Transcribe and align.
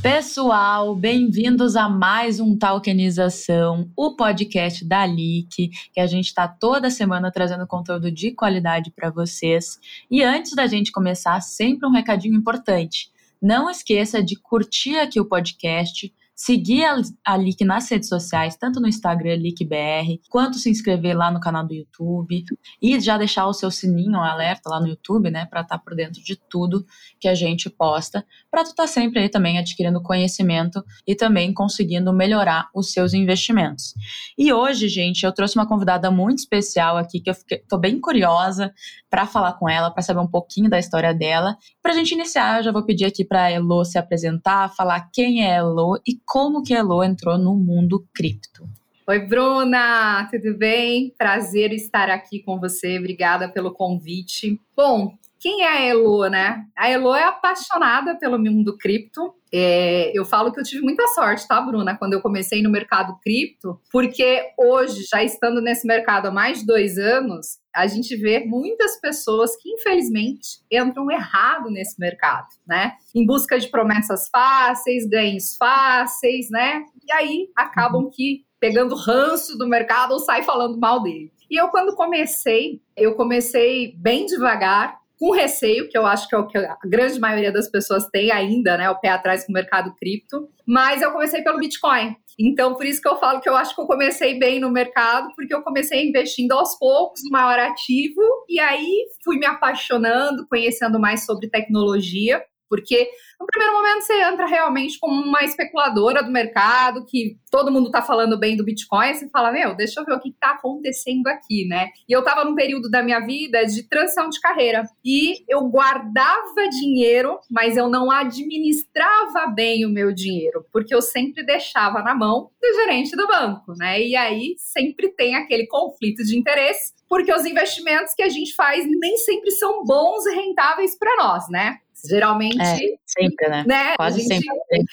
Pessoal, 0.00 0.94
bem-vindos 0.94 1.74
a 1.74 1.88
mais 1.88 2.38
um 2.38 2.56
Talkenização, 2.56 3.90
o 3.96 4.14
podcast 4.14 4.84
da 4.84 5.04
LIC, 5.04 5.70
que 5.92 6.00
a 6.00 6.06
gente 6.06 6.26
está 6.26 6.46
toda 6.46 6.88
semana 6.88 7.32
trazendo 7.32 7.66
conteúdo 7.66 8.08
de 8.08 8.30
qualidade 8.30 8.92
para 8.92 9.10
vocês. 9.10 9.76
E 10.08 10.22
antes 10.22 10.54
da 10.54 10.68
gente 10.68 10.92
começar, 10.92 11.40
sempre 11.40 11.84
um 11.88 11.90
recadinho 11.90 12.36
importante. 12.36 13.10
Não 13.42 13.68
esqueça 13.68 14.22
de 14.22 14.36
curtir 14.36 14.96
aqui 14.96 15.20
o 15.20 15.26
podcast, 15.26 16.14
seguir 16.38 16.84
a, 16.84 17.02
a 17.26 17.36
LIC 17.36 17.64
nas 17.64 17.90
redes 17.90 18.08
sociais, 18.08 18.56
tanto 18.56 18.80
no 18.80 18.86
Instagram 18.86 19.34
LICBR, 19.34 20.20
quanto 20.30 20.56
se 20.56 20.70
inscrever 20.70 21.16
lá 21.16 21.32
no 21.32 21.40
canal 21.40 21.66
do 21.66 21.74
YouTube 21.74 22.44
e 22.80 23.00
já 23.00 23.18
deixar 23.18 23.46
o 23.48 23.52
seu 23.52 23.72
sininho 23.72 24.20
alerta 24.20 24.70
lá 24.70 24.80
no 24.80 24.86
YouTube, 24.86 25.32
né, 25.32 25.46
para 25.46 25.62
estar 25.62 25.76
tá 25.76 25.84
por 25.84 25.96
dentro 25.96 26.22
de 26.22 26.36
tudo 26.36 26.86
que 27.18 27.26
a 27.26 27.34
gente 27.34 27.68
posta, 27.68 28.24
para 28.48 28.62
tu 28.62 28.70
estar 28.70 28.84
tá 28.84 28.86
sempre 28.86 29.18
aí 29.20 29.28
também 29.28 29.58
adquirindo 29.58 30.00
conhecimento 30.00 30.84
e 31.04 31.16
também 31.16 31.52
conseguindo 31.52 32.12
melhorar 32.12 32.68
os 32.72 32.92
seus 32.92 33.12
investimentos. 33.12 33.92
E 34.38 34.52
hoje, 34.52 34.88
gente, 34.88 35.24
eu 35.24 35.32
trouxe 35.32 35.58
uma 35.58 35.66
convidada 35.66 36.08
muito 36.08 36.38
especial 36.38 36.96
aqui 36.96 37.18
que 37.18 37.30
eu 37.30 37.34
fiquei, 37.34 37.64
tô 37.68 37.76
bem 37.76 37.98
curiosa 38.00 38.72
para 39.10 39.26
falar 39.26 39.54
com 39.54 39.68
ela, 39.68 39.90
para 39.90 40.02
saber 40.02 40.20
um 40.20 40.26
pouquinho 40.26 40.70
da 40.70 40.78
história 40.78 41.12
dela. 41.12 41.56
Para 41.82 41.92
a 41.92 41.94
gente 41.96 42.12
iniciar, 42.12 42.58
eu 42.58 42.62
já 42.62 42.70
vou 42.70 42.84
pedir 42.84 43.06
aqui 43.06 43.24
para 43.24 43.50
Elo 43.50 43.84
se 43.84 43.98
apresentar, 43.98 44.72
falar 44.74 45.08
quem 45.12 45.44
é 45.44 45.56
Elo 45.56 46.00
e 46.06 46.16
como 46.28 46.62
que 46.62 46.74
a 46.74 46.80
Elo 46.80 47.02
entrou 47.02 47.38
no 47.38 47.56
mundo 47.56 48.06
cripto. 48.14 48.68
Oi, 49.06 49.18
Bruna, 49.20 50.28
tudo 50.30 50.58
bem? 50.58 51.14
Prazer 51.16 51.72
estar 51.72 52.10
aqui 52.10 52.40
com 52.42 52.60
você. 52.60 52.98
Obrigada 52.98 53.48
pelo 53.48 53.72
convite. 53.72 54.60
Bom, 54.76 55.14
quem 55.40 55.62
é 55.62 55.68
a 55.68 55.80
Elo, 55.86 56.28
né? 56.28 56.66
A 56.76 56.90
Elo 56.90 57.14
é 57.14 57.24
apaixonada 57.24 58.14
pelo 58.18 58.38
mundo 58.38 58.76
cripto. 58.76 59.32
É, 59.50 60.12
eu 60.14 60.26
falo 60.26 60.52
que 60.52 60.60
eu 60.60 60.64
tive 60.64 60.82
muita 60.82 61.06
sorte, 61.14 61.48
tá, 61.48 61.58
Bruna, 61.62 61.96
quando 61.96 62.12
eu 62.12 62.20
comecei 62.20 62.60
no 62.60 62.70
mercado 62.70 63.16
cripto, 63.22 63.80
porque 63.90 64.50
hoje, 64.58 65.04
já 65.10 65.22
estando 65.22 65.62
nesse 65.62 65.86
mercado 65.86 66.26
há 66.26 66.30
mais 66.30 66.58
de 66.58 66.66
dois 66.66 66.98
anos, 66.98 67.58
a 67.78 67.86
gente 67.86 68.16
vê 68.16 68.44
muitas 68.44 69.00
pessoas 69.00 69.54
que, 69.56 69.70
infelizmente, 69.70 70.58
entram 70.68 71.08
errado 71.08 71.70
nesse 71.70 71.98
mercado, 72.00 72.48
né? 72.66 72.94
Em 73.14 73.24
busca 73.24 73.56
de 73.56 73.68
promessas 73.68 74.28
fáceis, 74.28 75.08
ganhos 75.08 75.54
fáceis, 75.56 76.50
né? 76.50 76.84
E 77.06 77.12
aí 77.12 77.48
acabam 77.54 78.02
uhum. 78.02 78.10
que 78.12 78.44
pegando 78.58 78.96
ranço 78.96 79.56
do 79.56 79.68
mercado 79.68 80.10
ou 80.10 80.18
sai 80.18 80.42
falando 80.42 80.76
mal 80.76 81.00
dele. 81.04 81.32
E 81.48 81.56
eu, 81.56 81.68
quando 81.68 81.94
comecei, 81.94 82.82
eu 82.96 83.14
comecei 83.14 83.94
bem 83.96 84.26
devagar, 84.26 84.98
com 85.18 85.32
receio, 85.32 85.88
que 85.88 85.98
eu 85.98 86.06
acho 86.06 86.28
que 86.28 86.34
é 86.34 86.38
o 86.38 86.46
que 86.46 86.56
a 86.56 86.78
grande 86.84 87.18
maioria 87.18 87.52
das 87.52 87.68
pessoas 87.68 88.06
tem 88.10 88.30
ainda, 88.30 88.76
né? 88.76 88.88
O 88.88 88.98
pé 88.98 89.08
atrás 89.08 89.44
com 89.44 89.52
o 89.52 89.54
mercado 89.54 89.94
cripto. 89.96 90.48
Mas 90.66 91.02
eu 91.02 91.10
comecei 91.10 91.42
pelo 91.42 91.58
Bitcoin. 91.58 92.14
Então, 92.38 92.74
por 92.74 92.86
isso 92.86 93.02
que 93.02 93.08
eu 93.08 93.18
falo 93.18 93.40
que 93.40 93.48
eu 93.48 93.56
acho 93.56 93.74
que 93.74 93.80
eu 93.80 93.86
comecei 93.86 94.38
bem 94.38 94.60
no 94.60 94.70
mercado, 94.70 95.28
porque 95.34 95.52
eu 95.52 95.62
comecei 95.62 96.08
investindo 96.08 96.52
aos 96.52 96.78
poucos 96.78 97.20
no 97.24 97.30
maior 97.30 97.58
ativo, 97.58 98.20
e 98.48 98.60
aí 98.60 99.06
fui 99.24 99.38
me 99.38 99.46
apaixonando, 99.46 100.46
conhecendo 100.48 101.00
mais 101.00 101.26
sobre 101.26 101.50
tecnologia. 101.50 102.40
Porque 102.68 103.08
no 103.40 103.46
primeiro 103.46 103.74
momento 103.74 104.02
você 104.02 104.22
entra 104.22 104.46
realmente 104.46 104.98
como 104.98 105.22
uma 105.22 105.44
especuladora 105.44 106.22
do 106.22 106.30
mercado, 106.30 107.04
que 107.06 107.38
todo 107.50 107.70
mundo 107.70 107.90
tá 107.90 108.02
falando 108.02 108.38
bem 108.38 108.56
do 108.56 108.64
Bitcoin, 108.64 109.14
você 109.14 109.28
fala, 109.30 109.52
meu, 109.52 109.74
deixa 109.74 110.00
eu 110.00 110.04
ver 110.04 110.14
o 110.14 110.20
que 110.20 110.32
tá 110.32 110.50
acontecendo 110.50 111.26
aqui, 111.28 111.66
né? 111.66 111.88
E 112.08 112.12
eu 112.12 112.22
tava 112.22 112.44
num 112.44 112.54
período 112.54 112.90
da 112.90 113.02
minha 113.02 113.20
vida 113.20 113.64
de 113.64 113.88
transição 113.88 114.28
de 114.28 114.40
carreira. 114.40 114.84
E 115.04 115.44
eu 115.48 115.62
guardava 115.68 116.68
dinheiro, 116.70 117.38
mas 117.50 117.76
eu 117.76 117.88
não 117.88 118.10
administrava 118.10 119.46
bem 119.54 119.86
o 119.86 119.90
meu 119.90 120.12
dinheiro, 120.12 120.64
porque 120.72 120.94
eu 120.94 121.00
sempre 121.00 121.44
deixava 121.44 122.02
na 122.02 122.14
mão 122.14 122.50
do 122.60 122.74
gerente 122.74 123.16
do 123.16 123.26
banco, 123.26 123.72
né? 123.76 124.02
E 124.02 124.16
aí 124.16 124.54
sempre 124.58 125.08
tem 125.10 125.34
aquele 125.36 125.66
conflito 125.66 126.24
de 126.24 126.38
interesse, 126.38 126.92
porque 127.08 127.32
os 127.32 127.44
investimentos 127.44 128.14
que 128.14 128.22
a 128.22 128.28
gente 128.28 128.54
faz 128.54 128.84
nem 128.86 129.16
sempre 129.16 129.50
são 129.50 129.84
bons 129.84 130.26
e 130.26 130.34
rentáveis 130.34 130.96
para 130.96 131.16
nós, 131.16 131.48
né? 131.48 131.78
Geralmente. 132.08 132.60
É, 132.60 132.76
sempre, 133.06 133.48
né? 133.48 133.64
né 133.66 133.96
Quase 133.96 134.20
gente, 134.20 134.44
sempre. 134.44 134.86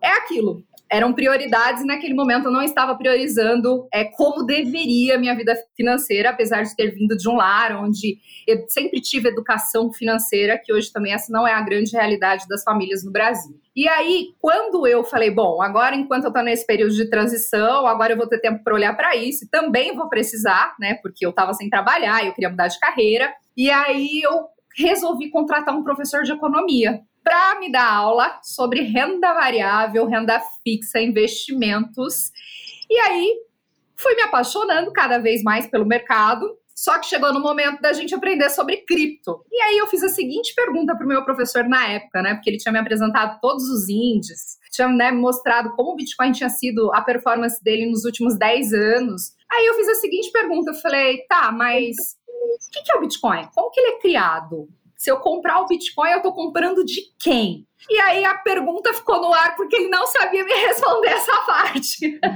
É 0.00 0.08
aquilo. 0.08 0.64
Eram 0.92 1.14
prioridades, 1.14 1.82
e 1.82 1.86
naquele 1.86 2.12
momento 2.12 2.46
eu 2.46 2.52
não 2.52 2.60
estava 2.62 2.94
priorizando 2.94 3.88
é, 3.90 4.04
como 4.04 4.44
deveria 4.44 5.18
minha 5.18 5.34
vida 5.34 5.56
financeira, 5.74 6.28
apesar 6.28 6.64
de 6.64 6.76
ter 6.76 6.90
vindo 6.90 7.16
de 7.16 7.26
um 7.30 7.34
lar 7.34 7.82
onde 7.82 8.18
eu 8.46 8.66
sempre 8.68 9.00
tive 9.00 9.30
educação 9.30 9.90
financeira, 9.90 10.60
que 10.62 10.70
hoje 10.70 10.92
também 10.92 11.14
essa 11.14 11.32
não 11.32 11.48
é 11.48 11.54
a 11.54 11.62
grande 11.62 11.92
realidade 11.92 12.46
das 12.46 12.62
famílias 12.62 13.02
no 13.02 13.10
Brasil. 13.10 13.58
E 13.74 13.88
aí, 13.88 14.34
quando 14.38 14.86
eu 14.86 15.02
falei, 15.02 15.30
bom, 15.30 15.62
agora 15.62 15.96
enquanto 15.96 16.24
eu 16.24 16.28
estou 16.28 16.44
nesse 16.44 16.66
período 16.66 16.94
de 16.94 17.08
transição, 17.08 17.86
agora 17.86 18.12
eu 18.12 18.16
vou 18.18 18.28
ter 18.28 18.38
tempo 18.38 18.62
para 18.62 18.74
olhar 18.74 18.94
para 18.94 19.16
isso, 19.16 19.48
também 19.50 19.96
vou 19.96 20.10
precisar, 20.10 20.74
né? 20.78 20.98
Porque 21.02 21.24
eu 21.24 21.30
estava 21.30 21.54
sem 21.54 21.70
trabalhar, 21.70 22.22
eu 22.22 22.34
queria 22.34 22.50
mudar 22.50 22.68
de 22.68 22.78
carreira. 22.78 23.32
E 23.56 23.70
aí 23.70 24.20
eu 24.22 24.42
resolvi 24.76 25.30
contratar 25.30 25.74
um 25.74 25.82
professor 25.82 26.22
de 26.22 26.32
economia 26.32 27.00
para 27.22 27.58
me 27.60 27.70
dar 27.70 27.92
aula 27.92 28.40
sobre 28.42 28.82
renda 28.82 29.32
variável, 29.32 30.06
renda 30.06 30.40
fixa, 30.62 31.00
investimentos. 31.00 32.30
E 32.90 32.98
aí 32.98 33.34
fui 33.96 34.14
me 34.14 34.22
apaixonando 34.22 34.92
cada 34.92 35.18
vez 35.18 35.42
mais 35.42 35.66
pelo 35.66 35.86
mercado. 35.86 36.58
Só 36.74 36.98
que 36.98 37.06
chegou 37.06 37.32
no 37.32 37.40
momento 37.40 37.80
da 37.80 37.92
gente 37.92 38.14
aprender 38.14 38.50
sobre 38.50 38.78
cripto. 38.78 39.44
E 39.52 39.62
aí 39.62 39.78
eu 39.78 39.86
fiz 39.86 40.02
a 40.02 40.08
seguinte 40.08 40.54
pergunta 40.54 40.96
para 40.96 41.04
o 41.04 41.08
meu 41.08 41.24
professor 41.24 41.64
na 41.68 41.86
época, 41.86 42.22
né? 42.22 42.34
Porque 42.34 42.50
ele 42.50 42.56
tinha 42.56 42.72
me 42.72 42.78
apresentado 42.78 43.38
todos 43.40 43.68
os 43.68 43.88
índices, 43.88 44.58
tinha 44.72 44.88
né, 44.88 45.12
mostrado 45.12 45.70
como 45.76 45.92
o 45.92 45.94
Bitcoin 45.94 46.32
tinha 46.32 46.48
sido 46.48 46.92
a 46.92 47.02
performance 47.02 47.62
dele 47.62 47.86
nos 47.86 48.04
últimos 48.04 48.36
10 48.36 48.72
anos. 48.72 49.32
Aí 49.52 49.66
eu 49.66 49.74
fiz 49.74 49.88
a 49.90 49.94
seguinte 49.96 50.32
pergunta, 50.32 50.70
eu 50.70 50.74
falei, 50.74 51.18
tá, 51.28 51.52
mas 51.52 51.96
o 52.26 52.70
que, 52.72 52.90
é 52.90 52.96
o 52.96 53.00
Bitcoin? 53.00 53.48
Como 53.54 53.70
que 53.70 53.78
ele 53.78 53.90
é 53.90 54.00
criado? 54.00 54.68
Se 55.02 55.10
eu 55.10 55.18
comprar 55.18 55.58
o 55.58 55.66
Bitcoin, 55.66 56.12
eu 56.12 56.18
estou 56.18 56.32
comprando 56.32 56.84
de 56.84 57.00
quem? 57.18 57.66
E 57.90 57.98
aí 57.98 58.24
a 58.24 58.38
pergunta 58.38 58.94
ficou 58.94 59.20
no 59.20 59.34
ar 59.34 59.56
porque 59.56 59.74
ele 59.74 59.88
não 59.88 60.06
sabia 60.06 60.44
me 60.44 60.52
responder 60.54 61.08
essa 61.08 61.36
parte. 61.40 62.20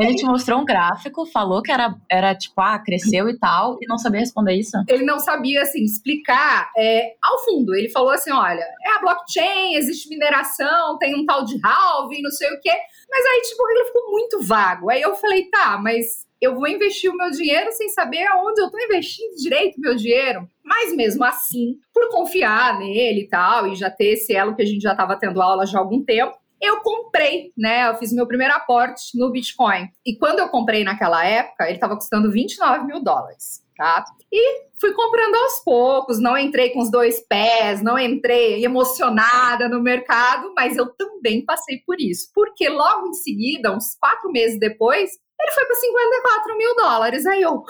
Ele 0.00 0.16
te 0.16 0.24
mostrou 0.24 0.60
um 0.60 0.64
gráfico, 0.64 1.24
falou 1.26 1.62
que 1.62 1.70
era, 1.70 1.94
era 2.10 2.34
tipo, 2.34 2.60
ah, 2.60 2.76
cresceu 2.76 3.28
e 3.28 3.38
tal, 3.38 3.78
e 3.80 3.86
não 3.86 3.96
sabia 3.96 4.18
responder 4.18 4.54
isso? 4.54 4.72
Ele 4.88 5.04
não 5.04 5.20
sabia, 5.20 5.62
assim, 5.62 5.84
explicar 5.84 6.72
é, 6.76 7.12
ao 7.22 7.44
fundo. 7.44 7.72
Ele 7.72 7.88
falou 7.90 8.10
assim: 8.10 8.32
olha, 8.32 8.66
é 8.84 8.96
a 8.96 8.98
blockchain, 8.98 9.76
existe 9.76 10.08
mineração, 10.08 10.98
tem 10.98 11.14
um 11.14 11.24
tal 11.24 11.44
de 11.44 11.56
halving, 11.64 12.20
não 12.20 12.32
sei 12.32 12.50
o 12.50 12.60
quê. 12.60 12.72
Mas 13.08 13.26
aí, 13.26 13.42
tipo, 13.42 13.68
ele 13.70 13.84
ficou 13.84 14.10
muito 14.10 14.42
vago. 14.42 14.90
Aí 14.90 15.00
eu 15.00 15.14
falei: 15.14 15.48
tá, 15.50 15.78
mas 15.80 16.25
eu 16.40 16.54
vou 16.54 16.68
investir 16.68 17.10
o 17.10 17.16
meu 17.16 17.30
dinheiro 17.30 17.70
sem 17.72 17.88
saber 17.88 18.26
aonde 18.26 18.60
eu 18.60 18.66
estou 18.66 18.80
investindo 18.80 19.36
direito 19.36 19.76
o 19.76 19.80
meu 19.80 19.96
dinheiro. 19.96 20.48
Mas 20.62 20.94
mesmo 20.94 21.24
assim, 21.24 21.78
por 21.92 22.10
confiar 22.10 22.78
nele 22.78 23.22
e 23.22 23.28
tal, 23.28 23.66
e 23.66 23.74
já 23.74 23.90
ter 23.90 24.14
esse 24.14 24.34
elo 24.34 24.54
que 24.54 24.62
a 24.62 24.66
gente 24.66 24.82
já 24.82 24.92
estava 24.92 25.16
tendo 25.16 25.40
aula 25.40 25.66
já 25.66 25.78
há 25.78 25.80
algum 25.80 26.04
tempo, 26.04 26.36
eu 26.60 26.80
comprei, 26.80 27.52
né? 27.56 27.88
Eu 27.88 27.96
fiz 27.96 28.12
meu 28.12 28.26
primeiro 28.26 28.54
aporte 28.54 29.16
no 29.18 29.30
Bitcoin. 29.30 29.88
E 30.04 30.16
quando 30.16 30.38
eu 30.38 30.48
comprei 30.48 30.84
naquela 30.84 31.24
época, 31.24 31.64
ele 31.64 31.74
estava 31.74 31.96
custando 31.96 32.30
29 32.30 32.86
mil 32.86 33.02
dólares, 33.02 33.62
tá? 33.76 34.04
E 34.32 34.66
fui 34.80 34.92
comprando 34.92 35.34
aos 35.34 35.62
poucos, 35.64 36.20
não 36.20 36.36
entrei 36.36 36.70
com 36.70 36.80
os 36.80 36.90
dois 36.90 37.20
pés, 37.20 37.82
não 37.82 37.98
entrei 37.98 38.64
emocionada 38.64 39.68
no 39.68 39.82
mercado, 39.82 40.52
mas 40.56 40.76
eu 40.76 40.86
também 40.94 41.44
passei 41.44 41.78
por 41.86 42.00
isso. 42.00 42.30
Porque 42.34 42.68
logo 42.68 43.08
em 43.08 43.14
seguida, 43.14 43.74
uns 43.74 43.94
quatro 43.94 44.30
meses 44.32 44.58
depois, 44.58 45.10
ele 45.38 45.52
foi 45.52 45.64
para 45.66 45.76
54 45.76 46.56
mil 46.56 46.74
dólares. 46.76 47.26
Aí 47.26 47.42
eu, 47.42 47.62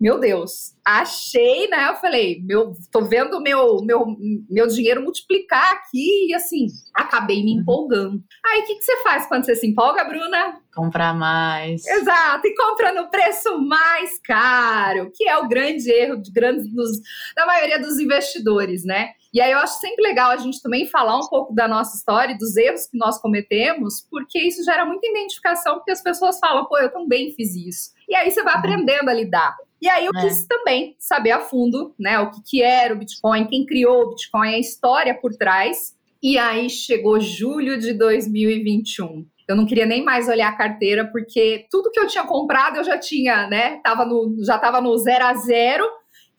meu 0.00 0.20
Deus, 0.20 0.74
achei, 0.84 1.66
né? 1.68 1.88
Eu 1.88 1.96
falei, 1.96 2.42
meu, 2.44 2.74
tô 2.92 3.02
vendo 3.02 3.40
meu, 3.40 3.82
meu, 3.82 4.04
meu 4.48 4.66
dinheiro 4.66 5.02
multiplicar 5.02 5.72
aqui 5.72 6.28
e 6.28 6.34
assim, 6.34 6.66
acabei 6.94 7.42
me 7.42 7.52
empolgando. 7.52 8.22
Aí 8.44 8.60
o 8.60 8.66
que, 8.66 8.74
que 8.76 8.84
você 8.84 9.02
faz 9.02 9.26
quando 9.26 9.46
você 9.46 9.56
se 9.56 9.66
empolga, 9.66 10.04
Bruna? 10.04 10.60
Comprar 10.74 11.14
mais. 11.14 11.86
Exato, 11.86 12.46
e 12.46 12.54
compra 12.54 12.92
no 12.92 13.08
preço 13.08 13.58
mais 13.58 14.18
caro, 14.20 15.10
que 15.14 15.26
é 15.28 15.38
o 15.38 15.48
grande 15.48 15.90
erro 15.90 16.20
de 16.20 16.30
grandes 16.30 16.68
dos, 16.72 17.00
da 17.34 17.46
maioria 17.46 17.78
dos 17.78 17.98
investidores, 17.98 18.84
né? 18.84 19.12
E 19.34 19.40
aí 19.40 19.50
eu 19.50 19.58
acho 19.58 19.80
sempre 19.80 20.00
legal 20.00 20.30
a 20.30 20.36
gente 20.36 20.62
também 20.62 20.86
falar 20.86 21.18
um 21.18 21.28
pouco 21.28 21.52
da 21.52 21.66
nossa 21.66 21.96
história, 21.96 22.38
dos 22.38 22.56
erros 22.56 22.86
que 22.86 22.96
nós 22.96 23.20
cometemos, 23.20 24.06
porque 24.08 24.38
isso 24.38 24.62
gera 24.62 24.86
muita 24.86 25.08
identificação, 25.08 25.74
porque 25.74 25.90
as 25.90 26.00
pessoas 26.00 26.38
falam, 26.38 26.66
pô, 26.66 26.78
eu 26.78 26.92
também 26.92 27.32
fiz 27.32 27.56
isso. 27.56 27.90
E 28.08 28.14
aí 28.14 28.30
você 28.30 28.44
vai 28.44 28.52
uhum. 28.52 28.60
aprendendo 28.60 29.08
a 29.08 29.12
lidar. 29.12 29.56
E 29.82 29.88
aí 29.88 30.06
eu 30.06 30.12
é. 30.14 30.20
quis 30.20 30.46
também 30.46 30.94
saber 31.00 31.32
a 31.32 31.40
fundo, 31.40 31.92
né, 31.98 32.20
o 32.20 32.30
que, 32.30 32.42
que 32.42 32.62
era 32.62 32.94
o 32.94 32.96
Bitcoin, 32.96 33.48
quem 33.48 33.66
criou 33.66 34.04
o 34.04 34.10
Bitcoin, 34.10 34.54
a 34.54 34.58
história 34.58 35.12
por 35.12 35.32
trás. 35.34 35.96
E 36.22 36.38
aí 36.38 36.70
chegou 36.70 37.18
julho 37.18 37.76
de 37.76 37.92
2021. 37.92 39.26
Eu 39.48 39.56
não 39.56 39.66
queria 39.66 39.84
nem 39.84 40.04
mais 40.04 40.28
olhar 40.28 40.48
a 40.48 40.56
carteira, 40.56 41.04
porque 41.10 41.66
tudo 41.70 41.90
que 41.90 41.98
eu 41.98 42.06
tinha 42.06 42.24
comprado 42.24 42.76
eu 42.76 42.84
já 42.84 42.96
tinha, 42.98 43.48
né? 43.48 43.80
Tava 43.82 44.06
no, 44.06 44.36
já 44.44 44.56
estava 44.56 44.80
no 44.80 44.96
zero 44.96 45.24
a 45.26 45.34
zero 45.34 45.84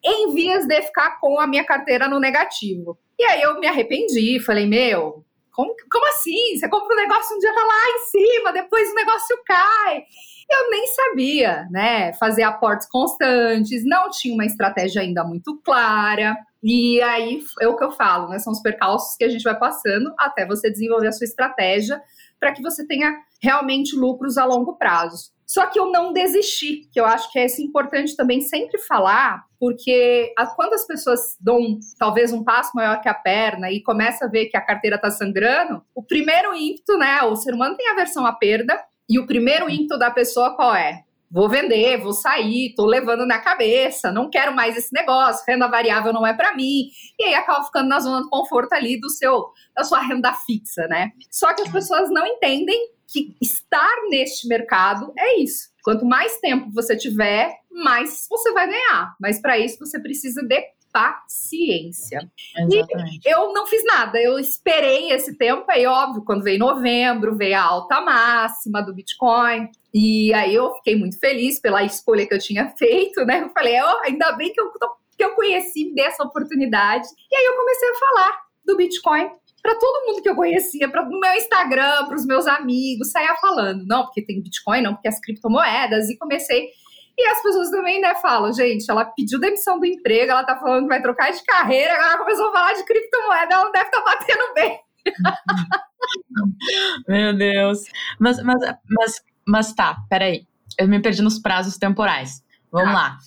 em 0.06 0.34
vias 0.34 0.68
de 0.68 0.82
ficar 0.84 1.20
com 1.20 1.40
a 1.40 1.48
minha 1.48 1.66
carteira 1.66 2.08
no 2.08 2.20
negativo. 2.20 2.98
E 3.18 3.24
aí 3.24 3.42
eu 3.42 3.60
me 3.60 3.68
arrependi, 3.68 4.40
falei, 4.40 4.68
meu, 4.68 5.26
como, 5.52 5.74
como 5.90 6.08
assim? 6.10 6.58
Você 6.58 6.70
compra 6.70 6.94
um 6.94 7.00
negócio 7.00 7.36
um 7.36 7.40
dia 7.40 7.54
tá 7.54 7.62
lá 7.62 7.90
em 7.90 8.06
cima, 8.06 8.54
depois 8.54 8.92
o 8.92 8.96
negócio 8.96 9.38
cai. 9.46 10.04
Eu 10.50 10.70
nem 10.70 10.86
sabia, 10.88 11.68
né? 11.72 12.14
Fazer 12.14 12.44
aportes 12.44 12.88
constantes, 12.88 13.84
não 13.84 14.10
tinha 14.12 14.34
uma 14.34 14.46
estratégia 14.46 15.02
ainda 15.02 15.24
muito 15.24 15.60
clara. 15.64 16.38
E 16.62 17.02
aí 17.02 17.42
é 17.62 17.68
o 17.68 17.76
que 17.76 17.84
eu 17.84 17.92
falo, 17.92 18.30
né? 18.30 18.38
São 18.38 18.52
os 18.52 18.62
percalços 18.62 19.16
que 19.16 19.24
a 19.24 19.30
gente 19.30 19.44
vai 19.44 19.58
passando 19.58 20.14
até 20.20 20.46
você 20.46 20.70
desenvolver 20.70 21.08
a 21.08 21.12
sua 21.12 21.26
estratégia 21.26 22.02
para 22.40 22.52
que 22.52 22.62
você 22.62 22.86
tenha 22.86 23.16
realmente 23.42 23.96
lucros 23.96 24.38
a 24.38 24.46
longo 24.46 24.76
prazo. 24.76 25.35
Só 25.46 25.68
que 25.68 25.80
eu 25.80 25.92
não 25.92 26.12
desisti, 26.12 26.90
que 26.92 27.00
eu 27.00 27.06
acho 27.06 27.32
que 27.32 27.38
é 27.38 27.46
importante 27.60 28.16
também 28.16 28.42
sempre 28.42 28.80
falar, 28.80 29.44
porque 29.60 30.34
quando 30.56 30.74
as 30.74 30.86
pessoas 30.88 31.38
dão 31.40 31.78
talvez 32.00 32.34
um 32.34 32.44
passo 32.44 32.72
maior 32.74 33.00
que 33.02 33.10
a 33.10 33.14
perna 33.14 33.72
e 33.72 33.82
começa 33.84 34.26
a 34.26 34.30
ver 34.30 34.48
que 34.48 34.58
a 34.58 34.66
carteira 34.66 34.96
está 34.96 35.12
sangrando, 35.12 35.84
o 35.94 36.04
primeiro 36.04 36.56
ímpeto, 36.56 36.98
né? 36.98 37.22
O 37.24 37.36
ser 37.36 37.54
humano 37.54 37.78
tem 37.78 37.90
aversão 37.90 38.26
à 38.26 38.34
perda, 38.34 38.80
e 39.08 39.20
o 39.20 39.28
primeiro 39.28 39.70
ímpeto 39.70 40.00
da 40.00 40.10
pessoa 40.10 40.56
qual 40.56 40.74
é? 40.74 41.04
Vou 41.30 41.50
vender, 41.50 41.98
vou 41.98 42.14
sair, 42.14 42.74
tô 42.76 42.86
levando 42.86 43.26
na 43.26 43.40
cabeça, 43.40 44.12
não 44.12 44.30
quero 44.30 44.56
mais 44.56 44.78
esse 44.78 44.94
negócio, 44.94 45.44
renda 45.48 45.68
variável 45.68 46.14
não 46.14 46.26
é 46.26 46.34
para 46.34 46.56
mim. 46.56 46.90
E 47.20 47.26
aí 47.26 47.36
acaba 47.36 47.64
ficando 47.64 47.90
na 47.90 48.00
zona 48.00 48.24
de 48.24 48.30
conforto 48.30 48.74
ali 48.74 49.00
do 49.00 49.10
seu 49.10 49.46
da 49.76 49.84
sua 49.84 50.00
renda 50.00 50.34
fixa, 50.34 50.88
né? 50.88 51.12
Só 51.30 51.54
que 51.54 51.64
as 51.64 51.72
pessoas 51.72 52.10
não 52.10 52.26
entendem 52.26 52.80
que 53.16 53.36
estar 53.42 53.96
neste 54.10 54.48
mercado 54.48 55.14
é 55.18 55.40
isso. 55.40 55.70
Quanto 55.84 56.06
mais 56.06 56.38
tempo 56.40 56.72
você 56.74 56.98
tiver, 56.98 57.52
mais 57.72 58.28
você 58.30 58.52
vai 58.52 58.68
ganhar. 58.68 59.16
Mas 59.20 59.40
para 59.40 59.58
isso 59.58 59.78
você 59.80 60.00
precisa 60.00 60.42
de 60.44 60.62
paciência. 60.92 62.20
Exatamente. 62.58 63.20
E 63.26 63.30
eu 63.30 63.52
não 63.52 63.68
fiz 63.68 63.84
nada, 63.84 64.18
eu 64.18 64.40
esperei 64.40 65.12
esse 65.12 65.38
tempo, 65.38 65.66
aí 65.68 65.86
óbvio, 65.86 66.24
quando 66.24 66.44
veio 66.44 66.58
novembro, 66.58 67.36
veio 67.36 67.58
a 67.58 67.64
alta 67.64 68.00
máxima 68.00 68.82
do 68.82 68.94
Bitcoin, 68.94 69.70
e 69.94 70.34
aí 70.34 70.56
eu 70.56 70.74
fiquei 70.76 70.96
muito 70.96 71.20
feliz 71.20 71.60
pela 71.60 71.84
escolha 71.84 72.26
que 72.26 72.34
eu 72.34 72.40
tinha 72.40 72.74
feito, 72.78 73.26
né? 73.26 73.44
Eu 73.44 73.50
falei, 73.50 73.78
oh, 73.82 74.06
ainda 74.06 74.32
bem 74.38 74.54
que 74.54 74.62
eu, 74.62 74.72
que 75.18 75.24
eu 75.24 75.36
conheci 75.36 75.94
dessa 75.94 76.24
oportunidade. 76.24 77.08
E 77.30 77.36
aí 77.36 77.46
eu 77.46 77.58
comecei 77.58 77.90
a 77.90 77.96
falar 77.96 78.40
do 78.66 78.78
Bitcoin 78.78 79.30
para 79.66 79.80
todo 79.80 80.06
mundo 80.06 80.22
que 80.22 80.30
eu 80.30 80.36
conhecia, 80.36 80.88
para 80.88 81.02
o 81.02 81.20
meu 81.20 81.34
Instagram, 81.34 82.06
para 82.06 82.16
os 82.16 82.24
meus 82.24 82.46
amigos, 82.46 83.10
saia 83.10 83.36
falando, 83.42 83.84
não, 83.88 84.04
porque 84.04 84.24
tem 84.24 84.40
Bitcoin, 84.40 84.84
não, 84.84 84.94
porque 84.94 85.08
as 85.08 85.20
criptomoedas, 85.20 86.08
e 86.08 86.16
comecei 86.20 86.70
e 87.18 87.28
as 87.28 87.42
pessoas 87.42 87.72
também, 87.72 88.00
né, 88.00 88.14
falam, 88.16 88.54
gente, 88.54 88.92
ela 88.92 89.06
pediu 89.06 89.40
demissão 89.40 89.80
do 89.80 89.86
emprego, 89.86 90.32
ela 90.32 90.44
tá 90.44 90.56
falando 90.56 90.84
que 90.84 90.90
vai 90.90 91.02
trocar 91.02 91.32
de 91.32 91.44
carreira, 91.44 91.96
agora 91.96 92.20
começou 92.20 92.50
a 92.50 92.52
falar 92.52 92.74
de 92.74 92.84
criptomoeda, 92.84 93.56
ela 93.56 93.64
não 93.64 93.72
deve 93.72 93.86
estar 93.86 94.02
tá 94.02 94.12
batendo 94.12 94.54
bem. 94.54 94.80
Meu 97.08 97.36
Deus. 97.36 97.80
Mas, 98.20 98.44
mas, 98.44 98.62
mas, 98.88 99.24
mas 99.48 99.74
tá, 99.74 99.98
peraí. 100.10 100.46
Eu 100.78 100.88
me 100.88 101.02
perdi 101.02 101.22
nos 101.22 101.40
prazos 101.40 101.78
temporais. 101.78 102.44
Vamos 102.70 102.90
ah. 102.90 102.94
lá. 102.94 103.18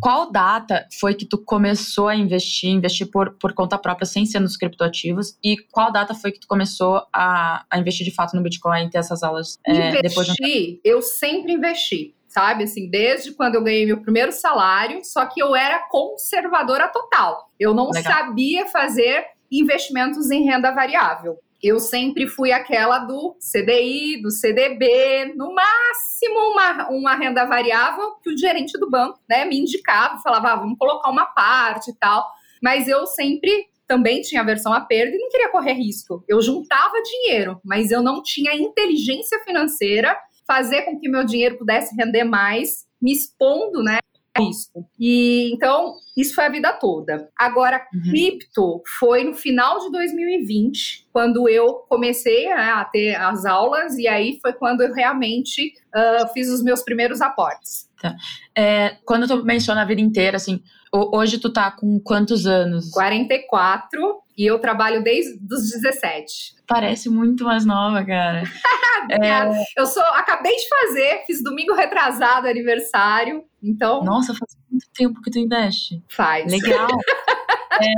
Qual 0.00 0.30
data 0.30 0.86
foi 1.00 1.14
que 1.14 1.26
tu 1.26 1.38
começou 1.38 2.08
a 2.08 2.14
investir, 2.14 2.70
investir 2.70 3.10
por, 3.10 3.32
por 3.38 3.52
conta 3.52 3.78
própria, 3.78 4.06
sem 4.06 4.24
ser 4.26 4.40
nos 4.40 4.56
criptoativos? 4.56 5.36
E 5.42 5.56
qual 5.70 5.92
data 5.92 6.14
foi 6.14 6.32
que 6.32 6.40
tu 6.40 6.46
começou 6.46 7.02
a, 7.12 7.64
a 7.70 7.78
investir 7.78 8.04
de 8.04 8.14
fato 8.14 8.36
no 8.36 8.42
Bitcoin 8.42 8.86
e 8.86 8.90
ter 8.90 8.98
essas 8.98 9.22
aulas? 9.22 9.58
É, 9.66 10.00
depois 10.02 10.28
de... 10.28 10.80
eu 10.84 11.02
sempre 11.02 11.52
investi 11.52 12.14
sabe? 12.28 12.64
Assim, 12.64 12.88
desde 12.88 13.32
quando 13.32 13.54
eu 13.54 13.64
ganhei 13.64 13.86
meu 13.86 14.00
primeiro 14.00 14.30
salário, 14.30 15.00
só 15.02 15.24
que 15.26 15.42
eu 15.42 15.56
era 15.56 15.88
conservadora 15.88 16.86
total. 16.88 17.50
Eu 17.58 17.74
não 17.74 17.90
Legal. 17.90 18.12
sabia 18.12 18.66
fazer 18.66 19.24
investimentos 19.50 20.30
em 20.30 20.44
renda 20.44 20.70
variável. 20.70 21.38
Eu 21.62 21.80
sempre 21.80 22.28
fui 22.28 22.52
aquela 22.52 23.00
do 23.00 23.36
CDI, 23.40 24.22
do 24.22 24.30
CDB, 24.30 25.32
no 25.34 25.52
máximo 25.52 26.52
uma, 26.52 26.88
uma 26.90 27.14
renda 27.16 27.44
variável 27.44 28.12
que 28.22 28.30
o 28.32 28.38
gerente 28.38 28.78
do 28.78 28.88
banco 28.88 29.18
né, 29.28 29.44
me 29.44 29.58
indicava, 29.58 30.20
falava, 30.22 30.52
ah, 30.52 30.56
vamos 30.56 30.78
colocar 30.78 31.10
uma 31.10 31.26
parte 31.26 31.90
e 31.90 31.94
tal. 31.96 32.24
Mas 32.62 32.86
eu 32.86 33.06
sempre 33.06 33.66
também 33.88 34.20
tinha 34.20 34.42
aversão 34.42 34.72
à 34.72 34.80
perda 34.80 35.16
e 35.16 35.18
não 35.18 35.30
queria 35.30 35.50
correr 35.50 35.72
risco. 35.72 36.22
Eu 36.28 36.40
juntava 36.40 37.02
dinheiro, 37.02 37.60
mas 37.64 37.90
eu 37.90 38.02
não 38.02 38.22
tinha 38.22 38.54
inteligência 38.54 39.40
financeira 39.40 40.16
fazer 40.46 40.82
com 40.82 40.98
que 40.98 41.08
meu 41.08 41.24
dinheiro 41.24 41.58
pudesse 41.58 41.94
render 41.96 42.24
mais, 42.24 42.86
me 43.00 43.12
expondo, 43.12 43.82
né? 43.82 43.98
Risco. 44.38 44.86
E 44.98 45.50
então, 45.52 45.94
isso 46.16 46.34
foi 46.34 46.44
a 46.44 46.48
vida 46.48 46.72
toda. 46.72 47.28
Agora, 47.38 47.80
uhum. 47.92 48.10
cripto 48.10 48.82
foi 48.98 49.24
no 49.24 49.34
final 49.34 49.78
de 49.80 49.90
2020, 49.90 51.06
quando 51.12 51.48
eu 51.48 51.84
comecei 51.88 52.50
a 52.50 52.84
ter 52.84 53.14
as 53.14 53.44
aulas, 53.44 53.96
e 53.98 54.06
aí 54.08 54.38
foi 54.40 54.52
quando 54.52 54.82
eu 54.82 54.92
realmente 54.92 55.72
uh, 55.94 56.32
fiz 56.32 56.48
os 56.48 56.62
meus 56.62 56.82
primeiros 56.82 57.20
aportes. 57.20 57.88
Tá. 58.00 58.14
É, 58.56 58.96
quando 59.04 59.26
tu 59.26 59.44
menciona 59.44 59.82
a 59.82 59.84
vida 59.84 60.00
inteira, 60.00 60.36
assim, 60.36 60.62
hoje 60.92 61.38
tu 61.38 61.52
tá 61.52 61.70
com 61.70 61.98
quantos 62.00 62.46
anos? 62.46 62.90
44 62.90 64.22
e 64.38 64.46
eu 64.46 64.60
trabalho 64.60 65.02
desde 65.02 65.32
os 65.52 65.70
17. 65.72 66.54
Parece 66.64 67.10
muito 67.10 67.42
mais 67.42 67.66
nova, 67.66 68.04
cara. 68.04 68.44
é... 69.10 69.64
Eu 69.76 69.84
sou, 69.84 70.02
acabei 70.14 70.54
de 70.54 70.68
fazer, 70.68 71.24
fiz 71.26 71.42
domingo 71.42 71.74
retrasado 71.74 72.46
aniversário, 72.46 73.44
então. 73.60 74.04
Nossa, 74.04 74.32
faz 74.32 74.56
muito 74.70 74.86
tempo 74.94 75.20
que 75.20 75.30
tu 75.32 75.40
investe. 75.40 76.00
Faz. 76.08 76.50
Legal. 76.52 76.86
é... 77.82 77.92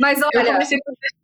Mas 0.00 0.18
olha, 0.34 0.58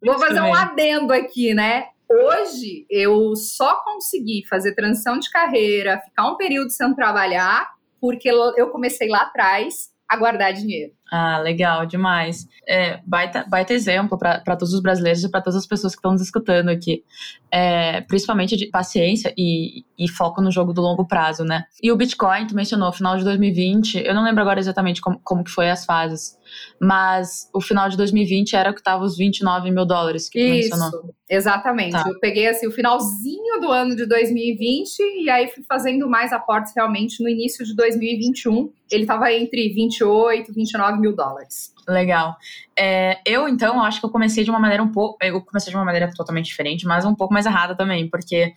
vou 0.04 0.18
fazer 0.18 0.42
um 0.42 0.54
adendo 0.54 1.14
aqui, 1.14 1.54
né? 1.54 1.86
Hoje 2.08 2.86
eu 2.90 3.34
só 3.34 3.82
consegui 3.82 4.44
fazer 4.46 4.74
transição 4.74 5.18
de 5.18 5.30
carreira, 5.30 5.98
ficar 6.04 6.30
um 6.30 6.36
período 6.36 6.70
sem 6.70 6.94
trabalhar, 6.94 7.72
porque 7.98 8.28
eu 8.28 8.68
comecei 8.68 9.08
lá 9.08 9.22
atrás 9.22 9.95
a 10.08 10.17
guardar 10.17 10.53
dinheiro. 10.53 10.93
Ah, 11.11 11.38
legal, 11.38 11.87
demais. 11.87 12.49
É, 12.67 13.00
baita, 13.06 13.44
baita 13.49 13.73
exemplo 13.73 14.19
para 14.19 14.56
todos 14.56 14.73
os 14.73 14.81
brasileiros 14.81 15.23
e 15.23 15.31
para 15.31 15.41
todas 15.41 15.56
as 15.56 15.67
pessoas 15.67 15.94
que 15.94 15.99
estão 15.99 16.12
nos 16.12 16.23
escutando 16.23 16.69
aqui. 16.69 17.05
É, 17.50 18.00
principalmente 18.03 18.56
de 18.56 18.67
paciência 18.67 19.32
e, 19.37 19.85
e, 19.99 20.08
foco 20.08 20.41
no 20.41 20.50
jogo 20.50 20.73
do 20.73 20.82
longo 20.82 21.06
prazo, 21.06 21.44
né? 21.44 21.64
E 21.82 21.93
o 21.93 21.97
Bitcoin, 21.97 22.47
tu 22.47 22.55
mencionou, 22.55 22.93
final 22.93 23.17
de 23.17 23.25
2020, 23.25 24.03
eu 24.05 24.14
não 24.14 24.25
lembro 24.25 24.43
agora 24.43 24.58
exatamente 24.58 25.00
como, 25.00 25.20
como 25.23 25.44
que 25.44 25.50
foi 25.50 25.70
as 25.70 25.85
fases, 25.85 26.35
mas 26.81 27.49
o 27.55 27.61
final 27.61 27.88
de 27.88 27.97
2020 27.97 28.55
era 28.55 28.72
que 28.72 28.81
estava 28.81 29.05
os 29.05 29.17
29 29.17 29.70
mil 29.70 29.86
dólares 29.86 30.29
que 30.29 30.39
Isso, 30.39 30.70
mencionou. 30.70 31.15
Exatamente. 31.29 31.93
Tá. 31.93 32.05
Eu 32.06 32.19
peguei 32.20 32.46
assim 32.46 32.67
o 32.67 32.70
finalzinho 32.70 33.60
do 33.60 33.70
ano 33.70 33.96
de 33.96 34.06
2020 34.06 35.01
e 35.22 35.29
aí 35.31 35.48
fui 35.48 35.65
fazendo 35.69 36.08
mais 36.08 36.32
aportes 36.32 36.72
realmente 36.75 37.22
no 37.22 37.29
início 37.29 37.65
de 37.65 37.75
2021. 37.75 38.70
Ele 38.91 39.03
estava 39.03 39.32
entre 39.32 39.72
28 39.72 40.51
e 40.51 40.55
29 40.55 41.01
mil 41.01 41.15
dólares. 41.15 41.75
Legal. 41.89 42.36
É, 42.79 43.19
eu, 43.27 43.48
então, 43.48 43.82
acho 43.82 44.01
que 44.01 44.06
eu 44.06 44.10
comecei 44.10 44.44
de 44.44 44.51
uma 44.51 44.60
maneira 44.60 44.82
um 44.82 44.93
pouco. 44.93 45.17
Eu 45.20 45.41
comecei 45.41 45.70
de 45.70 45.77
uma 45.77 45.84
maneira 45.84 46.10
totalmente 46.15 46.46
diferente, 46.46 46.86
mas 46.86 47.05
um 47.05 47.15
pouco 47.15 47.32
mais 47.32 47.46
errada 47.46 47.77
também, 47.77 48.08
porque 48.08 48.53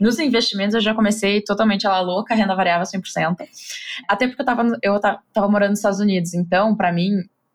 nos 0.00 0.18
investimentos 0.18 0.74
eu 0.74 0.80
já 0.80 0.94
comecei 0.94 1.42
totalmente 1.42 1.86
ela 1.86 2.00
louca, 2.00 2.34
renda 2.34 2.54
variável 2.54 2.86
100%. 2.86 3.36
Até 4.08 4.26
porque 4.26 4.42
eu 4.42 4.46
tava, 4.46 4.78
eu 4.82 5.00
tava 5.32 5.48
morando 5.48 5.70
nos 5.70 5.78
Estados 5.78 6.00
Unidos, 6.00 6.34
então, 6.34 6.76
para 6.76 6.92
mim, 6.92 7.10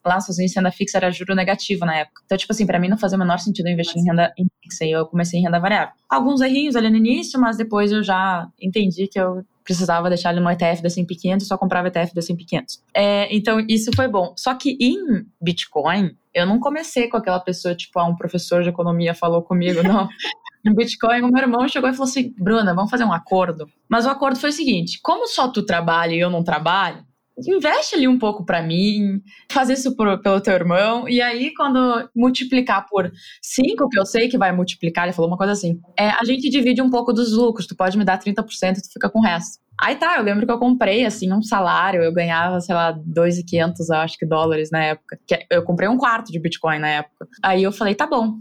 lá 0.05 0.15
nos 0.15 0.23
Estados 0.23 0.37
Unidos, 0.37 0.55
renda 0.55 0.71
fixa 0.71 0.97
era 0.97 1.11
juro 1.11 1.35
negativo 1.35 1.85
na 1.85 1.97
época. 1.97 2.21
Então, 2.25 2.37
tipo 2.37 2.51
assim, 2.51 2.65
para 2.65 2.79
mim 2.79 2.87
não 2.87 2.97
fazia 2.97 3.15
o 3.15 3.19
menor 3.19 3.39
sentido 3.39 3.69
investir 3.69 4.01
em 4.01 4.05
renda 4.05 4.33
fixa 4.63 4.85
e 4.85 4.91
eu 4.91 5.05
comecei 5.05 5.39
em 5.39 5.43
renda 5.43 5.59
variável. 5.59 5.93
Alguns 6.09 6.41
errinhos 6.41 6.75
ali 6.75 6.89
no 6.89 6.97
início, 6.97 7.39
mas 7.39 7.57
depois 7.57 7.91
eu 7.91 8.03
já 8.03 8.47
entendi 8.61 9.07
que 9.07 9.19
eu 9.19 9.43
precisava 9.69 10.09
deixar 10.09 10.31
ele 10.31 10.39
no 10.39 10.49
ETF 10.49 10.81
da 10.81 10.87
S&P 10.87 11.15
500 11.15 11.47
só 11.47 11.55
comprava 11.55 11.89
ETF 11.89 12.15
da 12.15 12.19
S&P 12.19 12.43
500. 12.43 12.83
É, 12.91 13.35
então, 13.35 13.63
isso 13.69 13.91
foi 13.95 14.07
bom. 14.07 14.33
Só 14.35 14.55
que 14.55 14.75
em 14.81 14.97
Bitcoin, 15.39 16.17
eu 16.33 16.47
não 16.47 16.59
comecei 16.59 17.07
com 17.07 17.17
aquela 17.17 17.39
pessoa, 17.39 17.75
tipo, 17.75 17.99
ah, 17.99 18.05
um 18.05 18.15
professor 18.15 18.63
de 18.63 18.69
economia 18.69 19.13
falou 19.13 19.43
comigo, 19.43 19.83
não. 19.83 20.09
em 20.65 20.73
Bitcoin, 20.73 21.21
o 21.21 21.27
meu 21.27 21.43
irmão 21.43 21.67
chegou 21.67 21.87
e 21.87 21.93
falou 21.93 22.09
assim, 22.09 22.33
Bruna, 22.39 22.73
vamos 22.73 22.89
fazer 22.89 23.03
um 23.03 23.13
acordo. 23.13 23.69
Mas 23.87 24.07
o 24.07 24.09
acordo 24.09 24.39
foi 24.39 24.49
o 24.49 24.53
seguinte, 24.53 24.99
como 25.03 25.27
só 25.27 25.47
tu 25.47 25.63
trabalha 25.63 26.15
e 26.15 26.19
eu 26.19 26.31
não 26.31 26.43
trabalho, 26.43 27.05
investe 27.47 27.95
ali 27.95 28.07
um 28.07 28.17
pouco 28.17 28.45
para 28.45 28.61
mim, 28.61 29.21
faz 29.51 29.69
isso 29.69 29.95
por, 29.95 30.21
pelo 30.21 30.41
teu 30.41 30.53
irmão, 30.53 31.07
e 31.07 31.21
aí 31.21 31.53
quando 31.53 32.09
multiplicar 32.15 32.85
por 32.89 33.11
5, 33.41 33.89
que 33.89 33.99
eu 33.99 34.05
sei 34.05 34.27
que 34.27 34.37
vai 34.37 34.51
multiplicar, 34.51 35.05
ele 35.05 35.13
falou 35.13 35.29
uma 35.29 35.37
coisa 35.37 35.53
assim, 35.53 35.79
é, 35.97 36.09
a 36.09 36.23
gente 36.25 36.49
divide 36.49 36.81
um 36.81 36.89
pouco 36.89 37.13
dos 37.13 37.33
lucros, 37.33 37.67
tu 37.67 37.75
pode 37.75 37.97
me 37.97 38.03
dar 38.03 38.19
30% 38.19 38.77
e 38.77 38.81
tu 38.81 38.91
fica 38.93 39.09
com 39.09 39.19
o 39.19 39.23
resto. 39.23 39.59
Aí 39.81 39.95
tá, 39.95 40.17
eu 40.17 40.23
lembro 40.23 40.45
que 40.45 40.51
eu 40.51 40.59
comprei, 40.59 41.05
assim, 41.05 41.31
um 41.31 41.41
salário, 41.41 42.03
eu 42.03 42.13
ganhava, 42.13 42.59
sei 42.59 42.75
lá, 42.75 42.93
2.500, 42.93 43.89
acho 43.95 44.17
que, 44.17 44.25
dólares 44.25 44.69
na 44.71 44.83
época. 44.83 45.17
Eu 45.49 45.63
comprei 45.63 45.87
um 45.87 45.97
quarto 45.97 46.31
de 46.31 46.39
Bitcoin 46.39 46.79
na 46.79 46.89
época. 46.89 47.27
Aí 47.43 47.63
eu 47.63 47.71
falei, 47.71 47.95
tá 47.95 48.05
bom. 48.05 48.35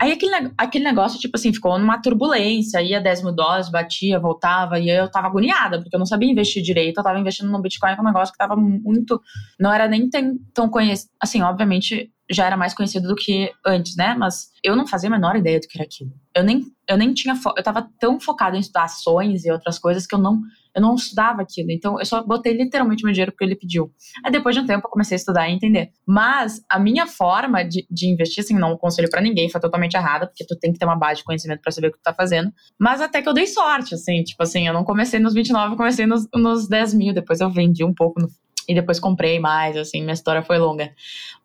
Aí 0.00 0.12
aquele, 0.12 0.52
aquele 0.58 0.84
negócio, 0.84 1.20
tipo 1.20 1.36
assim, 1.36 1.52
ficou 1.52 1.78
numa 1.78 2.02
turbulência, 2.02 2.82
ia 2.82 3.00
10 3.00 3.22
mil 3.22 3.32
dólares, 3.32 3.70
batia, 3.70 4.18
voltava, 4.18 4.80
e 4.80 4.90
eu 4.90 5.08
tava 5.08 5.28
agoniada, 5.28 5.80
porque 5.80 5.94
eu 5.94 5.98
não 5.98 6.06
sabia 6.06 6.30
investir 6.30 6.62
direito, 6.62 6.98
eu 6.98 7.04
tava 7.04 7.18
investindo 7.20 7.50
no 7.50 7.62
Bitcoin, 7.62 7.94
que 7.94 8.00
é 8.00 8.02
um 8.02 8.06
negócio 8.06 8.32
que 8.32 8.38
tava 8.38 8.56
muito, 8.56 9.20
não 9.58 9.72
era 9.72 9.86
nem 9.86 10.08
tão 10.52 10.68
conhecido, 10.68 11.10
assim, 11.22 11.40
obviamente, 11.40 12.10
já 12.30 12.46
era 12.46 12.56
mais 12.56 12.72
conhecido 12.74 13.08
do 13.08 13.16
que 13.16 13.50
antes, 13.66 13.96
né? 13.96 14.14
Mas 14.16 14.50
eu 14.62 14.76
não 14.76 14.86
fazia 14.86 15.08
a 15.08 15.12
menor 15.12 15.36
ideia 15.36 15.58
do 15.58 15.66
que 15.66 15.76
era 15.76 15.84
aquilo. 15.84 16.12
Eu 16.34 16.44
nem, 16.44 16.64
eu 16.88 16.96
nem 16.96 17.12
tinha. 17.12 17.34
Eu 17.56 17.62
tava 17.62 17.88
tão 17.98 18.20
focada 18.20 18.56
em 18.56 18.60
estudar 18.60 18.84
ações 18.84 19.44
e 19.44 19.50
outras 19.50 19.78
coisas 19.78 20.06
que 20.06 20.14
eu 20.14 20.18
não, 20.18 20.40
eu 20.74 20.82
não 20.82 20.94
estudava 20.94 21.42
aquilo. 21.42 21.70
Então, 21.70 21.98
eu 21.98 22.06
só 22.06 22.22
botei 22.22 22.52
literalmente 22.52 23.04
meu 23.04 23.12
dinheiro 23.12 23.32
porque 23.32 23.44
ele 23.44 23.56
pediu. 23.56 23.92
Aí, 24.24 24.30
depois 24.30 24.54
de 24.54 24.60
um 24.60 24.66
tempo, 24.66 24.86
eu 24.86 24.90
comecei 24.90 25.14
a 25.14 25.18
estudar 25.18 25.48
e 25.48 25.52
entender. 25.52 25.90
Mas 26.06 26.62
a 26.68 26.78
minha 26.78 27.06
forma 27.06 27.62
de, 27.62 27.86
de 27.90 28.08
investir, 28.08 28.42
assim, 28.42 28.54
não 28.54 28.76
conselho 28.76 29.10
para 29.10 29.20
ninguém, 29.20 29.48
foi 29.48 29.60
totalmente 29.60 29.94
errada, 29.94 30.26
porque 30.26 30.44
tu 30.46 30.58
tem 30.58 30.72
que 30.72 30.78
ter 30.78 30.84
uma 30.84 30.96
base 30.96 31.18
de 31.18 31.24
conhecimento 31.24 31.60
para 31.60 31.72
saber 31.72 31.88
o 31.88 31.92
que 31.92 31.98
tu 31.98 32.02
tá 32.02 32.14
fazendo. 32.14 32.52
Mas 32.78 33.00
até 33.00 33.22
que 33.22 33.28
eu 33.28 33.34
dei 33.34 33.46
sorte, 33.46 33.94
assim, 33.94 34.22
tipo 34.22 34.42
assim, 34.42 34.66
eu 34.66 34.72
não 34.72 34.84
comecei 34.84 35.18
nos 35.18 35.34
29, 35.34 35.74
eu 35.74 35.76
comecei 35.76 36.06
nos, 36.06 36.26
nos 36.34 36.68
10 36.68 36.94
mil. 36.94 37.14
Depois 37.14 37.40
eu 37.40 37.50
vendi 37.50 37.84
um 37.84 37.94
pouco 37.94 38.20
no 38.20 38.28
e 38.70 38.74
depois 38.74 39.00
comprei 39.00 39.40
mais, 39.40 39.76
assim, 39.76 40.00
minha 40.00 40.12
história 40.12 40.42
foi 40.42 40.56
longa. 40.56 40.92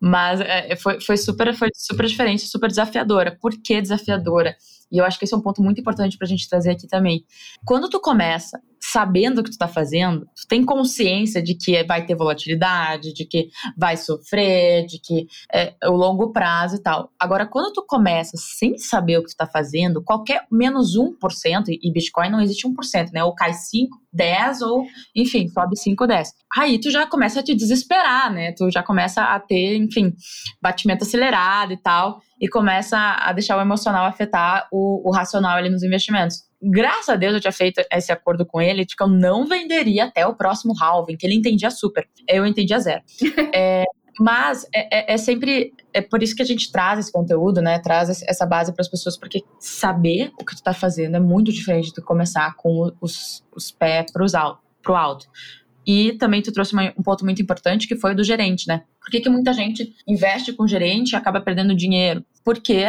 Mas 0.00 0.40
é, 0.40 0.76
foi, 0.76 1.00
foi, 1.00 1.16
super, 1.16 1.52
foi 1.56 1.70
super 1.74 2.06
diferente, 2.06 2.46
super 2.46 2.68
desafiadora. 2.68 3.36
Por 3.40 3.52
que 3.60 3.82
desafiadora? 3.82 4.54
E 4.92 4.98
eu 4.98 5.04
acho 5.04 5.18
que 5.18 5.24
esse 5.24 5.34
é 5.34 5.36
um 5.36 5.40
ponto 5.40 5.60
muito 5.60 5.80
importante 5.80 6.16
para 6.16 6.24
a 6.24 6.28
gente 6.28 6.48
trazer 6.48 6.70
aqui 6.70 6.86
também. 6.86 7.24
Quando 7.64 7.88
tu 7.88 8.00
começa 8.00 8.60
sabendo 8.80 9.40
o 9.40 9.44
que 9.44 9.50
tu 9.50 9.58
tá 9.58 9.68
fazendo, 9.68 10.26
tu 10.26 10.46
tem 10.48 10.64
consciência 10.64 11.42
de 11.42 11.54
que 11.54 11.82
vai 11.84 12.04
ter 12.04 12.14
volatilidade, 12.14 13.12
de 13.12 13.24
que 13.24 13.48
vai 13.76 13.96
sofrer, 13.96 14.86
de 14.86 14.98
que 14.98 15.26
é, 15.52 15.74
o 15.84 15.92
longo 15.92 16.32
prazo 16.32 16.76
e 16.76 16.82
tal. 16.82 17.10
Agora, 17.18 17.46
quando 17.46 17.72
tu 17.72 17.84
começa 17.86 18.36
sem 18.36 18.78
saber 18.78 19.18
o 19.18 19.22
que 19.22 19.30
tu 19.30 19.36
tá 19.36 19.46
fazendo, 19.46 20.02
qualquer 20.02 20.46
menos 20.50 20.96
1%, 20.96 21.64
e 21.68 21.92
Bitcoin 21.92 22.30
não 22.30 22.40
existe 22.40 22.66
1%, 22.66 23.10
né? 23.12 23.24
Ou 23.24 23.34
cai 23.34 23.52
5, 23.52 23.98
10, 24.12 24.62
ou 24.62 24.84
enfim, 25.14 25.48
sobe 25.48 25.76
5, 25.76 26.06
10. 26.06 26.32
Aí 26.58 26.80
tu 26.80 26.90
já 26.90 27.06
começa 27.06 27.40
a 27.40 27.42
te 27.42 27.54
desesperar, 27.54 28.32
né? 28.32 28.52
Tu 28.52 28.70
já 28.70 28.82
começa 28.82 29.22
a 29.22 29.38
ter, 29.38 29.76
enfim, 29.76 30.14
batimento 30.60 31.04
acelerado 31.04 31.72
e 31.72 31.76
tal, 31.76 32.20
e 32.40 32.48
começa 32.48 32.98
a 32.98 33.32
deixar 33.32 33.56
o 33.56 33.60
emocional 33.60 34.06
afetar 34.06 34.68
o, 34.72 35.08
o 35.08 35.12
racional 35.12 35.56
ali 35.56 35.68
nos 35.68 35.82
investimentos 35.82 36.45
graças 36.62 37.08
a 37.08 37.16
Deus 37.16 37.34
eu 37.34 37.40
tinha 37.40 37.52
feito 37.52 37.80
esse 37.92 38.12
acordo 38.12 38.44
com 38.44 38.60
ele 38.60 38.84
de 38.84 38.96
que 38.96 39.02
eu 39.02 39.08
não 39.08 39.46
venderia 39.46 40.04
até 40.04 40.26
o 40.26 40.34
próximo 40.34 40.74
halving, 40.80 41.16
que 41.16 41.26
ele 41.26 41.34
entendia 41.34 41.70
super. 41.70 42.08
Eu 42.28 42.46
entendia 42.46 42.78
zero. 42.78 43.02
é, 43.54 43.84
mas 44.18 44.66
é, 44.74 45.12
é, 45.12 45.14
é, 45.14 45.16
sempre 45.16 45.72
é 45.92 46.00
por 46.00 46.22
isso 46.22 46.34
que 46.34 46.42
a 46.42 46.46
gente 46.46 46.72
traz 46.72 46.98
esse 46.98 47.12
conteúdo, 47.12 47.60
né? 47.60 47.78
Traz 47.78 48.22
essa 48.22 48.46
base 48.46 48.72
para 48.72 48.82
as 48.82 48.88
pessoas, 48.88 49.16
porque 49.18 49.42
saber 49.60 50.32
o 50.40 50.44
que 50.44 50.56
tu 50.56 50.62
tá 50.62 50.72
fazendo 50.72 51.16
é 51.16 51.20
muito 51.20 51.52
diferente 51.52 51.92
de 51.92 52.00
começar 52.00 52.54
com 52.56 52.90
os, 53.00 53.44
os 53.54 53.70
pés 53.70 54.10
pro 54.12 54.24
alto, 54.34 54.60
pro 54.82 54.94
alto. 54.94 55.26
E 55.86 56.14
também 56.14 56.42
tu 56.42 56.52
trouxe 56.52 56.72
uma, 56.72 56.92
um 56.98 57.02
ponto 57.02 57.24
muito 57.24 57.40
importante 57.40 57.86
que 57.86 57.94
foi 57.94 58.12
o 58.12 58.16
do 58.16 58.24
gerente, 58.24 58.66
né? 58.66 58.82
Por 59.00 59.10
que, 59.10 59.20
que 59.20 59.28
muita 59.28 59.52
gente 59.52 59.94
investe 60.06 60.52
com 60.52 60.64
o 60.64 60.68
gerente 60.68 61.12
e 61.12 61.16
acaba 61.16 61.40
perdendo 61.40 61.76
dinheiro? 61.76 62.24
Porque 62.44 62.86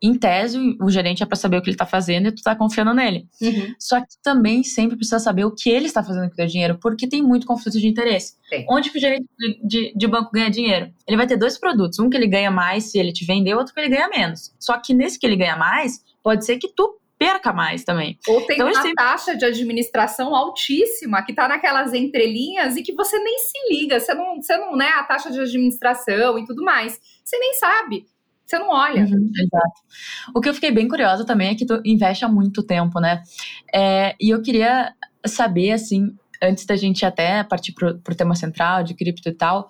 em 0.00 0.14
tese, 0.14 0.58
o 0.80 0.90
gerente 0.90 1.22
é 1.22 1.26
para 1.26 1.36
saber 1.36 1.56
o 1.56 1.62
que 1.62 1.68
ele 1.68 1.74
está 1.74 1.86
fazendo 1.86 2.28
e 2.28 2.32
tu 2.32 2.38
está 2.38 2.54
confiando 2.54 2.94
nele. 2.94 3.26
Uhum. 3.42 3.74
Só 3.78 4.00
que 4.00 4.14
também 4.22 4.62
sempre 4.62 4.96
precisa 4.96 5.18
saber 5.18 5.44
o 5.44 5.50
que 5.50 5.68
ele 5.68 5.86
está 5.86 6.04
fazendo 6.04 6.28
com 6.28 6.34
o 6.34 6.36
teu 6.36 6.46
dinheiro, 6.46 6.78
porque 6.80 7.08
tem 7.08 7.20
muito 7.20 7.46
conflito 7.46 7.78
de 7.78 7.88
interesse. 7.88 8.34
Sim. 8.48 8.64
Onde 8.70 8.90
que 8.90 8.98
o 8.98 9.00
gerente 9.00 9.26
de, 9.36 9.60
de, 9.66 9.92
de, 9.96 10.06
banco 10.06 10.30
ganha 10.32 10.50
dinheiro? 10.50 10.92
Ele 11.06 11.16
vai 11.16 11.26
ter 11.26 11.36
dois 11.36 11.58
produtos, 11.58 11.98
um 11.98 12.08
que 12.08 12.16
ele 12.16 12.28
ganha 12.28 12.50
mais 12.50 12.84
se 12.84 12.98
ele 12.98 13.12
te 13.12 13.24
vender, 13.24 13.54
outro 13.54 13.74
que 13.74 13.80
ele 13.80 13.88
ganha 13.88 14.08
menos. 14.08 14.54
Só 14.60 14.78
que 14.78 14.94
nesse 14.94 15.18
que 15.18 15.26
ele 15.26 15.36
ganha 15.36 15.56
mais, 15.56 16.00
pode 16.22 16.44
ser 16.44 16.58
que 16.58 16.68
tu 16.68 16.96
perca 17.18 17.52
mais 17.52 17.82
também. 17.82 18.16
Ou 18.28 18.42
tem 18.42 18.54
então, 18.54 18.68
uma 18.68 18.74
sempre... 18.74 18.94
taxa 18.94 19.36
de 19.36 19.44
administração 19.44 20.36
altíssima 20.36 21.24
que 21.24 21.32
está 21.32 21.48
naquelas 21.48 21.92
entrelinhas 21.92 22.76
e 22.76 22.82
que 22.82 22.94
você 22.94 23.18
nem 23.18 23.38
se 23.40 23.74
liga, 23.74 23.98
você 23.98 24.14
não, 24.14 24.36
você 24.40 24.56
não, 24.56 24.76
né, 24.76 24.90
a 24.90 25.02
taxa 25.02 25.28
de 25.28 25.40
administração 25.40 26.38
e 26.38 26.46
tudo 26.46 26.62
mais. 26.62 27.00
Você 27.24 27.36
nem 27.36 27.54
sabe 27.54 28.06
você 28.48 28.58
não 28.58 28.70
olha. 28.70 29.02
Uhum, 29.02 29.30
exato. 29.36 29.80
O 30.34 30.40
que 30.40 30.48
eu 30.48 30.54
fiquei 30.54 30.70
bem 30.70 30.88
curiosa 30.88 31.24
também 31.24 31.50
é 31.50 31.54
que 31.54 31.66
tu 31.66 31.80
investe 31.84 32.24
há 32.24 32.28
muito 32.28 32.62
tempo, 32.62 32.98
né? 32.98 33.22
É, 33.74 34.14
e 34.18 34.30
eu 34.30 34.40
queria 34.40 34.94
saber, 35.26 35.72
assim, 35.72 36.16
antes 36.42 36.64
da 36.64 36.74
gente 36.74 37.04
até 37.04 37.44
partir 37.44 37.72
para 37.72 37.90
o 37.90 38.16
tema 38.16 38.34
central 38.34 38.82
de 38.82 38.94
cripto 38.94 39.28
e 39.28 39.34
tal, 39.34 39.68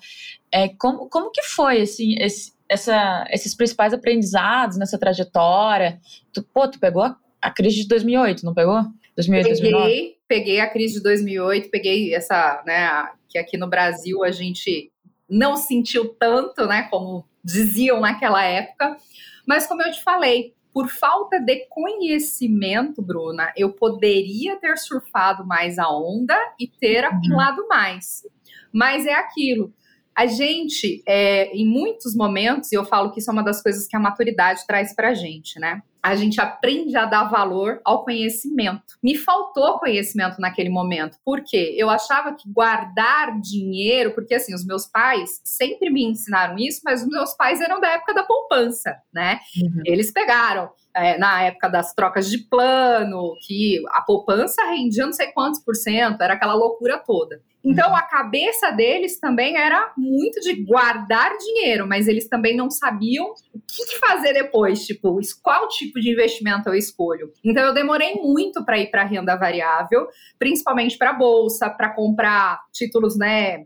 é, 0.53 0.69
como, 0.69 1.09
como 1.09 1.33
que 1.33 1.43
foi, 1.43 1.83
assim, 1.83 2.15
esse, 2.21 2.53
essa, 2.69 3.27
esses 3.31 3.53
principais 3.55 3.93
aprendizados 3.93 4.79
nessa 4.79 4.97
trajetória? 4.97 5.99
Tu, 6.33 6.43
pô, 6.45 6.69
tu 6.69 6.79
pegou 6.79 7.03
a, 7.03 7.17
a 7.43 7.51
crise 7.51 7.83
de 7.83 7.89
2008, 7.89 8.45
não 8.45 8.55
pegou? 8.55 8.81
2008, 9.17 9.49
peguei, 9.49 9.73
2009? 9.73 10.17
peguei 10.29 10.61
a 10.61 10.71
crise 10.71 10.95
de 10.95 11.03
2008, 11.03 11.71
peguei 11.71 12.15
essa, 12.15 12.63
né, 12.65 13.09
que 13.29 13.39
aqui 13.39 13.57
no 13.57 13.69
Brasil 13.69 14.23
a 14.23 14.31
gente 14.31 14.93
não 15.29 15.57
sentiu 15.57 16.09
tanto, 16.15 16.67
né, 16.67 16.85
como 16.85 17.25
diziam 17.45 18.01
naquela 18.01 18.43
época. 18.43 18.97
Mas 19.47 19.67
como 19.67 19.83
eu 19.83 19.91
te 19.91 20.03
falei, 20.03 20.55
por 20.73 20.89
falta 20.89 21.41
de 21.41 21.67
conhecimento, 21.69 23.03
Bruna, 23.03 23.53
eu 23.57 23.73
poderia 23.73 24.57
ter 24.57 24.77
surfado 24.77 25.47
mais 25.47 25.79
a 25.79 25.91
onda 25.91 26.37
e 26.59 26.69
ter 26.69 27.05
uhum. 27.05 27.17
apilado 27.17 27.67
mais. 27.69 28.23
Mas 28.73 29.07
é 29.07 29.15
aquilo. 29.15 29.73
A 30.15 30.27
gente, 30.27 31.03
é, 31.07 31.55
em 31.57 31.67
muitos 31.67 32.15
momentos, 32.15 32.73
e 32.73 32.75
eu 32.75 32.85
falo 32.85 33.11
que 33.11 33.21
isso 33.21 33.31
é 33.31 33.33
uma 33.33 33.45
das 33.45 33.63
coisas 33.63 33.87
que 33.87 33.97
a 33.97 34.01
maturidade 34.01 34.67
traz 34.67 34.95
pra 34.95 35.15
gente, 35.15 35.59
né? 35.59 35.83
A 36.03 36.15
gente 36.15 36.41
aprende 36.41 36.97
a 36.97 37.05
dar 37.05 37.25
valor 37.25 37.81
ao 37.85 38.05
conhecimento. 38.05 38.83
Me 39.03 39.17
faltou 39.17 39.79
conhecimento 39.79 40.41
naquele 40.41 40.69
momento. 40.69 41.19
Por 41.25 41.43
quê? 41.45 41.75
Eu 41.77 41.91
achava 41.91 42.35
que 42.35 42.51
guardar 42.51 43.41
dinheiro, 43.41 44.15
porque 44.15 44.35
assim, 44.35 44.55
os 44.55 44.65
meus 44.65 44.87
pais 44.87 45.41
sempre 45.45 45.91
me 45.91 46.05
ensinaram 46.05 46.57
isso, 46.59 46.81
mas 46.85 47.03
os 47.03 47.09
meus 47.09 47.35
pais 47.35 47.61
eram 47.61 47.81
da 47.81 47.89
época 47.91 48.15
da 48.15 48.23
poupança, 48.23 48.97
né? 49.13 49.41
Uhum. 49.63 49.83
Eles 49.85 50.13
pegaram 50.13 50.71
é, 51.05 51.19
na 51.19 51.43
época 51.43 51.69
das 51.69 51.95
trocas 51.95 52.31
de 52.31 52.39
plano, 52.39 53.35
que 53.47 53.83
a 53.91 54.03
poupança 54.03 54.63
rendia 54.65 55.07
não 55.07 55.13
sei 55.13 55.29
quantos 55.29 55.61
por 55.61 55.75
cento, 55.75 56.21
era 56.23 56.35
aquela 56.35 56.55
loucura 56.55 56.99
toda. 56.99 57.41
Então 57.65 57.95
a 57.95 58.03
cabeça 58.03 58.71
deles 58.71 59.19
também 59.19 59.57
era 59.57 59.93
muito 59.97 60.41
de 60.41 60.65
guardar 60.65 61.37
dinheiro, 61.37 61.87
mas 61.87 62.07
eles 62.07 62.29
também 62.29 62.57
não 62.57 62.71
sabiam 62.71 63.27
o 63.53 63.61
que 63.61 63.99
fazer 63.99 64.33
depois, 64.33 64.87
tipo, 64.87 65.19
qual 65.43 65.69
tipo 65.69 66.01
de 66.01 66.11
investimento 66.11 66.69
eu 66.69 66.75
escolho. 66.75 67.33
Então 67.45 67.65
eu 67.65 67.75
demorei 67.75 68.15
muito 68.15 68.65
para 68.65 68.79
ir 68.79 68.91
para 68.91 69.05
renda 69.05 69.37
variável, 69.37 70.07
principalmente 70.39 70.97
para 70.97 71.13
bolsa, 71.13 71.69
para 71.69 71.93
comprar 71.95 72.61
títulos, 72.73 73.19
né, 73.19 73.65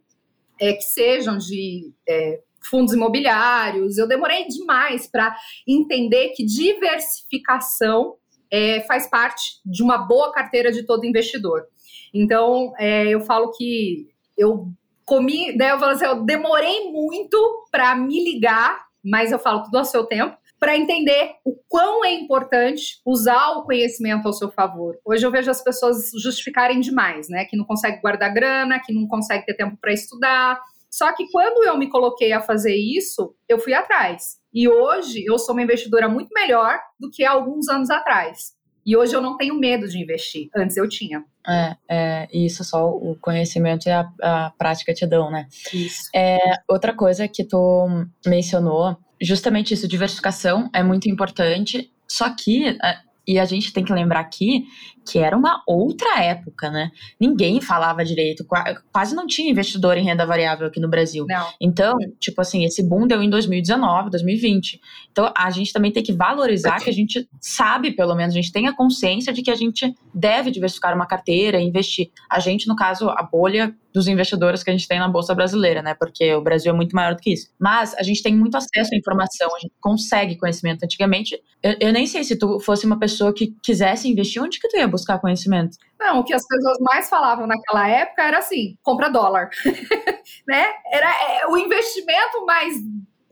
é, 0.61 0.73
que 0.73 0.83
sejam 0.83 1.37
de 1.37 1.93
é, 2.09 2.41
fundos 2.69 2.95
imobiliários. 2.95 3.99
Eu 3.99 4.09
demorei 4.09 4.47
demais 4.47 5.07
para 5.11 5.37
entender 5.66 6.31
que 6.31 6.45
diversificação 6.45 8.16
é, 8.50 8.81
faz 8.83 9.09
parte 9.09 9.61
de 9.64 9.83
uma 9.83 9.99
boa 9.99 10.33
carteira 10.33 10.71
de 10.71 10.85
todo 10.85 11.07
investidor. 11.07 11.64
Então, 12.12 12.73
é, 12.78 13.09
eu 13.09 13.21
falo 13.23 13.50
que 13.52 14.09
eu 14.37 14.69
comi, 15.04 15.57
né, 15.57 15.73
eu 15.73 15.78
falo 15.78 15.92
assim, 15.92 16.04
eu 16.04 16.23
demorei 16.25 16.90
muito 16.90 17.66
para 17.71 17.95
me 17.97 18.23
ligar, 18.23 18.87
mas 19.02 19.33
eu 19.33 19.38
falo 19.38 19.62
tudo 19.64 19.78
ao 19.78 19.85
seu 19.85 20.04
tempo, 20.04 20.37
para 20.62 20.76
entender 20.76 21.33
o 21.45 21.57
quão 21.69 22.04
é 22.04 22.14
importante 22.14 23.00
usar 23.04 23.50
o 23.57 23.64
conhecimento 23.64 24.26
ao 24.26 24.33
seu 24.33 24.49
favor. 24.49 24.97
Hoje 25.04 25.26
eu 25.26 25.31
vejo 25.31 25.50
as 25.50 25.61
pessoas 25.61 26.12
justificarem 26.23 26.78
demais, 26.78 27.28
né? 27.28 27.45
Que 27.47 27.57
não 27.57 27.64
consegue 27.64 28.00
guardar 28.00 28.33
grana, 28.33 28.78
que 28.78 28.92
não 28.95 29.09
consegue 29.09 29.45
ter 29.45 29.54
tempo 29.54 29.76
para 29.81 29.92
estudar, 29.92 30.61
só 30.93 31.11
que 31.15 31.27
quando 31.31 31.67
eu 31.67 31.79
me 31.79 31.89
coloquei 31.89 32.33
a 32.33 32.43
fazer 32.43 32.77
isso, 32.77 33.35
eu 33.49 33.59
fui 33.59 33.73
atrás. 33.73 34.37
E 34.53 34.69
hoje 34.69 35.25
eu 35.27 35.39
sou 35.39 35.55
uma 35.55 35.63
investidora 35.63 36.07
muito 36.07 36.29
melhor 36.35 36.79
do 37.01 37.11
que 37.11 37.25
alguns 37.25 37.67
anos 37.71 37.89
atrás. 37.89 38.53
E 38.85 38.95
hoje 38.95 39.15
eu 39.15 39.23
não 39.23 39.39
tenho 39.39 39.55
medo 39.55 39.89
de 39.89 39.99
investir. 39.99 40.51
Antes 40.55 40.77
eu 40.77 40.87
tinha. 40.87 41.25
É, 41.49 41.77
é 41.89 42.29
isso 42.31 42.63
só 42.63 42.91
o 42.91 43.17
conhecimento 43.19 43.87
e 43.87 43.91
a, 43.91 44.07
a 44.21 44.53
prática 44.59 44.93
te 44.93 45.07
dão, 45.07 45.31
né? 45.31 45.49
Isso. 45.73 46.11
É, 46.15 46.39
outra 46.69 46.95
coisa 46.95 47.27
que 47.27 47.43
tu 47.43 47.89
mencionou, 48.27 48.95
justamente 49.19 49.73
isso, 49.73 49.89
diversificação 49.89 50.69
é 50.75 50.83
muito 50.83 51.09
importante. 51.09 51.91
Só 52.07 52.29
que 52.37 52.67
é, 52.69 52.99
e 53.33 53.39
a 53.39 53.45
gente 53.45 53.73
tem 53.73 53.83
que 53.85 53.93
lembrar 53.93 54.21
aqui 54.21 54.67
que 55.05 55.19
era 55.19 55.37
uma 55.37 55.62
outra 55.67 56.23
época, 56.23 56.71
né? 56.71 56.91
Ninguém 57.19 57.61
falava 57.61 58.05
direito, 58.05 58.47
quase 58.93 59.15
não 59.15 59.27
tinha 59.27 59.51
investidor 59.51 59.97
em 59.97 60.05
renda 60.05 60.25
variável 60.25 60.67
aqui 60.67 60.79
no 60.79 60.89
Brasil. 60.89 61.27
Não. 61.29 61.49
Então, 61.61 61.97
tipo 62.21 62.41
assim, 62.41 62.65
esse 62.65 62.87
boom 62.87 63.07
deu 63.07 63.23
em 63.23 63.29
2019, 63.29 64.11
2020. 64.11 64.81
Então, 65.11 65.33
a 65.37 65.51
gente 65.51 65.73
também 65.73 65.91
tem 65.91 66.03
que 66.03 66.12
valorizar 66.12 66.79
que 66.79 66.91
a 66.91 66.93
gente 66.93 67.29
sabe, 67.41 67.93
pelo 67.93 68.15
menos, 68.15 68.35
a 68.35 68.37
gente 68.41 68.53
tem 68.53 68.69
a 68.69 68.77
consciência 68.77 69.33
de 69.33 69.43
que 69.43 69.51
a 69.51 69.57
gente 69.57 69.93
deve 70.15 70.51
diversificar 70.51 70.95
uma 70.95 71.07
carteira 71.07 71.61
e 71.61 71.65
investir. 71.65 72.11
A 72.31 72.39
gente, 72.39 72.69
no 72.69 72.77
caso, 72.77 73.09
a 73.09 73.23
bolha 73.23 73.75
dos 73.93 74.09
investidores 74.09 74.62
que 74.62 74.71
a 74.71 74.73
gente 74.73 74.89
tem 74.89 74.99
na 74.99 75.09
Bolsa 75.09 75.35
Brasileira, 75.35 75.83
né? 75.83 75.95
Porque 75.95 76.35
o 76.35 76.41
Brasil 76.41 76.73
é 76.73 76.75
muito 76.75 76.97
maior 76.97 77.15
do 77.15 77.21
que 77.21 77.33
isso. 77.33 77.49
Mas 77.59 77.95
a 77.95 78.03
gente 78.03 78.23
tem 78.23 78.35
muito 78.35 78.57
acesso 78.57 78.95
à 78.95 78.97
informação, 78.97 79.55
a 79.55 79.59
gente 79.59 79.75
consegue 79.81 80.37
conhecimento. 80.37 80.83
Antigamente, 80.85 81.39
eu, 81.62 81.77
eu 81.79 81.93
nem 81.93 82.07
sei 82.07 82.25
se 82.25 82.37
tu 82.37 82.59
fosse 82.61 82.87
uma 82.87 82.99
pessoa 82.99 83.22
que 83.31 83.55
quisesse 83.62 84.09
investir, 84.09 84.43
onde 84.43 84.59
que 84.59 84.69
tu 84.69 84.79
ia 84.79 84.88
buscar 84.88 85.19
conhecimento? 85.19 85.76
Não, 86.00 86.21
o 86.21 86.25
que 86.25 86.33
as 86.33 86.47
pessoas 86.47 86.79
mais 86.81 87.11
falavam 87.11 87.47
naquela 87.47 87.87
época 87.87 88.23
era 88.23 88.38
assim: 88.38 88.79
compra 88.83 89.11
dólar. 89.11 89.50
né? 90.49 90.64
Era 90.91 91.11
é, 91.11 91.47
o 91.47 91.59
investimento 91.59 92.47
mais 92.47 92.75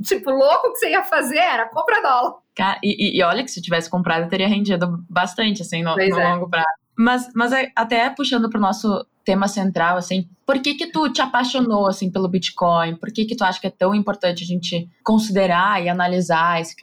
Tipo, 0.02 0.30
louco 0.30 0.72
que 0.72 0.78
você 0.78 0.90
ia 0.90 1.02
fazer 1.04 1.38
era 1.38 1.68
compra 1.68 2.00
dólar. 2.00 2.34
E, 2.82 3.18
e, 3.18 3.22
olha 3.22 3.42
que 3.42 3.50
se 3.50 3.60
tivesse 3.60 3.90
comprado, 3.90 4.28
teria 4.28 4.48
rendido 4.48 5.04
bastante, 5.08 5.62
assim, 5.62 5.82
no, 5.82 5.94
no 5.94 6.00
é. 6.00 6.32
longo 6.32 6.48
prazo. 6.48 6.66
Mas, 6.96 7.30
mas 7.34 7.52
até 7.74 8.08
puxando 8.10 8.48
para 8.50 8.58
o 8.58 8.60
nosso 8.60 9.06
tema 9.24 9.48
central, 9.48 9.96
assim, 9.96 10.28
por 10.46 10.60
que 10.60 10.74
que 10.74 10.90
tu 10.90 11.10
te 11.10 11.22
apaixonou, 11.22 11.86
assim, 11.86 12.10
pelo 12.10 12.28
Bitcoin? 12.28 12.96
Por 12.96 13.12
que 13.12 13.24
que 13.24 13.36
tu 13.36 13.44
acha 13.44 13.60
que 13.60 13.66
é 13.66 13.70
tão 13.70 13.94
importante 13.94 14.42
a 14.42 14.46
gente 14.46 14.88
considerar 15.02 15.82
e 15.82 15.88
analisar 15.88 16.60
esse 16.60 16.74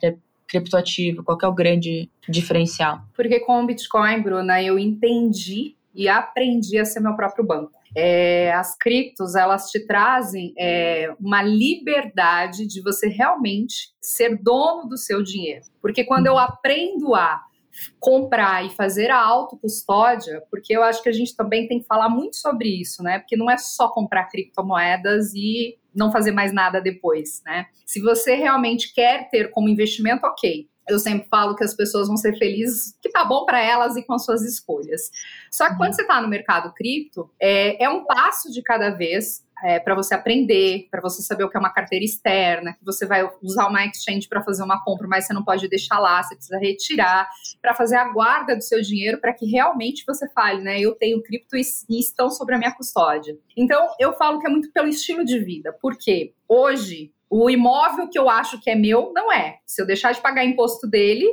criptoativo? 0.47 1.23
Qual 1.23 1.37
é 1.41 1.47
o 1.47 1.53
grande 1.53 2.09
diferencial? 2.27 3.01
Porque 3.15 3.39
com 3.39 3.61
o 3.61 3.65
Bitcoin, 3.65 4.21
Bruna, 4.21 4.61
eu 4.61 4.79
entendi 4.79 5.75
e 5.93 6.07
aprendi 6.07 6.77
a 6.77 6.85
ser 6.85 6.99
meu 6.99 7.15
próprio 7.15 7.45
banco. 7.45 7.71
É, 7.95 8.53
as 8.53 8.77
criptos, 8.77 9.33
elas 9.33 9.71
te 9.71 9.79
trazem 9.79 10.53
é, 10.57 11.11
uma 11.19 11.41
liberdade 11.41 12.67
de 12.67 12.81
você 12.81 13.07
realmente 13.07 13.91
ser 13.99 14.37
dono 14.37 14.87
do 14.87 14.97
seu 14.97 15.23
dinheiro. 15.23 15.65
Porque 15.81 16.03
quando 16.03 16.27
eu 16.27 16.37
aprendo 16.37 17.15
a 17.15 17.41
comprar 17.99 18.65
e 18.65 18.69
fazer 18.69 19.09
a 19.09 19.19
autocustódia, 19.19 20.41
porque 20.49 20.75
eu 20.75 20.83
acho 20.83 21.01
que 21.01 21.09
a 21.09 21.13
gente 21.13 21.35
também 21.35 21.67
tem 21.67 21.79
que 21.79 21.87
falar 21.87 22.09
muito 22.09 22.35
sobre 22.37 22.69
isso, 22.69 23.01
né? 23.01 23.19
Porque 23.19 23.35
não 23.35 23.49
é 23.49 23.57
só 23.57 23.89
comprar 23.89 24.25
criptomoedas 24.25 25.33
e 25.33 25.77
não 25.97 26.11
fazer 26.11 26.31
mais 26.31 26.53
nada 26.53 26.79
depois, 26.79 27.41
né? 27.45 27.65
Se 27.85 27.99
você 27.99 28.35
realmente 28.35 28.93
quer 28.93 29.29
ter 29.29 29.49
como 29.49 29.67
investimento, 29.67 30.25
ok. 30.25 30.69
Eu 30.89 30.99
sempre 30.99 31.27
falo 31.29 31.55
que 31.55 31.63
as 31.63 31.75
pessoas 31.75 32.07
vão 32.07 32.17
ser 32.17 32.37
felizes, 32.37 32.97
que 33.01 33.09
tá 33.09 33.25
bom 33.25 33.45
para 33.45 33.61
elas 33.61 33.95
e 33.95 34.03
com 34.03 34.13
as 34.13 34.23
suas 34.23 34.41
escolhas. 34.43 35.11
Só 35.51 35.69
que 35.69 35.77
quando 35.77 35.89
uhum. 35.89 35.95
você 35.95 36.01
está 36.01 36.21
no 36.21 36.27
mercado 36.27 36.73
cripto, 36.73 37.29
é, 37.39 37.83
é 37.83 37.89
um 37.89 38.05
passo 38.05 38.51
de 38.51 38.61
cada 38.61 38.89
vez 38.89 39.45
é, 39.63 39.79
para 39.79 39.95
você 39.95 40.13
aprender, 40.13 40.87
para 40.91 41.01
você 41.01 41.21
saber 41.21 41.43
o 41.43 41.49
que 41.49 41.57
é 41.57 41.59
uma 41.59 41.73
carteira 41.73 42.05
externa, 42.05 42.73
que 42.73 42.85
você 42.85 43.05
vai 43.05 43.27
usar 43.41 43.67
uma 43.67 43.85
exchange 43.85 44.27
para 44.27 44.43
fazer 44.43 44.63
uma 44.63 44.83
compra, 44.83 45.07
mas 45.07 45.25
você 45.25 45.33
não 45.33 45.43
pode 45.43 45.67
deixar 45.67 45.99
lá, 45.99 46.21
você 46.21 46.35
precisa 46.35 46.59
retirar, 46.59 47.27
para 47.61 47.73
fazer 47.73 47.95
a 47.95 48.11
guarda 48.11 48.55
do 48.55 48.61
seu 48.61 48.81
dinheiro 48.81 49.19
para 49.19 49.33
que 49.33 49.45
realmente 49.45 50.03
você 50.05 50.29
fale, 50.29 50.61
né? 50.61 50.79
Eu 50.79 50.93
tenho 50.95 51.21
cripto 51.23 51.55
e, 51.55 51.61
e 51.89 51.99
estão 51.99 52.29
sobre 52.29 52.55
a 52.55 52.57
minha 52.57 52.71
custódia. 52.71 53.37
Então, 53.55 53.87
eu 53.99 54.13
falo 54.13 54.39
que 54.39 54.47
é 54.47 54.49
muito 54.49 54.71
pelo 54.71 54.87
estilo 54.87 55.25
de 55.25 55.39
vida, 55.39 55.75
porque 55.81 56.33
hoje 56.47 57.11
o 57.29 57.49
imóvel 57.49 58.09
que 58.09 58.17
eu 58.17 58.29
acho 58.29 58.59
que 58.59 58.69
é 58.69 58.75
meu 58.75 59.11
não 59.13 59.31
é. 59.31 59.57
Se 59.65 59.81
eu 59.81 59.85
deixar 59.85 60.11
de 60.13 60.21
pagar 60.21 60.45
imposto 60.45 60.87
dele, 60.87 61.27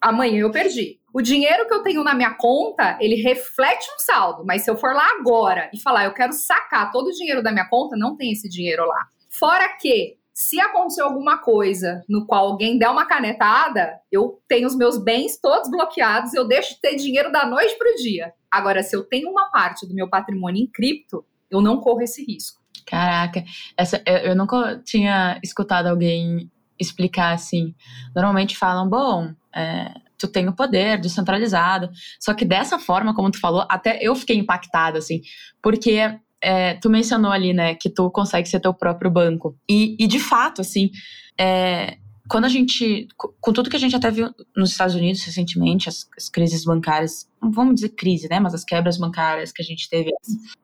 amanhã 0.00 0.40
eu 0.40 0.50
perdi. 0.50 1.00
O 1.12 1.22
dinheiro 1.22 1.66
que 1.68 1.74
eu 1.74 1.82
tenho 1.82 2.02
na 2.02 2.14
minha 2.14 2.34
conta, 2.34 2.98
ele 3.00 3.16
reflete 3.16 3.86
um 3.94 3.98
saldo, 3.98 4.44
mas 4.44 4.62
se 4.62 4.70
eu 4.70 4.76
for 4.76 4.92
lá 4.92 5.08
agora 5.18 5.70
e 5.72 5.80
falar, 5.80 6.06
eu 6.06 6.12
quero 6.12 6.32
sacar 6.32 6.90
todo 6.90 7.06
o 7.06 7.12
dinheiro 7.12 7.42
da 7.42 7.52
minha 7.52 7.68
conta, 7.68 7.96
não 7.96 8.16
tem 8.16 8.32
esse 8.32 8.48
dinheiro 8.48 8.84
lá. 8.84 9.06
Fora 9.30 9.68
que, 9.80 10.16
se 10.32 10.60
acontecer 10.60 11.02
alguma 11.02 11.38
coisa 11.38 12.02
no 12.08 12.26
qual 12.26 12.48
alguém 12.48 12.76
der 12.76 12.88
uma 12.88 13.06
canetada, 13.06 14.00
eu 14.10 14.40
tenho 14.48 14.66
os 14.66 14.76
meus 14.76 14.98
bens 14.98 15.38
todos 15.40 15.70
bloqueados, 15.70 16.34
eu 16.34 16.48
deixo 16.48 16.74
de 16.74 16.80
ter 16.80 16.96
dinheiro 16.96 17.30
da 17.30 17.46
noite 17.46 17.78
para 17.78 17.92
o 17.92 17.94
dia. 17.94 18.32
Agora, 18.50 18.82
se 18.82 18.96
eu 18.96 19.04
tenho 19.04 19.30
uma 19.30 19.50
parte 19.50 19.86
do 19.86 19.94
meu 19.94 20.10
patrimônio 20.10 20.62
em 20.62 20.66
cripto, 20.66 21.24
eu 21.48 21.60
não 21.60 21.80
corro 21.80 22.02
esse 22.02 22.24
risco. 22.24 22.63
Caraca, 22.86 23.42
essa, 23.76 24.02
eu 24.06 24.36
nunca 24.36 24.80
tinha 24.84 25.38
escutado 25.42 25.86
alguém 25.86 26.50
explicar 26.78 27.32
assim. 27.32 27.74
Normalmente 28.14 28.56
falam, 28.56 28.88
bom, 28.88 29.32
é, 29.54 29.92
tu 30.18 30.28
tem 30.28 30.48
o 30.48 30.54
poder 30.54 31.00
descentralizado. 31.00 31.90
Só 32.20 32.34
que 32.34 32.44
dessa 32.44 32.78
forma, 32.78 33.14
como 33.14 33.30
tu 33.30 33.40
falou, 33.40 33.66
até 33.68 33.98
eu 34.00 34.14
fiquei 34.14 34.36
impactada, 34.36 34.98
assim, 34.98 35.20
porque 35.62 36.18
é, 36.42 36.74
tu 36.74 36.90
mencionou 36.90 37.30
ali, 37.30 37.52
né, 37.52 37.74
que 37.74 37.88
tu 37.88 38.10
consegue 38.10 38.48
ser 38.48 38.60
teu 38.60 38.74
próprio 38.74 39.10
banco. 39.10 39.56
E, 39.68 39.96
e 39.98 40.06
de 40.06 40.18
fato, 40.18 40.60
assim, 40.60 40.90
é, 41.38 41.96
quando 42.28 42.46
a 42.46 42.48
gente, 42.48 43.06
com 43.16 43.52
tudo 43.52 43.68
que 43.68 43.76
a 43.76 43.80
gente 43.80 43.94
até 43.94 44.10
viu 44.10 44.30
nos 44.56 44.70
Estados 44.70 44.94
Unidos 44.94 45.22
recentemente, 45.24 45.88
as, 45.88 46.08
as, 46.16 46.28
crises 46.28 46.64
bancárias, 46.64 47.28
vamos 47.50 47.76
dizer 47.76 47.90
crise, 47.90 48.28
né, 48.28 48.40
mas 48.40 48.54
as 48.54 48.64
quebras 48.64 48.98
bancárias 48.98 49.52
que 49.52 49.62
a 49.62 49.64
gente 49.64 49.88
teve, 49.88 50.10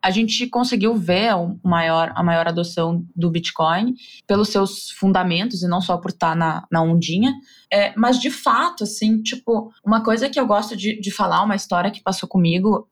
a 0.02 0.10
gente 0.10 0.46
conseguiu 0.46 0.94
ver 0.94 1.34
o 1.34 1.58
maior, 1.64 2.12
a 2.14 2.22
maior 2.22 2.46
adoção 2.46 3.04
do 3.14 3.30
Bitcoin 3.30 3.94
pelos 4.26 4.48
seus 4.48 4.90
fundamentos 4.90 5.62
e 5.62 5.68
não 5.68 5.80
só 5.80 5.96
por 5.96 6.10
estar 6.10 6.34
na, 6.36 6.64
na 6.70 6.82
ondinha, 6.82 7.32
é, 7.72 7.92
mas 7.96 8.18
de 8.18 8.30
fato, 8.30 8.82
assim, 8.82 9.22
tipo, 9.22 9.72
uma 9.84 10.02
coisa 10.02 10.28
que 10.28 10.40
eu 10.40 10.46
gosto 10.46 10.76
de, 10.76 11.00
de 11.00 11.10
falar, 11.10 11.42
uma 11.44 11.54
história 11.54 11.90
que 11.90 12.02
passou 12.02 12.28
comigo, 12.28 12.88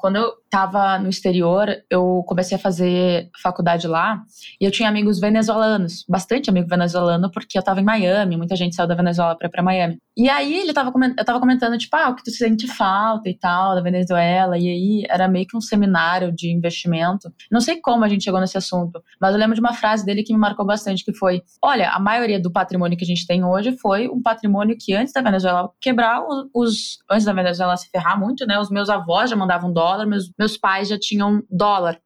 quando 0.00 0.16
eu 0.16 0.32
tava 0.48 0.98
no 0.98 1.08
exterior, 1.08 1.68
eu 1.90 2.24
comecei 2.26 2.56
a 2.56 2.60
fazer 2.60 3.30
faculdade 3.42 3.86
lá 3.86 4.22
e 4.60 4.64
eu 4.64 4.70
tinha 4.70 4.88
amigos 4.88 5.20
venezuelanos, 5.20 6.04
bastante 6.08 6.48
amigo 6.48 6.68
venezuelano, 6.68 7.30
porque 7.30 7.58
eu 7.58 7.62
tava 7.62 7.80
em 7.80 7.84
Miami, 7.84 8.36
muita 8.36 8.56
gente 8.56 8.74
saiu 8.74 8.88
da 8.88 8.94
Venezuela 8.94 9.36
pra 9.36 9.62
Miami. 9.62 9.98
E 10.16 10.28
aí 10.28 10.60
ele 10.60 10.72
tava, 10.72 10.92
eu 11.18 11.24
tava 11.24 11.40
comentando, 11.40 11.76
tipo, 11.78 11.94
ah, 11.96 12.10
o 12.10 12.14
que 12.14 12.24
tu 12.24 12.30
sente 12.30 12.66
falta 12.66 13.28
e 13.32 13.38
tal, 13.38 13.74
da 13.74 13.80
Venezuela, 13.80 14.58
e 14.58 14.68
aí 14.68 15.04
era 15.08 15.26
meio 15.26 15.46
que 15.46 15.56
um 15.56 15.60
seminário 15.60 16.32
de 16.32 16.50
investimento. 16.52 17.32
Não 17.50 17.60
sei 17.60 17.80
como 17.80 18.04
a 18.04 18.08
gente 18.08 18.24
chegou 18.24 18.40
nesse 18.40 18.56
assunto, 18.56 19.02
mas 19.20 19.32
eu 19.32 19.38
lembro 19.38 19.54
de 19.54 19.60
uma 19.60 19.72
frase 19.72 20.04
dele 20.04 20.22
que 20.22 20.32
me 20.32 20.38
marcou 20.38 20.64
bastante, 20.64 21.04
que 21.04 21.12
foi, 21.12 21.42
olha, 21.62 21.90
a 21.90 21.98
maioria 21.98 22.40
do 22.40 22.52
patrimônio 22.52 22.96
que 22.96 23.04
a 23.04 23.06
gente 23.06 23.26
tem 23.26 23.44
hoje 23.44 23.76
foi 23.78 24.08
um 24.08 24.22
patrimônio 24.22 24.76
que 24.78 24.94
antes 24.94 25.12
da 25.12 25.20
Venezuela 25.20 25.70
quebrar, 25.80 26.22
os, 26.54 26.98
antes 27.10 27.24
da 27.24 27.32
Venezuela 27.32 27.76
se 27.76 27.90
ferrar 27.90 28.18
muito, 28.18 28.46
né, 28.46 28.58
os 28.58 28.70
meus 28.70 28.88
avós 28.88 29.30
já 29.30 29.36
mandavam 29.36 29.72
dólar, 29.72 30.06
meus, 30.06 30.30
meus 30.38 30.56
pais 30.56 30.88
já 30.88 30.98
tinham 30.98 31.42
dólar, 31.50 31.98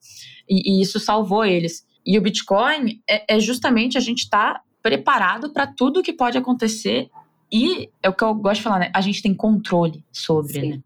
e, 0.49 0.79
e 0.79 0.83
isso 0.83 0.99
salvou 0.99 1.45
eles. 1.45 1.85
E 2.05 2.17
o 2.17 2.23
Bitcoin 2.23 3.01
é, 3.09 3.37
é 3.37 3.41
justamente 3.41 3.99
a 3.99 4.01
gente 4.01 4.21
estar 4.21 4.55
tá 4.55 4.61
preparado 4.81 5.53
para 5.53 5.67
tudo 5.67 6.03
que 6.03 6.13
pode 6.13 6.39
acontecer 6.39 7.09
e 7.53 7.89
é 8.03 8.09
o 8.09 8.13
que 8.13 8.25
eu 8.25 8.35
gosto 8.35 8.57
de 8.57 8.63
falar, 8.63 8.79
né? 8.79 8.91
A 8.95 9.01
gente 9.01 9.23
tem 9.23 9.35
controle 9.35 10.05
sobre, 10.13 10.61
Sim. 10.61 10.69
né? 10.71 10.81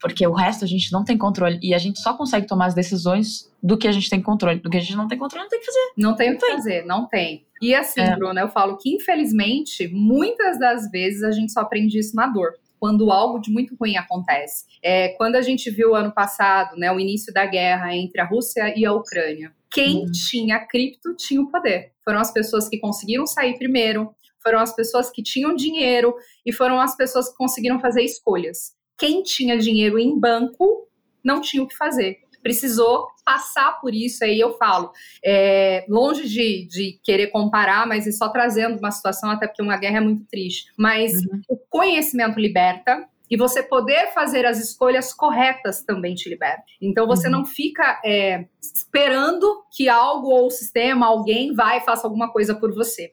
Porque 0.00 0.26
o 0.26 0.32
resto 0.32 0.64
a 0.64 0.68
gente 0.68 0.92
não 0.92 1.04
tem 1.04 1.16
controle. 1.16 1.58
E 1.62 1.74
a 1.74 1.78
gente 1.78 2.00
só 2.00 2.14
consegue 2.14 2.46
tomar 2.46 2.66
as 2.66 2.74
decisões 2.74 3.50
do 3.62 3.78
que 3.78 3.88
a 3.88 3.92
gente 3.92 4.10
tem 4.10 4.20
controle. 4.20 4.60
Do 4.60 4.70
que 4.70 4.76
a 4.76 4.80
gente 4.80 4.94
não 4.94 5.08
tem 5.08 5.18
controle, 5.18 5.44
não 5.44 5.50
tem 5.50 5.60
que 5.60 5.66
fazer. 5.66 5.92
Não 5.96 6.14
tem 6.14 6.30
o 6.30 6.38
que 6.38 6.46
fazer, 6.46 6.86
não 6.86 7.08
tem. 7.08 7.46
E 7.60 7.74
assim, 7.74 8.00
é. 8.00 8.14
Bruna, 8.14 8.42
eu 8.42 8.48
falo 8.48 8.76
que 8.76 8.94
infelizmente, 8.94 9.88
muitas 9.88 10.58
das 10.58 10.90
vezes 10.90 11.22
a 11.22 11.30
gente 11.30 11.50
só 11.50 11.60
aprende 11.60 11.98
isso 11.98 12.14
na 12.14 12.26
dor 12.26 12.52
quando 12.78 13.10
algo 13.10 13.38
de 13.38 13.50
muito 13.50 13.74
ruim 13.74 13.96
acontece. 13.96 14.64
É, 14.82 15.08
quando 15.10 15.36
a 15.36 15.42
gente 15.42 15.70
viu 15.70 15.94
ano 15.94 16.12
passado, 16.12 16.76
né, 16.76 16.92
o 16.92 17.00
início 17.00 17.32
da 17.32 17.46
guerra 17.46 17.96
entre 17.96 18.20
a 18.20 18.24
Rússia 18.24 18.72
e 18.76 18.84
a 18.84 18.92
Ucrânia, 18.92 19.52
quem 19.70 20.00
uhum. 20.00 20.12
tinha 20.12 20.58
cripto 20.60 21.14
tinha 21.16 21.40
o 21.40 21.50
poder. 21.50 21.92
Foram 22.04 22.20
as 22.20 22.32
pessoas 22.32 22.68
que 22.68 22.78
conseguiram 22.78 23.26
sair 23.26 23.58
primeiro, 23.58 24.14
foram 24.46 24.60
as 24.60 24.72
pessoas 24.76 25.10
que 25.10 25.24
tinham 25.24 25.56
dinheiro 25.56 26.14
e 26.44 26.52
foram 26.52 26.80
as 26.80 26.96
pessoas 26.96 27.28
que 27.28 27.36
conseguiram 27.36 27.80
fazer 27.80 28.02
escolhas. 28.02 28.76
Quem 28.96 29.24
tinha 29.24 29.58
dinheiro 29.58 29.98
em 29.98 30.16
banco 30.16 30.88
não 31.24 31.40
tinha 31.40 31.64
o 31.64 31.66
que 31.66 31.76
fazer. 31.76 32.18
Precisou 32.44 33.08
passar 33.24 33.80
por 33.80 33.92
isso, 33.92 34.22
aí 34.22 34.38
eu 34.38 34.56
falo. 34.56 34.92
É, 35.24 35.84
longe 35.88 36.28
de, 36.28 36.68
de 36.68 37.00
querer 37.02 37.26
comparar, 37.32 37.88
mas 37.88 38.06
é 38.06 38.12
só 38.12 38.28
trazendo 38.28 38.78
uma 38.78 38.92
situação, 38.92 39.30
até 39.30 39.48
porque 39.48 39.62
uma 39.62 39.76
guerra 39.76 39.96
é 39.96 40.00
muito 40.00 40.24
triste. 40.26 40.70
Mas 40.78 41.14
uhum. 41.14 41.40
o 41.48 41.56
conhecimento 41.68 42.38
liberta, 42.38 43.04
e 43.28 43.36
você 43.36 43.64
poder 43.64 44.12
fazer 44.12 44.46
as 44.46 44.60
escolhas 44.60 45.12
corretas 45.12 45.82
também 45.82 46.14
te 46.14 46.28
liberta. 46.28 46.62
Então 46.80 47.04
você 47.04 47.26
uhum. 47.26 47.32
não 47.32 47.44
fica 47.44 48.00
é, 48.04 48.46
esperando 48.60 49.64
que 49.76 49.88
algo 49.88 50.28
ou 50.28 50.46
o 50.46 50.50
sistema, 50.50 51.06
alguém 51.06 51.52
vai 51.52 51.78
e 51.78 51.84
faça 51.84 52.06
alguma 52.06 52.30
coisa 52.30 52.54
por 52.54 52.72
você. 52.72 53.12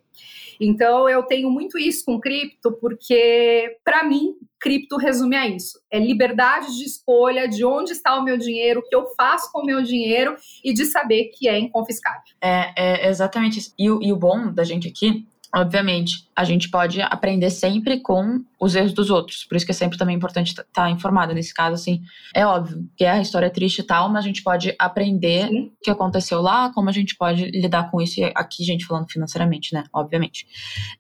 Então 0.66 1.10
eu 1.10 1.24
tenho 1.24 1.50
muito 1.50 1.78
isso 1.78 2.06
com 2.06 2.20
cripto, 2.20 2.72
porque 2.80 3.78
para 3.84 4.04
mim 4.04 4.36
cripto 4.60 4.98
resume 4.98 5.36
a 5.36 5.48
isso: 5.48 5.80
é 5.92 6.00
liberdade 6.00 6.78
de 6.78 6.86
escolha 6.86 7.48
de 7.48 7.66
onde 7.66 7.92
está 7.92 8.18
o 8.18 8.24
meu 8.24 8.38
dinheiro, 8.38 8.80
o 8.80 8.84
que 8.84 8.96
eu 8.96 9.08
faço 9.18 9.52
com 9.52 9.62
o 9.62 9.66
meu 9.66 9.82
dinheiro 9.84 10.36
e 10.64 10.74
de 10.74 10.86
saber 10.86 11.32
que 11.34 11.48
é 11.48 11.60
inconfiscável. 11.60 12.22
É, 12.42 13.06
é 13.06 13.10
exatamente 13.10 13.60
isso. 13.60 13.74
E, 13.78 13.86
e 13.86 14.14
o 14.14 14.16
bom 14.16 14.52
da 14.52 14.64
gente 14.64 14.88
aqui 14.88 15.26
Obviamente, 15.56 16.28
a 16.36 16.44
gente 16.44 16.68
pode 16.68 17.00
aprender 17.00 17.52
sempre 17.52 18.00
com 18.00 18.44
os 18.60 18.74
erros 18.74 18.92
dos 18.92 19.12
outros. 19.12 19.46
Por 19.46 19.56
isso 19.56 19.66
que 19.66 19.72
é 19.72 19.76
sempre 19.76 20.00
também 20.00 20.16
importante 20.16 20.48
estar 20.48 20.66
tá 20.74 20.90
informado. 20.90 21.32
Nesse 21.32 21.54
caso, 21.54 21.76
assim, 21.76 22.02
é 22.34 22.44
óbvio 22.44 22.90
que 22.98 23.06
a 23.06 23.22
história 23.22 23.46
é 23.46 23.52
triste 23.52 23.80
e 23.80 23.84
tal, 23.84 24.10
mas 24.10 24.26
a 24.26 24.28
gente 24.28 24.42
pode 24.42 24.74
aprender 24.80 25.48
Sim. 25.48 25.66
o 25.68 25.72
que 25.84 25.92
aconteceu 25.92 26.42
lá, 26.42 26.74
como 26.74 26.90
a 26.90 26.92
gente 26.92 27.16
pode 27.16 27.52
lidar 27.52 27.92
com 27.92 28.02
isso. 28.02 28.20
E 28.20 28.32
aqui, 28.36 28.64
gente, 28.64 28.84
falando 28.84 29.08
financeiramente, 29.08 29.76
né? 29.76 29.84
Obviamente. 29.94 30.48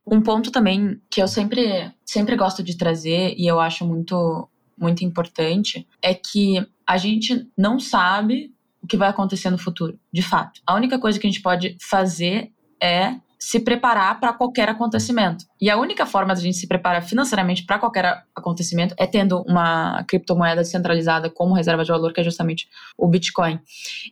Um 0.06 0.22
ponto 0.22 0.52
também 0.52 1.02
que 1.10 1.20
eu 1.20 1.28
sempre, 1.28 1.92
sempre 2.06 2.36
gosto 2.36 2.62
de 2.62 2.78
trazer 2.78 3.34
e 3.36 3.48
eu 3.48 3.60
acho 3.60 3.84
muito, 3.84 4.48
muito 4.78 5.04
importante 5.04 5.88
é 6.00 6.14
que 6.14 6.64
a 6.86 6.98
gente 6.98 7.48
não 7.58 7.80
sabe 7.80 8.54
o 8.84 8.86
que 8.86 8.98
vai 8.98 9.10
acontecer 9.10 9.50
no 9.50 9.58
futuro, 9.58 9.98
de 10.12 10.22
fato. 10.22 10.62
A 10.68 10.76
única 10.76 11.00
coisa 11.00 11.20
que 11.20 11.26
a 11.26 11.30
gente 11.30 11.42
pode 11.42 11.76
fazer 11.80 12.52
é 12.80 13.16
se 13.44 13.60
preparar 13.60 14.22
para 14.22 14.32
qualquer 14.32 14.70
acontecimento. 14.70 15.44
E 15.60 15.70
a 15.70 15.76
única 15.76 16.06
forma 16.06 16.32
a 16.32 16.36
gente 16.36 16.56
se 16.56 16.66
preparar 16.66 17.04
financeiramente 17.04 17.66
para 17.66 17.78
qualquer 17.78 18.24
acontecimento 18.34 18.96
é 18.98 19.06
tendo 19.06 19.42
uma 19.42 20.02
criptomoeda 20.06 20.62
descentralizada 20.62 21.30
como 21.30 21.54
reserva 21.54 21.84
de 21.84 21.92
valor, 21.92 22.14
que 22.14 22.22
é 22.22 22.24
justamente 22.24 22.70
o 22.98 23.06
Bitcoin. 23.06 23.60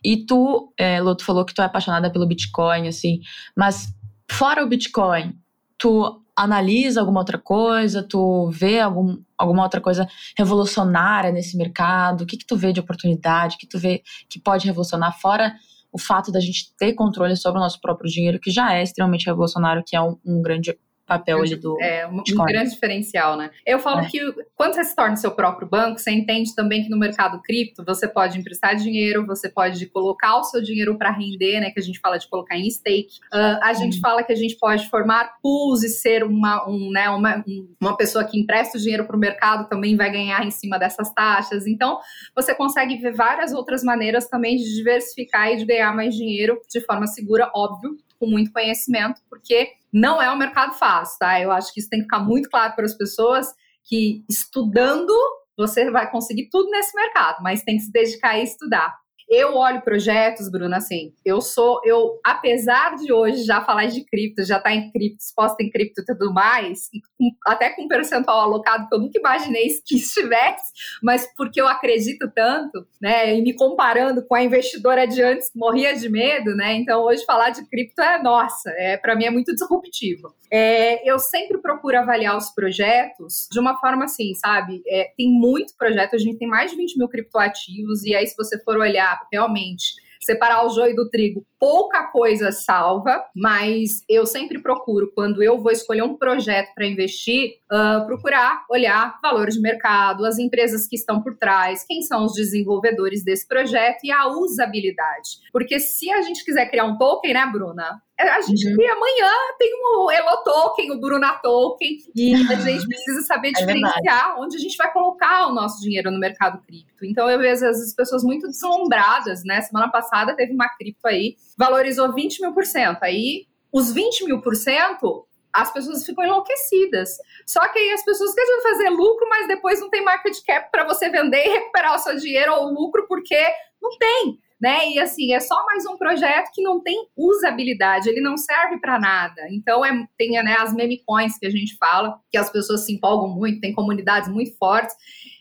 E 0.04 0.26
tu, 0.26 0.70
é, 0.76 1.00
Lu, 1.00 1.16
tu 1.16 1.24
falou 1.24 1.46
que 1.46 1.54
tu 1.54 1.62
é 1.62 1.64
apaixonada 1.64 2.12
pelo 2.12 2.26
Bitcoin, 2.26 2.88
assim, 2.88 3.20
mas 3.56 3.88
fora 4.30 4.62
o 4.62 4.68
Bitcoin, 4.68 5.34
tu 5.78 6.22
analisa 6.36 7.00
alguma 7.00 7.20
outra 7.20 7.38
coisa, 7.38 8.06
tu 8.06 8.50
vê 8.50 8.80
algum, 8.80 9.16
alguma 9.38 9.62
outra 9.62 9.80
coisa 9.80 10.06
revolucionária 10.36 11.32
nesse 11.32 11.56
mercado? 11.56 12.24
O 12.24 12.26
que, 12.26 12.36
que 12.36 12.46
tu 12.46 12.54
vê 12.54 12.70
de 12.70 12.80
oportunidade? 12.80 13.56
O 13.56 13.58
que 13.58 13.66
tu 13.66 13.78
vê 13.78 14.02
que 14.28 14.38
pode 14.38 14.66
revolucionar 14.66 15.18
fora 15.18 15.54
o 15.92 15.98
fato 15.98 16.32
da 16.32 16.40
gente 16.40 16.74
ter 16.78 16.94
controle 16.94 17.36
sobre 17.36 17.58
o 17.58 17.62
nosso 17.62 17.80
próprio 17.80 18.10
dinheiro, 18.10 18.40
que 18.40 18.50
já 18.50 18.74
é 18.74 18.82
extremamente 18.82 19.26
revolucionário, 19.26 19.84
que 19.86 19.94
é 19.94 20.00
um, 20.00 20.18
um 20.24 20.40
grande 20.40 20.76
papel 21.18 21.38
ali 21.38 21.56
do. 21.56 21.80
É, 21.80 22.06
um, 22.06 22.18
um 22.18 22.44
grande 22.44 22.70
diferencial, 22.70 23.36
né? 23.36 23.50
Eu 23.66 23.78
falo 23.78 24.00
é. 24.00 24.06
que 24.08 24.20
quando 24.54 24.74
você 24.74 24.84
se 24.84 24.94
torna 24.94 25.16
seu 25.16 25.30
próprio 25.30 25.68
banco, 25.68 25.98
você 25.98 26.10
entende 26.10 26.54
também 26.54 26.82
que 26.82 26.90
no 26.90 26.98
mercado 26.98 27.40
cripto 27.42 27.84
você 27.84 28.08
pode 28.08 28.38
emprestar 28.38 28.76
dinheiro, 28.76 29.26
você 29.26 29.48
pode 29.48 29.86
colocar 29.86 30.36
o 30.38 30.44
seu 30.44 30.62
dinheiro 30.62 30.96
para 30.96 31.10
render, 31.10 31.60
né? 31.60 31.70
Que 31.70 31.80
a 31.80 31.82
gente 31.82 32.00
fala 32.00 32.18
de 32.18 32.28
colocar 32.28 32.56
em 32.56 32.68
stake. 32.70 33.18
Uh, 33.32 33.58
a 33.62 33.72
gente 33.74 34.00
fala 34.00 34.22
que 34.22 34.32
a 34.32 34.36
gente 34.36 34.56
pode 34.56 34.88
formar 34.88 35.34
pools 35.42 35.82
e 35.82 35.88
ser 35.88 36.24
uma, 36.24 36.68
um, 36.68 36.90
né, 36.90 37.08
uma, 37.10 37.44
uma 37.80 37.96
pessoa 37.96 38.24
que 38.24 38.38
empresta 38.38 38.78
o 38.78 38.80
dinheiro 38.80 39.06
para 39.06 39.16
o 39.16 39.20
mercado 39.20 39.68
também 39.68 39.96
vai 39.96 40.10
ganhar 40.10 40.44
em 40.44 40.50
cima 40.50 40.78
dessas 40.78 41.12
taxas. 41.12 41.66
Então, 41.66 41.98
você 42.34 42.54
consegue 42.54 42.96
ver 42.96 43.12
várias 43.12 43.52
outras 43.52 43.82
maneiras 43.82 44.28
também 44.28 44.56
de 44.56 44.74
diversificar 44.74 45.52
e 45.52 45.56
de 45.56 45.64
ganhar 45.64 45.94
mais 45.94 46.14
dinheiro 46.14 46.60
de 46.70 46.80
forma 46.80 47.06
segura, 47.06 47.50
óbvio, 47.54 47.96
com 48.18 48.26
muito 48.26 48.52
conhecimento, 48.52 49.20
porque 49.28 49.72
não 49.92 50.20
é 50.20 50.32
um 50.32 50.38
mercado 50.38 50.74
fácil, 50.74 51.18
tá? 51.18 51.40
Eu 51.40 51.50
acho 51.50 51.72
que 51.72 51.80
isso 51.80 51.88
tem 51.88 52.00
que 52.00 52.04
ficar 52.04 52.20
muito 52.20 52.48
claro 52.48 52.74
para 52.74 52.84
as 52.84 52.96
pessoas 52.96 53.46
que 53.84 54.24
estudando 54.28 55.12
você 55.56 55.90
vai 55.90 56.10
conseguir 56.10 56.48
tudo 56.50 56.70
nesse 56.70 56.96
mercado, 56.96 57.42
mas 57.42 57.62
tem 57.62 57.76
que 57.76 57.82
se 57.82 57.92
dedicar 57.92 58.30
a 58.30 58.40
estudar. 58.40 59.01
Eu 59.28 59.54
olho 59.56 59.82
projetos, 59.82 60.50
Bruna, 60.50 60.76
assim, 60.76 61.12
eu 61.24 61.40
sou, 61.40 61.80
eu, 61.84 62.20
apesar 62.24 62.96
de 62.96 63.12
hoje 63.12 63.44
já 63.44 63.62
falar 63.62 63.86
de 63.86 64.04
cripto, 64.04 64.44
já 64.44 64.58
estar 64.58 64.70
tá 64.70 64.74
em 64.74 64.90
cripto, 64.90 65.18
exposta 65.20 65.62
em 65.62 65.70
cripto 65.70 66.02
e 66.02 66.04
tudo 66.04 66.32
mais, 66.32 66.88
e 66.92 67.00
com, 67.18 67.30
até 67.46 67.70
com 67.70 67.84
um 67.84 67.88
percentual 67.88 68.40
alocado 68.40 68.88
que 68.88 68.94
eu 68.94 68.98
nunca 68.98 69.18
imaginei 69.18 69.68
que 69.86 69.96
estivesse, 69.96 70.72
mas 71.02 71.28
porque 71.36 71.60
eu 71.60 71.66
acredito 71.66 72.30
tanto, 72.34 72.86
né, 73.00 73.36
e 73.36 73.42
me 73.42 73.54
comparando 73.54 74.24
com 74.26 74.34
a 74.34 74.42
investidora 74.42 75.06
de 75.06 75.22
antes 75.22 75.50
que 75.50 75.58
morria 75.58 75.94
de 75.94 76.08
medo, 76.08 76.54
né, 76.54 76.74
então 76.74 77.02
hoje 77.02 77.24
falar 77.24 77.50
de 77.50 77.66
cripto 77.68 78.02
é, 78.02 78.22
nossa, 78.22 78.70
é, 78.76 78.96
para 78.96 79.14
mim 79.14 79.24
é 79.24 79.30
muito 79.30 79.52
disruptivo. 79.52 80.34
É, 80.50 81.10
eu 81.10 81.18
sempre 81.18 81.58
procuro 81.62 81.98
avaliar 81.98 82.36
os 82.36 82.50
projetos 82.50 83.48
de 83.50 83.58
uma 83.58 83.78
forma 83.78 84.04
assim, 84.04 84.34
sabe, 84.34 84.82
é, 84.86 85.10
tem 85.16 85.30
muito 85.30 85.74
projeto, 85.78 86.14
a 86.14 86.18
gente 86.18 86.38
tem 86.38 86.48
mais 86.48 86.70
de 86.70 86.76
20 86.76 86.98
mil 86.98 87.08
criptoativos, 87.08 88.02
e 88.04 88.14
aí 88.14 88.26
se 88.26 88.36
você 88.36 88.62
for 88.62 88.76
olhar 88.76 89.11
realmente 89.32 89.94
separar 90.22 90.64
o 90.64 90.70
joio 90.70 90.94
do 90.94 91.10
trigo, 91.10 91.44
pouca 91.58 92.04
coisa 92.04 92.52
salva, 92.52 93.24
mas 93.34 94.02
eu 94.08 94.24
sempre 94.24 94.60
procuro, 94.60 95.10
quando 95.14 95.42
eu 95.42 95.60
vou 95.60 95.72
escolher 95.72 96.02
um 96.02 96.16
projeto 96.16 96.72
para 96.74 96.86
investir, 96.86 97.54
uh, 97.70 98.06
procurar 98.06 98.64
olhar 98.70 99.18
valores 99.20 99.54
de 99.54 99.60
mercado, 99.60 100.24
as 100.24 100.38
empresas 100.38 100.86
que 100.86 100.96
estão 100.96 101.20
por 101.20 101.36
trás, 101.36 101.84
quem 101.84 102.02
são 102.02 102.24
os 102.24 102.34
desenvolvedores 102.34 103.24
desse 103.24 103.46
projeto 103.46 104.04
e 104.04 104.12
a 104.12 104.28
usabilidade. 104.28 105.40
Porque 105.52 105.80
se 105.80 106.10
a 106.10 106.22
gente 106.22 106.44
quiser 106.44 106.70
criar 106.70 106.84
um 106.84 106.96
token, 106.96 107.34
né, 107.34 107.46
Bruna? 107.46 108.00
A 108.30 108.40
gente 108.40 108.66
uhum. 108.66 108.92
amanhã 108.92 109.32
tem 109.58 109.72
o 109.74 110.10
Elo 110.10 110.42
Token, 110.44 110.92
o 110.92 111.00
Bruna 111.00 111.34
Token, 111.38 111.98
e 112.14 112.34
a 112.34 112.54
gente 112.56 112.86
precisa 112.86 113.22
saber 113.22 113.48
é 113.48 113.52
diferenciar 113.52 114.38
onde 114.38 114.56
a 114.56 114.60
gente 114.60 114.76
vai 114.76 114.92
colocar 114.92 115.46
o 115.48 115.54
nosso 115.54 115.80
dinheiro 115.80 116.10
no 116.10 116.18
mercado 116.18 116.62
cripto. 116.66 117.04
Então 117.04 117.28
eu 117.28 117.38
vejo 117.38 117.66
as 117.66 117.92
pessoas 117.94 118.22
muito 118.22 118.46
deslumbradas, 118.46 119.44
né? 119.44 119.60
Semana 119.60 119.90
passada 119.90 120.34
teve 120.34 120.52
uma 120.52 120.68
cripto 120.68 121.06
aí, 121.06 121.36
valorizou 121.56 122.12
20 122.12 122.40
mil 122.42 122.52
por 122.52 122.64
cento. 122.64 123.02
Aí 123.02 123.46
os 123.72 123.92
20 123.92 124.24
mil 124.24 124.40
por 124.40 124.54
cento 124.54 125.26
as 125.52 125.70
pessoas 125.70 126.04
ficam 126.04 126.24
enlouquecidas. 126.24 127.18
Só 127.46 127.60
que 127.68 127.78
aí 127.78 127.90
as 127.90 128.04
pessoas 128.04 128.34
querem 128.34 128.62
fazer 128.62 128.88
lucro, 128.88 129.28
mas 129.28 129.46
depois 129.46 129.80
não 129.80 129.90
tem 129.90 130.02
market 130.02 130.36
cap 130.46 130.70
para 130.70 130.84
você 130.84 131.10
vender 131.10 131.44
e 131.44 131.52
recuperar 131.52 131.94
o 131.94 131.98
seu 131.98 132.16
dinheiro 132.16 132.54
ou 132.54 132.72
lucro, 132.72 133.06
porque 133.06 133.38
não 133.80 133.98
tem 133.98 134.38
né? 134.62 134.88
E 134.90 135.00
assim, 135.00 135.34
é 135.34 135.40
só 135.40 135.66
mais 135.66 135.84
um 135.86 135.98
projeto 135.98 136.52
que 136.54 136.62
não 136.62 136.80
tem 136.80 137.08
usabilidade, 137.16 138.08
ele 138.08 138.20
não 138.20 138.36
serve 138.36 138.78
para 138.78 138.96
nada. 138.96 139.42
Então, 139.50 139.84
é, 139.84 140.06
tem 140.16 140.30
né, 140.40 140.56
as 140.60 140.72
meme 140.72 141.02
coins 141.04 141.36
que 141.36 141.46
a 141.46 141.50
gente 141.50 141.76
fala, 141.76 142.16
que 142.30 142.38
as 142.38 142.48
pessoas 142.48 142.86
se 142.86 142.94
empolgam 142.94 143.28
muito, 143.28 143.60
tem 143.60 143.74
comunidades 143.74 144.28
muito 144.28 144.56
fortes. 144.56 144.94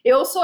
Eu 0.03 0.25
sou 0.25 0.43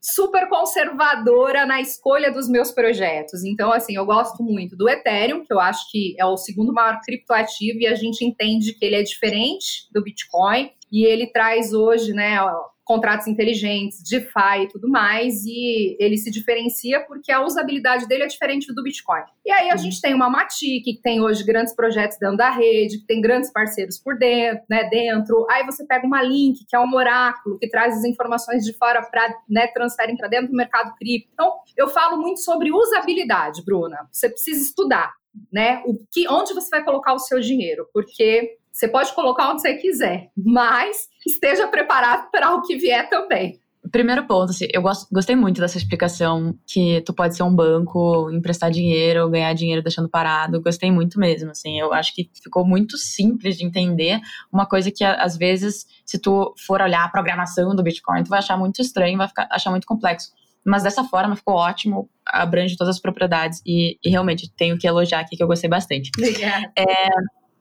super 0.00 0.48
conservadora 0.48 1.66
na 1.66 1.82
escolha 1.82 2.32
dos 2.32 2.48
meus 2.48 2.70
projetos. 2.70 3.44
Então, 3.44 3.70
assim, 3.70 3.94
eu 3.94 4.06
gosto 4.06 4.42
muito 4.42 4.74
do 4.74 4.88
Ethereum, 4.88 5.44
que 5.44 5.52
eu 5.52 5.60
acho 5.60 5.90
que 5.90 6.14
é 6.18 6.24
o 6.24 6.38
segundo 6.38 6.72
maior 6.72 7.00
criptoativo 7.04 7.80
e 7.80 7.86
a 7.86 7.94
gente 7.94 8.24
entende 8.24 8.72
que 8.72 8.84
ele 8.86 8.96
é 8.96 9.02
diferente 9.02 9.86
do 9.92 10.02
Bitcoin 10.02 10.70
e 10.90 11.04
ele 11.04 11.26
traz 11.26 11.74
hoje, 11.74 12.14
né, 12.14 12.38
contratos 12.84 13.26
inteligentes, 13.26 14.02
DeFi 14.02 14.64
e 14.64 14.68
tudo 14.68 14.88
mais, 14.88 15.44
e 15.46 15.96
ele 15.98 16.18
se 16.18 16.30
diferencia 16.30 17.00
porque 17.00 17.32
a 17.32 17.42
usabilidade 17.42 18.06
dele 18.06 18.24
é 18.24 18.26
diferente 18.26 18.72
do 18.74 18.82
Bitcoin. 18.82 19.22
E 19.44 19.50
aí 19.50 19.70
a 19.70 19.72
uhum. 19.72 19.78
gente 19.78 20.00
tem 20.00 20.14
uma 20.14 20.28
Matic, 20.28 20.84
que 20.84 21.00
tem 21.02 21.20
hoje 21.20 21.44
grandes 21.44 21.74
projetos 21.74 22.18
dentro 22.18 22.36
da 22.36 22.50
rede, 22.50 22.98
que 22.98 23.06
tem 23.06 23.20
grandes 23.20 23.50
parceiros 23.50 23.98
por 23.98 24.18
dentro, 24.18 24.64
né, 24.68 24.84
dentro. 24.90 25.46
Aí 25.50 25.64
você 25.64 25.86
pega 25.86 26.06
uma 26.06 26.22
Link, 26.22 26.64
que 26.68 26.76
é 26.76 26.80
um 26.80 26.94
oráculo, 26.94 27.58
que 27.58 27.68
traz 27.68 27.96
as 27.96 28.04
informações 28.04 28.64
de 28.64 28.72
fora 28.74 29.02
para, 29.02 29.34
né, 29.48 29.66
transferem 29.68 30.16
para 30.16 30.28
dentro 30.28 30.48
do 30.48 30.56
mercado 30.56 30.94
cripto. 30.96 31.30
Então, 31.32 31.54
eu 31.76 31.88
falo 31.88 32.20
muito 32.20 32.40
sobre 32.40 32.70
usabilidade, 32.70 33.64
Bruna. 33.64 34.06
Você 34.12 34.28
precisa 34.28 34.62
estudar, 34.62 35.14
né, 35.52 35.82
o 35.86 35.96
que, 36.12 36.28
onde 36.28 36.52
você 36.52 36.70
vai 36.70 36.84
colocar 36.84 37.14
o 37.14 37.18
seu 37.18 37.40
dinheiro, 37.40 37.88
porque 37.92 38.58
você 38.74 38.88
pode 38.88 39.12
colocar 39.14 39.50
onde 39.50 39.62
você 39.62 39.74
quiser, 39.74 40.30
mas 40.36 41.08
esteja 41.24 41.68
preparado 41.68 42.28
para 42.32 42.52
o 42.54 42.62
que 42.62 42.76
vier 42.76 43.08
também. 43.08 43.60
Primeiro 43.92 44.26
ponto, 44.26 44.50
assim, 44.50 44.66
eu 44.72 44.82
gosto, 44.82 45.06
gostei 45.12 45.36
muito 45.36 45.60
dessa 45.60 45.76
explicação 45.76 46.58
que 46.66 47.00
tu 47.02 47.12
pode 47.12 47.36
ser 47.36 47.44
um 47.44 47.54
banco, 47.54 48.30
emprestar 48.32 48.70
dinheiro, 48.70 49.28
ganhar 49.30 49.52
dinheiro 49.52 49.82
deixando 49.82 50.08
parado. 50.08 50.60
Gostei 50.60 50.90
muito 50.90 51.20
mesmo, 51.20 51.50
assim. 51.50 51.78
Eu 51.78 51.92
acho 51.92 52.14
que 52.14 52.28
ficou 52.42 52.66
muito 52.66 52.96
simples 52.96 53.56
de 53.56 53.64
entender 53.64 54.20
uma 54.50 54.66
coisa 54.66 54.90
que 54.90 55.04
às 55.04 55.36
vezes, 55.36 55.86
se 56.04 56.18
tu 56.18 56.52
for 56.66 56.80
olhar 56.80 57.04
a 57.04 57.08
programação 57.08 57.76
do 57.76 57.82
Bitcoin, 57.82 58.24
tu 58.24 58.30
vai 58.30 58.38
achar 58.40 58.56
muito 58.56 58.80
estranho, 58.80 59.18
vai 59.18 59.28
ficar, 59.28 59.46
achar 59.50 59.70
muito 59.70 59.86
complexo. 59.86 60.32
Mas 60.66 60.82
dessa 60.82 61.04
forma 61.04 61.36
ficou 61.36 61.54
ótimo, 61.54 62.08
abrange 62.26 62.76
todas 62.76 62.96
as 62.96 63.00
propriedades 63.00 63.60
e, 63.66 63.98
e 64.02 64.08
realmente 64.08 64.50
tenho 64.56 64.78
que 64.78 64.88
elogiar 64.88 65.20
aqui 65.20 65.36
que 65.36 65.42
eu 65.42 65.46
gostei 65.46 65.68
bastante. 65.68 66.10
Obrigada. 66.16 66.72
É, 66.76 67.08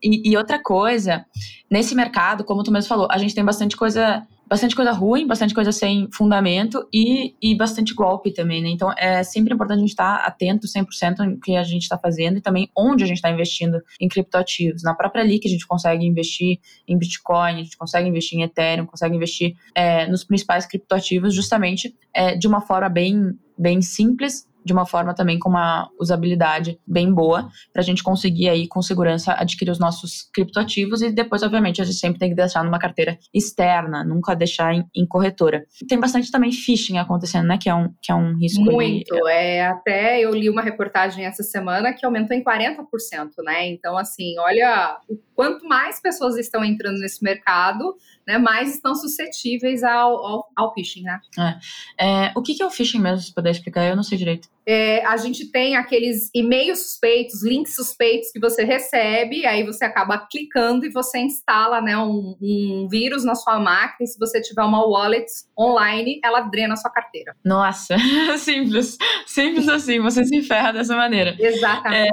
e, 0.03 0.31
e, 0.31 0.37
outra 0.37 0.61
coisa, 0.61 1.25
nesse 1.71 1.95
mercado, 1.95 2.43
como 2.43 2.63
tu 2.63 2.71
mesmo 2.71 2.89
falou, 2.89 3.07
a 3.09 3.17
gente 3.17 3.33
tem 3.33 3.43
bastante 3.43 3.77
coisa, 3.77 4.27
bastante 4.47 4.75
coisa 4.75 4.91
ruim, 4.91 5.25
bastante 5.25 5.53
coisa 5.53 5.71
sem 5.71 6.09
fundamento 6.11 6.85
e, 6.93 7.35
e 7.41 7.55
bastante 7.55 7.93
golpe 7.93 8.31
também, 8.33 8.61
né? 8.61 8.69
Então 8.69 8.91
é 8.97 9.23
sempre 9.23 9.53
importante 9.53 9.77
a 9.77 9.81
gente 9.81 9.89
estar 9.89 10.17
tá 10.17 10.25
atento 10.25 10.67
100% 10.67 11.19
no 11.19 11.39
que 11.39 11.55
a 11.55 11.63
gente 11.63 11.83
está 11.83 11.97
fazendo 11.97 12.37
e 12.37 12.41
também 12.41 12.69
onde 12.77 13.03
a 13.03 13.07
gente 13.07 13.17
está 13.17 13.31
investindo 13.31 13.81
em 13.99 14.09
criptoativos. 14.09 14.83
Na 14.83 14.93
própria 14.93 15.23
que 15.39 15.47
a 15.47 15.51
gente 15.51 15.65
consegue 15.65 16.05
investir 16.05 16.59
em 16.87 16.97
Bitcoin, 16.97 17.53
a 17.53 17.63
gente 17.63 17.77
consegue 17.77 18.09
investir 18.09 18.37
em 18.37 18.43
Ethereum, 18.43 18.85
consegue 18.85 19.15
investir 19.15 19.55
é, 19.73 20.05
nos 20.07 20.23
principais 20.23 20.65
criptoativos 20.65 21.33
justamente 21.33 21.95
é, 22.13 22.35
de 22.35 22.45
uma 22.45 22.59
forma 22.59 22.89
bem, 22.89 23.31
bem 23.57 23.81
simples 23.81 24.45
de 24.63 24.73
uma 24.73 24.85
forma 24.85 25.13
também 25.13 25.39
com 25.39 25.49
uma 25.49 25.89
usabilidade 25.99 26.79
bem 26.85 27.13
boa, 27.13 27.49
para 27.71 27.81
a 27.81 27.85
gente 27.85 28.03
conseguir 28.03 28.49
aí 28.49 28.67
com 28.67 28.81
segurança 28.81 29.33
adquirir 29.33 29.71
os 29.71 29.79
nossos 29.79 30.29
criptoativos 30.33 31.01
e 31.01 31.11
depois, 31.11 31.43
obviamente, 31.43 31.81
a 31.81 31.85
gente 31.85 31.97
sempre 31.97 32.19
tem 32.19 32.29
que 32.29 32.35
deixar 32.35 32.63
numa 32.63 32.79
carteira 32.79 33.17
externa, 33.33 34.03
nunca 34.03 34.35
deixar 34.35 34.73
em, 34.73 34.85
em 34.95 35.05
corretora. 35.05 35.65
Tem 35.87 35.99
bastante 35.99 36.31
também 36.31 36.51
phishing 36.51 36.97
acontecendo, 36.97 37.47
né? 37.47 37.57
Que 37.61 37.69
é 37.69 37.75
um, 37.75 37.89
que 38.01 38.11
é 38.11 38.15
um 38.15 38.35
risco. 38.37 38.63
Muito. 38.63 39.13
Ali. 39.13 39.33
É, 39.33 39.67
até 39.67 40.19
eu 40.19 40.31
li 40.33 40.49
uma 40.49 40.61
reportagem 40.61 41.25
essa 41.25 41.43
semana 41.43 41.93
que 41.93 42.05
aumentou 42.05 42.35
em 42.35 42.43
40%, 42.43 42.77
né? 43.43 43.67
Então, 43.67 43.97
assim, 43.97 44.37
olha, 44.39 44.97
o 45.09 45.17
quanto 45.35 45.67
mais 45.67 46.01
pessoas 46.01 46.37
estão 46.37 46.63
entrando 46.63 46.99
nesse 46.99 47.23
mercado, 47.23 47.95
né, 48.25 48.37
mais 48.37 48.73
estão 48.73 48.95
suscetíveis 48.95 49.83
ao, 49.83 50.25
ao, 50.25 50.49
ao 50.55 50.73
phishing, 50.73 51.03
né? 51.03 51.19
É. 51.37 51.55
É, 52.05 52.31
o 52.35 52.41
que, 52.41 52.61
é 52.61 52.65
o 52.65 52.71
phishing 52.71 52.99
mesmo, 52.99 53.19
se 53.19 53.33
puder 53.33 53.51
explicar? 53.51 53.83
Eu 53.83 53.95
não 53.95 54.03
sei 54.03 54.17
direito. 54.17 54.47
É, 54.65 55.05
a 55.05 55.17
gente 55.17 55.51
tem 55.51 55.75
aqueles 55.75 56.29
e-mails 56.33 56.79
suspeitos, 56.79 57.43
links 57.43 57.75
suspeitos 57.75 58.31
que 58.31 58.39
você 58.39 58.63
recebe, 58.63 59.45
aí 59.45 59.65
você 59.65 59.83
acaba 59.83 60.17
clicando 60.17 60.85
e 60.85 60.89
você 60.89 61.19
instala 61.19 61.81
né, 61.81 61.97
um, 61.97 62.37
um 62.41 62.87
vírus 62.89 63.25
na 63.25 63.35
sua 63.35 63.59
máquina. 63.59 63.97
E 64.01 64.07
se 64.07 64.17
você 64.17 64.41
tiver 64.41 64.63
uma 64.63 64.85
wallet 64.85 65.25
online, 65.59 66.19
ela 66.23 66.41
drena 66.41 66.75
a 66.75 66.77
sua 66.77 66.91
carteira. 66.91 67.35
Nossa, 67.43 67.97
simples. 68.39 68.97
Simples 69.25 69.67
assim, 69.67 69.99
você 69.99 70.23
se 70.23 70.41
ferra 70.43 70.71
dessa 70.71 70.95
maneira. 70.95 71.35
Exatamente. 71.37 72.09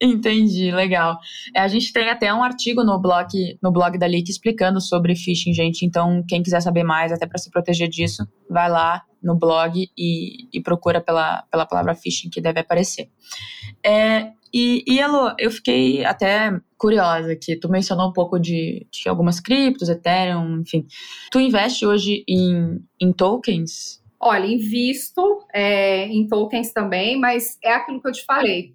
Entendi, 0.00 0.70
legal. 0.70 1.18
É, 1.54 1.60
a 1.60 1.68
gente 1.68 1.92
tem 1.92 2.08
até 2.08 2.32
um 2.32 2.42
artigo 2.42 2.84
no 2.84 3.00
blog, 3.00 3.28
no 3.60 3.72
blog 3.72 3.98
da 3.98 4.06
Leak 4.06 4.30
explicando 4.30 4.80
sobre 4.80 5.16
phishing, 5.16 5.52
gente. 5.52 5.84
Então, 5.84 6.24
quem 6.28 6.42
quiser 6.42 6.60
saber 6.60 6.84
mais, 6.84 7.10
até 7.10 7.26
para 7.26 7.38
se 7.38 7.50
proteger 7.50 7.88
disso, 7.88 8.26
vai 8.48 8.70
lá 8.70 9.02
no 9.20 9.36
blog 9.36 9.90
e, 9.98 10.48
e, 10.52 10.60
procura 10.60 11.00
pela, 11.00 11.42
pela 11.50 11.66
palavra 11.66 11.96
phishing 11.96 12.30
que 12.30 12.40
deve 12.40 12.60
aparecer. 12.60 13.10
É, 13.84 14.30
E, 14.52 14.82
e 14.86 14.98
Elo, 14.98 15.34
eu 15.38 15.50
fiquei 15.50 16.04
até 16.04 16.58
curiosa 16.76 17.32
aqui. 17.32 17.56
Tu 17.56 17.68
mencionou 17.68 18.08
um 18.08 18.12
pouco 18.12 18.38
de, 18.38 18.86
de 18.90 19.08
algumas 19.08 19.40
criptos, 19.40 19.88
Ethereum, 19.88 20.60
enfim. 20.60 20.86
Tu 21.30 21.40
investe 21.40 21.84
hoje 21.84 22.24
em, 22.26 22.78
em 23.00 23.12
tokens? 23.12 24.02
Olha, 24.20 24.46
invisto 24.46 25.44
é, 25.52 26.06
em 26.06 26.26
tokens 26.26 26.72
também, 26.72 27.16
mas 27.16 27.56
é 27.62 27.72
aquilo 27.72 28.00
que 28.00 28.08
eu 28.08 28.12
te 28.12 28.24
falei. 28.24 28.72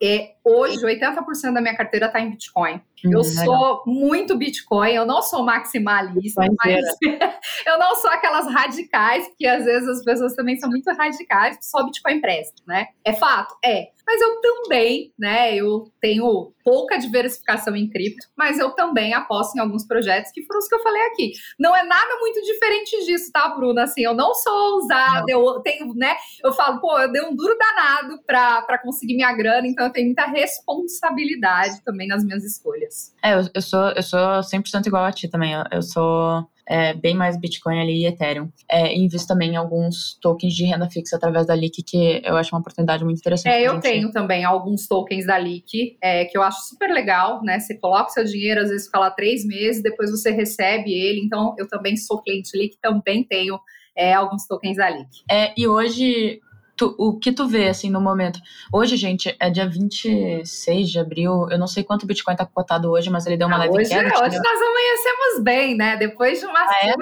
É, 0.00 0.34
hoje, 0.44 0.78
80% 0.78 1.52
da 1.52 1.60
minha 1.60 1.76
carteira 1.76 2.06
está 2.06 2.20
em 2.20 2.30
Bitcoin. 2.30 2.80
Hum, 3.04 3.10
eu 3.12 3.24
sou 3.24 3.42
legal. 3.42 3.82
muito 3.86 4.36
Bitcoin, 4.36 4.92
eu 4.92 5.04
não 5.04 5.20
sou 5.20 5.44
maximalista, 5.44 6.42
mas 6.64 6.84
eu 7.66 7.78
não 7.78 7.96
sou 7.96 8.10
aquelas 8.10 8.46
radicais, 8.46 9.26
porque 9.28 9.46
às 9.46 9.64
vezes 9.64 9.88
as 9.88 10.04
pessoas 10.04 10.34
também 10.34 10.56
são 10.56 10.70
muito 10.70 10.88
radicais, 10.92 11.58
só 11.60 11.84
Bitcoin 11.84 12.20
presta, 12.20 12.62
né? 12.64 12.86
É 13.04 13.12
fato? 13.12 13.56
É. 13.64 13.88
Mas 14.06 14.20
eu 14.20 14.40
também, 14.40 15.12
né, 15.18 15.54
eu 15.54 15.90
tenho 16.00 16.52
pouca 16.62 16.98
diversificação 16.98 17.74
em 17.76 17.88
cripto, 17.88 18.26
mas 18.36 18.58
eu 18.58 18.70
também 18.70 19.12
aposto 19.14 19.56
em 19.56 19.60
alguns 19.60 19.86
projetos 19.86 20.30
que 20.32 20.42
foram 20.44 20.58
os 20.58 20.68
que 20.68 20.74
eu 20.74 20.82
falei 20.82 21.02
aqui. 21.06 21.32
Não 21.58 21.76
é 21.76 21.82
nada 21.82 22.16
muito 22.20 22.40
diferente 22.42 23.04
disso, 23.04 23.30
tá, 23.32 23.48
Bruna? 23.48 23.84
Assim, 23.84 24.02
eu 24.02 24.14
não 24.14 24.34
sou 24.34 24.74
ousada, 24.74 25.24
eu 25.28 25.60
tenho, 25.60 25.94
né, 25.94 26.14
eu 26.42 26.52
falo, 26.52 26.80
pô, 26.80 26.98
eu 26.98 27.10
dei 27.10 27.22
um 27.22 27.34
duro 27.34 27.56
danado 27.58 28.20
para 28.26 28.78
conseguir 28.82 29.14
minha 29.14 29.32
grana, 29.32 29.66
então 29.66 29.86
eu 29.86 29.92
tenho 29.92 30.06
muita 30.06 30.26
responsabilidade 30.26 31.82
também 31.84 32.08
nas 32.08 32.24
minhas 32.24 32.44
escolhas. 32.44 33.14
É, 33.22 33.34
eu, 33.34 33.48
eu 33.54 33.62
sou 33.62 33.90
eu 33.90 34.02
sou 34.02 34.40
100% 34.40 34.86
igual 34.86 35.04
a 35.04 35.12
ti 35.12 35.28
também. 35.28 35.52
Eu, 35.52 35.64
eu 35.70 35.82
sou 35.82 36.46
é, 36.68 36.94
bem 36.94 37.14
mais 37.14 37.38
Bitcoin 37.38 37.80
ali 37.80 38.02
e 38.02 38.06
Ethereum. 38.06 38.50
É, 38.70 38.94
invisto 38.94 39.28
também 39.28 39.52
em 39.52 39.56
alguns 39.56 40.18
tokens 40.20 40.54
de 40.54 40.64
renda 40.64 40.88
fixa 40.88 41.16
através 41.16 41.46
da 41.46 41.54
Leak, 41.54 41.82
que 41.82 42.22
eu 42.24 42.36
acho 42.36 42.54
uma 42.54 42.60
oportunidade 42.60 43.04
muito 43.04 43.18
interessante. 43.18 43.52
É, 43.52 43.66
eu 43.66 43.80
tenho 43.80 44.10
também 44.10 44.44
alguns 44.44 44.86
tokens 44.86 45.26
da 45.26 45.36
Leak, 45.36 45.96
é, 46.02 46.24
que 46.24 46.36
eu 46.36 46.42
acho 46.42 46.68
super 46.68 46.90
legal, 46.90 47.42
né? 47.42 47.58
Você 47.58 47.74
coloca 47.74 48.10
o 48.10 48.12
seu 48.12 48.24
dinheiro, 48.24 48.60
às 48.60 48.70
vezes 48.70 48.86
fica 48.86 48.98
lá 48.98 49.10
três 49.10 49.44
meses, 49.44 49.82
depois 49.82 50.10
você 50.10 50.30
recebe 50.30 50.92
ele. 50.92 51.20
Então, 51.20 51.54
eu 51.58 51.68
também 51.68 51.96
sou 51.96 52.22
cliente 52.22 52.56
Leak, 52.56 52.76
também 52.80 53.22
tenho 53.24 53.58
é, 53.96 54.12
alguns 54.14 54.46
tokens 54.46 54.76
da 54.76 54.88
Leak. 54.88 55.08
É, 55.30 55.52
e 55.56 55.68
hoje 55.68 56.40
tu, 56.84 56.94
o 56.98 57.18
que 57.18 57.32
tu 57.32 57.48
vê, 57.48 57.68
assim, 57.68 57.90
no 57.90 58.00
momento? 58.00 58.38
Hoje, 58.72 58.96
gente, 58.96 59.34
é 59.40 59.48
dia 59.48 59.68
26 59.68 60.90
de 60.90 60.98
abril. 60.98 61.48
Eu 61.50 61.58
não 61.58 61.66
sei 61.66 61.82
quanto 61.82 62.02
o 62.02 62.06
Bitcoin 62.06 62.36
tá 62.36 62.44
cotado 62.46 62.90
hoje, 62.90 63.10
mas 63.10 63.26
ele 63.26 63.36
deu 63.36 63.46
uma 63.46 63.56
ah, 63.56 63.60
leve 63.60 63.78
hoje, 63.78 63.88
queda. 63.88 64.08
É, 64.08 64.22
hoje 64.22 64.38
nós 64.38 64.62
amanhecemos 64.62 65.42
bem, 65.42 65.76
né? 65.76 65.96
Depois 65.96 66.40
de 66.40 66.46
uma... 66.46 66.60
Ah, 66.60 66.80
é? 66.82 66.94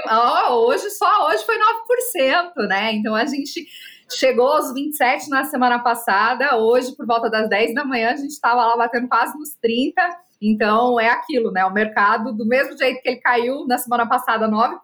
oh, 0.50 0.66
hoje, 0.66 0.90
só 0.90 1.28
hoje 1.28 1.44
foi 1.44 1.56
9%, 1.56 2.68
né? 2.68 2.92
Então, 2.92 3.14
a 3.14 3.26
gente 3.26 3.66
chegou 4.10 4.46
aos 4.46 4.72
27 4.72 5.28
na 5.28 5.44
semana 5.44 5.80
passada. 5.80 6.56
Hoje, 6.56 6.94
por 6.96 7.06
volta 7.06 7.28
das 7.28 7.48
10 7.48 7.74
da 7.74 7.84
manhã, 7.84 8.10
a 8.10 8.16
gente 8.16 8.30
estava 8.30 8.64
lá 8.64 8.76
batendo 8.76 9.08
quase 9.08 9.36
nos 9.38 9.50
30%. 9.50 9.92
Então 10.44 10.98
é 10.98 11.08
aquilo, 11.08 11.52
né? 11.52 11.64
O 11.64 11.72
mercado, 11.72 12.32
do 12.32 12.44
mesmo 12.44 12.76
jeito 12.76 13.00
que 13.00 13.08
ele 13.08 13.20
caiu 13.20 13.64
na 13.64 13.78
semana 13.78 14.08
passada 14.08 14.48
9%, 14.48 14.80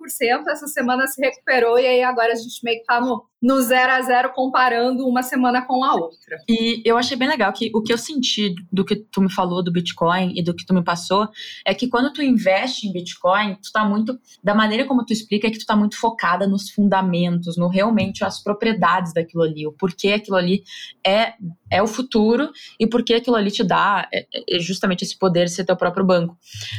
essa 0.47 0.69
semana 0.69 1.09
se 1.09 1.21
recuperou 1.21 1.77
e 1.81 1.85
aí 1.85 2.03
agora 2.05 2.33
a 2.33 2.37
gente 2.37 2.63
meio 2.63 2.79
que 2.79 2.85
tá 2.85 3.01
no, 3.01 3.25
no 3.41 3.61
zero 3.61 3.93
a 3.93 4.03
zero 4.03 4.33
comparando 4.35 5.07
uma 5.07 5.23
semana 5.23 5.63
com 5.63 5.85
a 5.85 5.95
outra. 5.95 6.39
E 6.49 6.83
eu 6.85 6.97
achei 6.97 7.17
bem 7.17 7.29
legal 7.29 7.53
que 7.53 7.71
o 7.75 7.83
que 7.83 7.93
eu 7.93 7.99
senti 7.99 8.55
do 8.73 8.85
que 8.85 8.97
tu 8.97 9.21
me 9.21 9.33
falou 9.33 9.63
do 9.63 9.73
Bitcoin 9.73 10.33
e 10.37 10.43
do 10.43 10.55
que 10.55 10.67
tu 10.67 10.75
me 10.75 10.83
passou 10.83 11.29
é 11.65 11.73
que 11.73 11.89
quando 11.89 12.13
tu 12.13 12.23
investe 12.23 12.87
em 12.87 12.93
Bitcoin, 12.93 13.55
tu 13.63 13.71
tá 13.73 13.85
muito 13.85 14.19
da 14.43 14.55
maneira 14.55 14.85
como 14.85 15.05
tu 15.05 15.13
explica 15.13 15.47
é 15.47 15.51
que 15.51 15.59
tu 15.59 15.67
tá 15.67 15.77
muito 15.77 15.97
focada 15.99 16.47
nos 16.47 16.71
fundamentos, 16.71 17.57
no 17.57 17.69
realmente 17.69 18.25
as 18.25 18.43
propriedades 18.43 19.15
daquilo 19.15 19.45
ali, 19.45 19.67
o 19.67 19.73
porquê 19.73 20.09
aquilo 20.13 20.37
ali 20.37 20.63
é 21.07 21.35
é 21.71 21.83
o 21.83 21.87
futuro 21.87 22.51
e 22.81 22.87
porque 22.87 23.15
aquilo 23.15 23.37
ali 23.37 23.51
te 23.51 23.63
dá 23.63 24.09
é, 24.13 24.27
é 24.49 24.59
justamente 24.59 25.03
esse 25.03 25.17
poder 25.17 25.45
de 25.45 25.53
ser 25.53 25.65
teu 25.65 25.77
próprio 25.77 26.05
banco. 26.05 26.37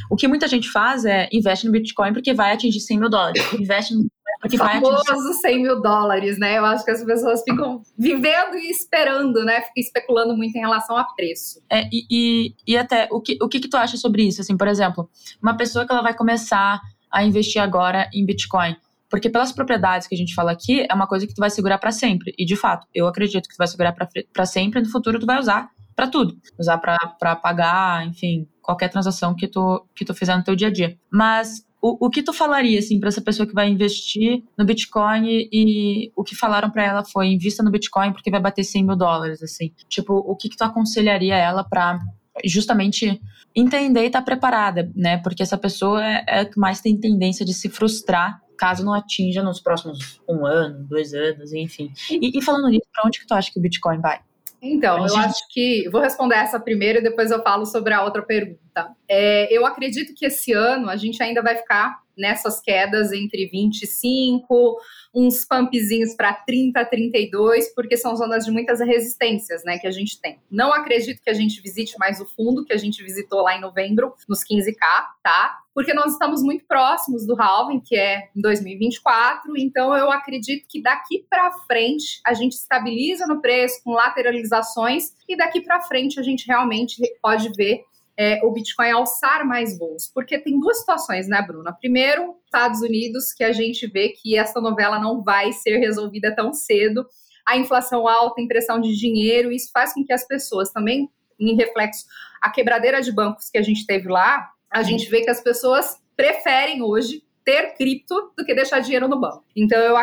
O 0.09 0.15
que 0.15 0.27
muita 0.27 0.47
gente 0.47 0.69
faz 0.69 1.05
é 1.05 1.29
investe 1.31 1.65
no 1.65 1.71
Bitcoin 1.71 2.11
porque 2.11 2.33
vai 2.33 2.51
atingir 2.51 2.79
100 2.81 2.99
mil 2.99 3.09
dólares, 3.09 3.41
investe 3.53 3.93
no 3.93 4.09
porque 4.39 4.58
famoso 4.58 5.34
100 5.41 5.62
mil 5.62 5.82
dólares, 5.82 6.39
né? 6.39 6.58
Eu 6.58 6.65
acho 6.65 6.86
que 6.86 6.91
as 6.91 7.04
pessoas 7.04 7.43
ficam 7.43 7.82
vivendo 7.97 8.56
e 8.56 8.71
esperando, 8.71 9.43
né? 9.43 9.62
Ficam 9.62 9.73
especulando 9.75 10.36
muito 10.36 10.56
em 10.56 10.62
relação 10.62 10.95
a 10.97 11.04
preço. 11.04 11.62
É, 11.69 11.89
e, 11.91 12.06
e, 12.10 12.56
e 12.65 12.78
até, 12.78 13.08
o 13.12 13.19
que, 13.19 13.38
o 13.41 13.49
que, 13.49 13.60
que 13.60 13.67
tu 13.67 13.75
acha 13.75 13.97
sobre 13.97 14.23
isso? 14.23 14.39
Assim, 14.39 14.56
por 14.56 14.67
exemplo, 14.67 15.10
uma 15.41 15.58
pessoa 15.58 15.86
que 15.86 15.91
ela 15.91 16.02
vai 16.02 16.13
começar 16.13 16.80
a 17.12 17.23
investir 17.23 17.62
agora 17.62 18.10
em 18.13 18.25
Bitcoin. 18.25 18.75
Porque 19.10 19.30
pelas 19.30 19.52
propriedades 19.52 20.08
que 20.08 20.15
a 20.15 20.17
gente 20.17 20.36
fala 20.36 20.52
aqui, 20.52 20.86
é 20.89 20.93
uma 20.93 21.08
coisa 21.08 21.25
que 21.25 21.34
tu 21.34 21.39
vai 21.39 21.49
segurar 21.49 21.80
para 21.80 21.91
sempre. 21.91 22.34
E 22.38 22.45
de 22.45 22.56
fato, 22.56 22.88
eu 22.93 23.08
acredito 23.08 23.49
que 23.49 23.56
tu 23.56 23.58
vai 23.58 23.67
segurar 23.67 23.91
para 23.91 24.45
sempre 24.45 24.80
e 24.80 24.84
no 24.84 24.89
futuro 24.89 25.19
tu 25.19 25.25
vai 25.25 25.39
usar 25.39 25.69
para 25.95 26.08
tudo. 26.08 26.38
Usar 26.58 26.78
para 26.78 27.36
pagar, 27.36 28.08
enfim, 28.08 28.47
qualquer 28.62 28.88
transação 28.88 29.36
que 29.36 29.47
tu, 29.47 29.86
que 29.95 30.06
tu 30.06 30.13
fizer 30.13 30.38
no 30.38 30.43
teu 30.43 30.56
dia 30.56 30.67
a 30.67 30.71
dia. 30.71 30.97
Mas 31.12 31.65
o, 31.81 32.07
o 32.07 32.09
que 32.09 32.21
tu 32.21 32.33
falaria, 32.33 32.79
assim, 32.79 32.99
para 32.99 33.09
essa 33.09 33.21
pessoa 33.21 33.47
que 33.47 33.53
vai 33.53 33.69
investir 33.69 34.43
no 34.57 34.65
Bitcoin 34.65 35.47
e 35.51 36.11
o 36.15 36.23
que 36.23 36.35
falaram 36.35 36.69
para 36.69 36.85
ela 36.85 37.05
foi 37.05 37.27
invista 37.27 37.63
no 37.63 37.71
Bitcoin 37.71 38.11
porque 38.11 38.29
vai 38.29 38.41
bater 38.41 38.63
100 38.63 38.85
mil 38.85 38.95
dólares, 38.95 39.41
assim? 39.41 39.71
Tipo, 39.87 40.13
o 40.13 40.35
que, 40.35 40.49
que 40.49 40.57
tu 40.57 40.63
aconselharia 40.63 41.35
ela 41.35 41.63
para 41.63 41.99
justamente 42.45 43.21
entender 43.55 44.03
e 44.03 44.07
estar 44.07 44.19
tá 44.19 44.25
preparada, 44.25 44.91
né? 44.95 45.17
Porque 45.17 45.41
essa 45.41 45.57
pessoa 45.57 46.05
é, 46.05 46.23
é 46.27 46.45
que 46.45 46.59
mais 46.59 46.81
tem 46.81 46.97
tendência 46.97 47.45
de 47.45 47.53
se 47.53 47.69
frustrar 47.69 48.41
caso 48.57 48.83
não 48.83 48.93
atinja 48.93 49.41
nos 49.41 49.61
próximos 49.61 50.19
um 50.27 50.45
ano, 50.45 50.85
dois 50.85 51.13
anos, 51.13 51.53
enfim. 51.53 51.93
E, 52.11 52.37
e 52.37 52.41
falando 52.41 52.67
nisso, 52.67 52.87
para 52.91 53.07
onde 53.07 53.19
que 53.19 53.25
tu 53.25 53.33
acha 53.33 53.49
que 53.51 53.57
o 53.57 53.61
Bitcoin 53.61 54.01
vai? 54.01 54.19
Então, 54.61 55.07
eu 55.07 55.15
acho 55.17 55.47
que 55.49 55.87
vou 55.89 56.01
responder 56.01 56.35
essa 56.35 56.59
primeiro 56.59 56.99
e 56.99 57.03
depois 57.03 57.31
eu 57.31 57.41
falo 57.41 57.65
sobre 57.65 57.93
a 57.93 58.03
outra 58.03 58.21
pergunta. 58.21 58.93
É, 59.07 59.47
eu 59.51 59.65
acredito 59.65 60.13
que 60.13 60.25
esse 60.25 60.51
ano 60.51 60.89
a 60.89 60.95
gente 60.95 61.21
ainda 61.23 61.41
vai 61.41 61.55
ficar 61.55 62.01
nessas 62.17 62.59
quedas 62.59 63.13
entre 63.13 63.47
25, 63.47 64.77
uns 65.15 65.45
pumpzinhos 65.45 66.13
para 66.15 66.33
30, 66.33 66.83
32, 66.85 67.73
porque 67.73 67.95
são 67.95 68.15
zonas 68.15 68.45
de 68.45 68.51
muitas 68.51 68.81
resistências, 68.81 69.63
né, 69.63 69.79
que 69.79 69.87
a 69.87 69.91
gente 69.91 70.19
tem. 70.19 70.39
Não 70.51 70.73
acredito 70.73 71.21
que 71.23 71.29
a 71.29 71.33
gente 71.33 71.61
visite 71.61 71.97
mais 71.97 72.19
o 72.19 72.25
fundo 72.25 72.65
que 72.65 72.73
a 72.73 72.77
gente 72.77 73.01
visitou 73.01 73.41
lá 73.41 73.55
em 73.55 73.61
novembro, 73.61 74.13
nos 74.27 74.39
15k, 74.43 74.75
tá? 75.23 75.59
Porque 75.79 75.93
nós 75.93 76.11
estamos 76.11 76.43
muito 76.43 76.65
próximos 76.65 77.25
do 77.25 77.41
halving, 77.41 77.79
que 77.79 77.95
é 77.95 78.27
em 78.35 78.41
2024, 78.41 79.57
então 79.57 79.95
eu 79.95 80.11
acredito 80.11 80.67
que 80.67 80.81
daqui 80.81 81.25
para 81.29 81.53
frente 81.65 82.19
a 82.27 82.33
gente 82.33 82.51
estabiliza 82.51 83.25
no 83.25 83.39
preço 83.39 83.81
com 83.81 83.91
lateralizações 83.91 85.13
e 85.25 85.37
daqui 85.37 85.61
para 85.61 85.79
frente 85.79 86.19
a 86.19 86.21
gente 86.21 86.45
realmente 86.45 87.01
pode 87.21 87.49
ver 87.55 87.85
é, 88.17 88.41
o 88.43 88.51
Bitcoin 88.51 88.91
alçar 88.91 89.47
mais 89.47 89.79
voos. 89.79 90.11
Porque 90.13 90.37
tem 90.37 90.59
duas 90.59 90.79
situações, 90.79 91.29
né, 91.29 91.41
Bruna? 91.41 91.71
Primeiro, 91.71 92.35
Estados 92.43 92.81
Unidos, 92.81 93.31
que 93.31 93.45
a 93.45 93.53
gente 93.53 93.87
vê 93.87 94.09
que 94.09 94.37
essa 94.37 94.59
novela 94.59 94.99
não 94.99 95.23
vai 95.23 95.53
ser 95.53 95.77
resolvida 95.77 96.35
tão 96.35 96.51
cedo. 96.51 97.05
A 97.47 97.55
inflação 97.55 98.05
alta, 98.05 98.41
impressão 98.41 98.81
de 98.81 98.93
dinheiro, 98.97 99.49
isso 99.49 99.69
faz 99.73 99.93
com 99.93 100.03
que 100.03 100.11
as 100.11 100.27
pessoas 100.27 100.73
também, 100.73 101.09
em 101.39 101.55
reflexo, 101.55 102.03
a 102.41 102.49
quebradeira 102.49 103.01
de 103.01 103.13
bancos 103.13 103.49
que 103.49 103.57
a 103.57 103.61
gente 103.61 103.85
teve 103.85 104.09
lá, 104.09 104.45
a 104.71 104.84
gente 104.84 105.10
vê 105.10 105.21
que 105.21 105.29
as 105.29 105.41
pessoas 105.41 105.97
preferem 106.15 106.82
hoje 106.82 107.23
ter 107.43 107.73
cripto 107.75 108.32
do 108.38 108.45
que 108.45 108.53
deixar 108.53 108.79
dinheiro 108.79 109.08
no 109.08 109.19
banco. 109.19 109.43
Então 109.55 109.79
eu, 109.79 109.95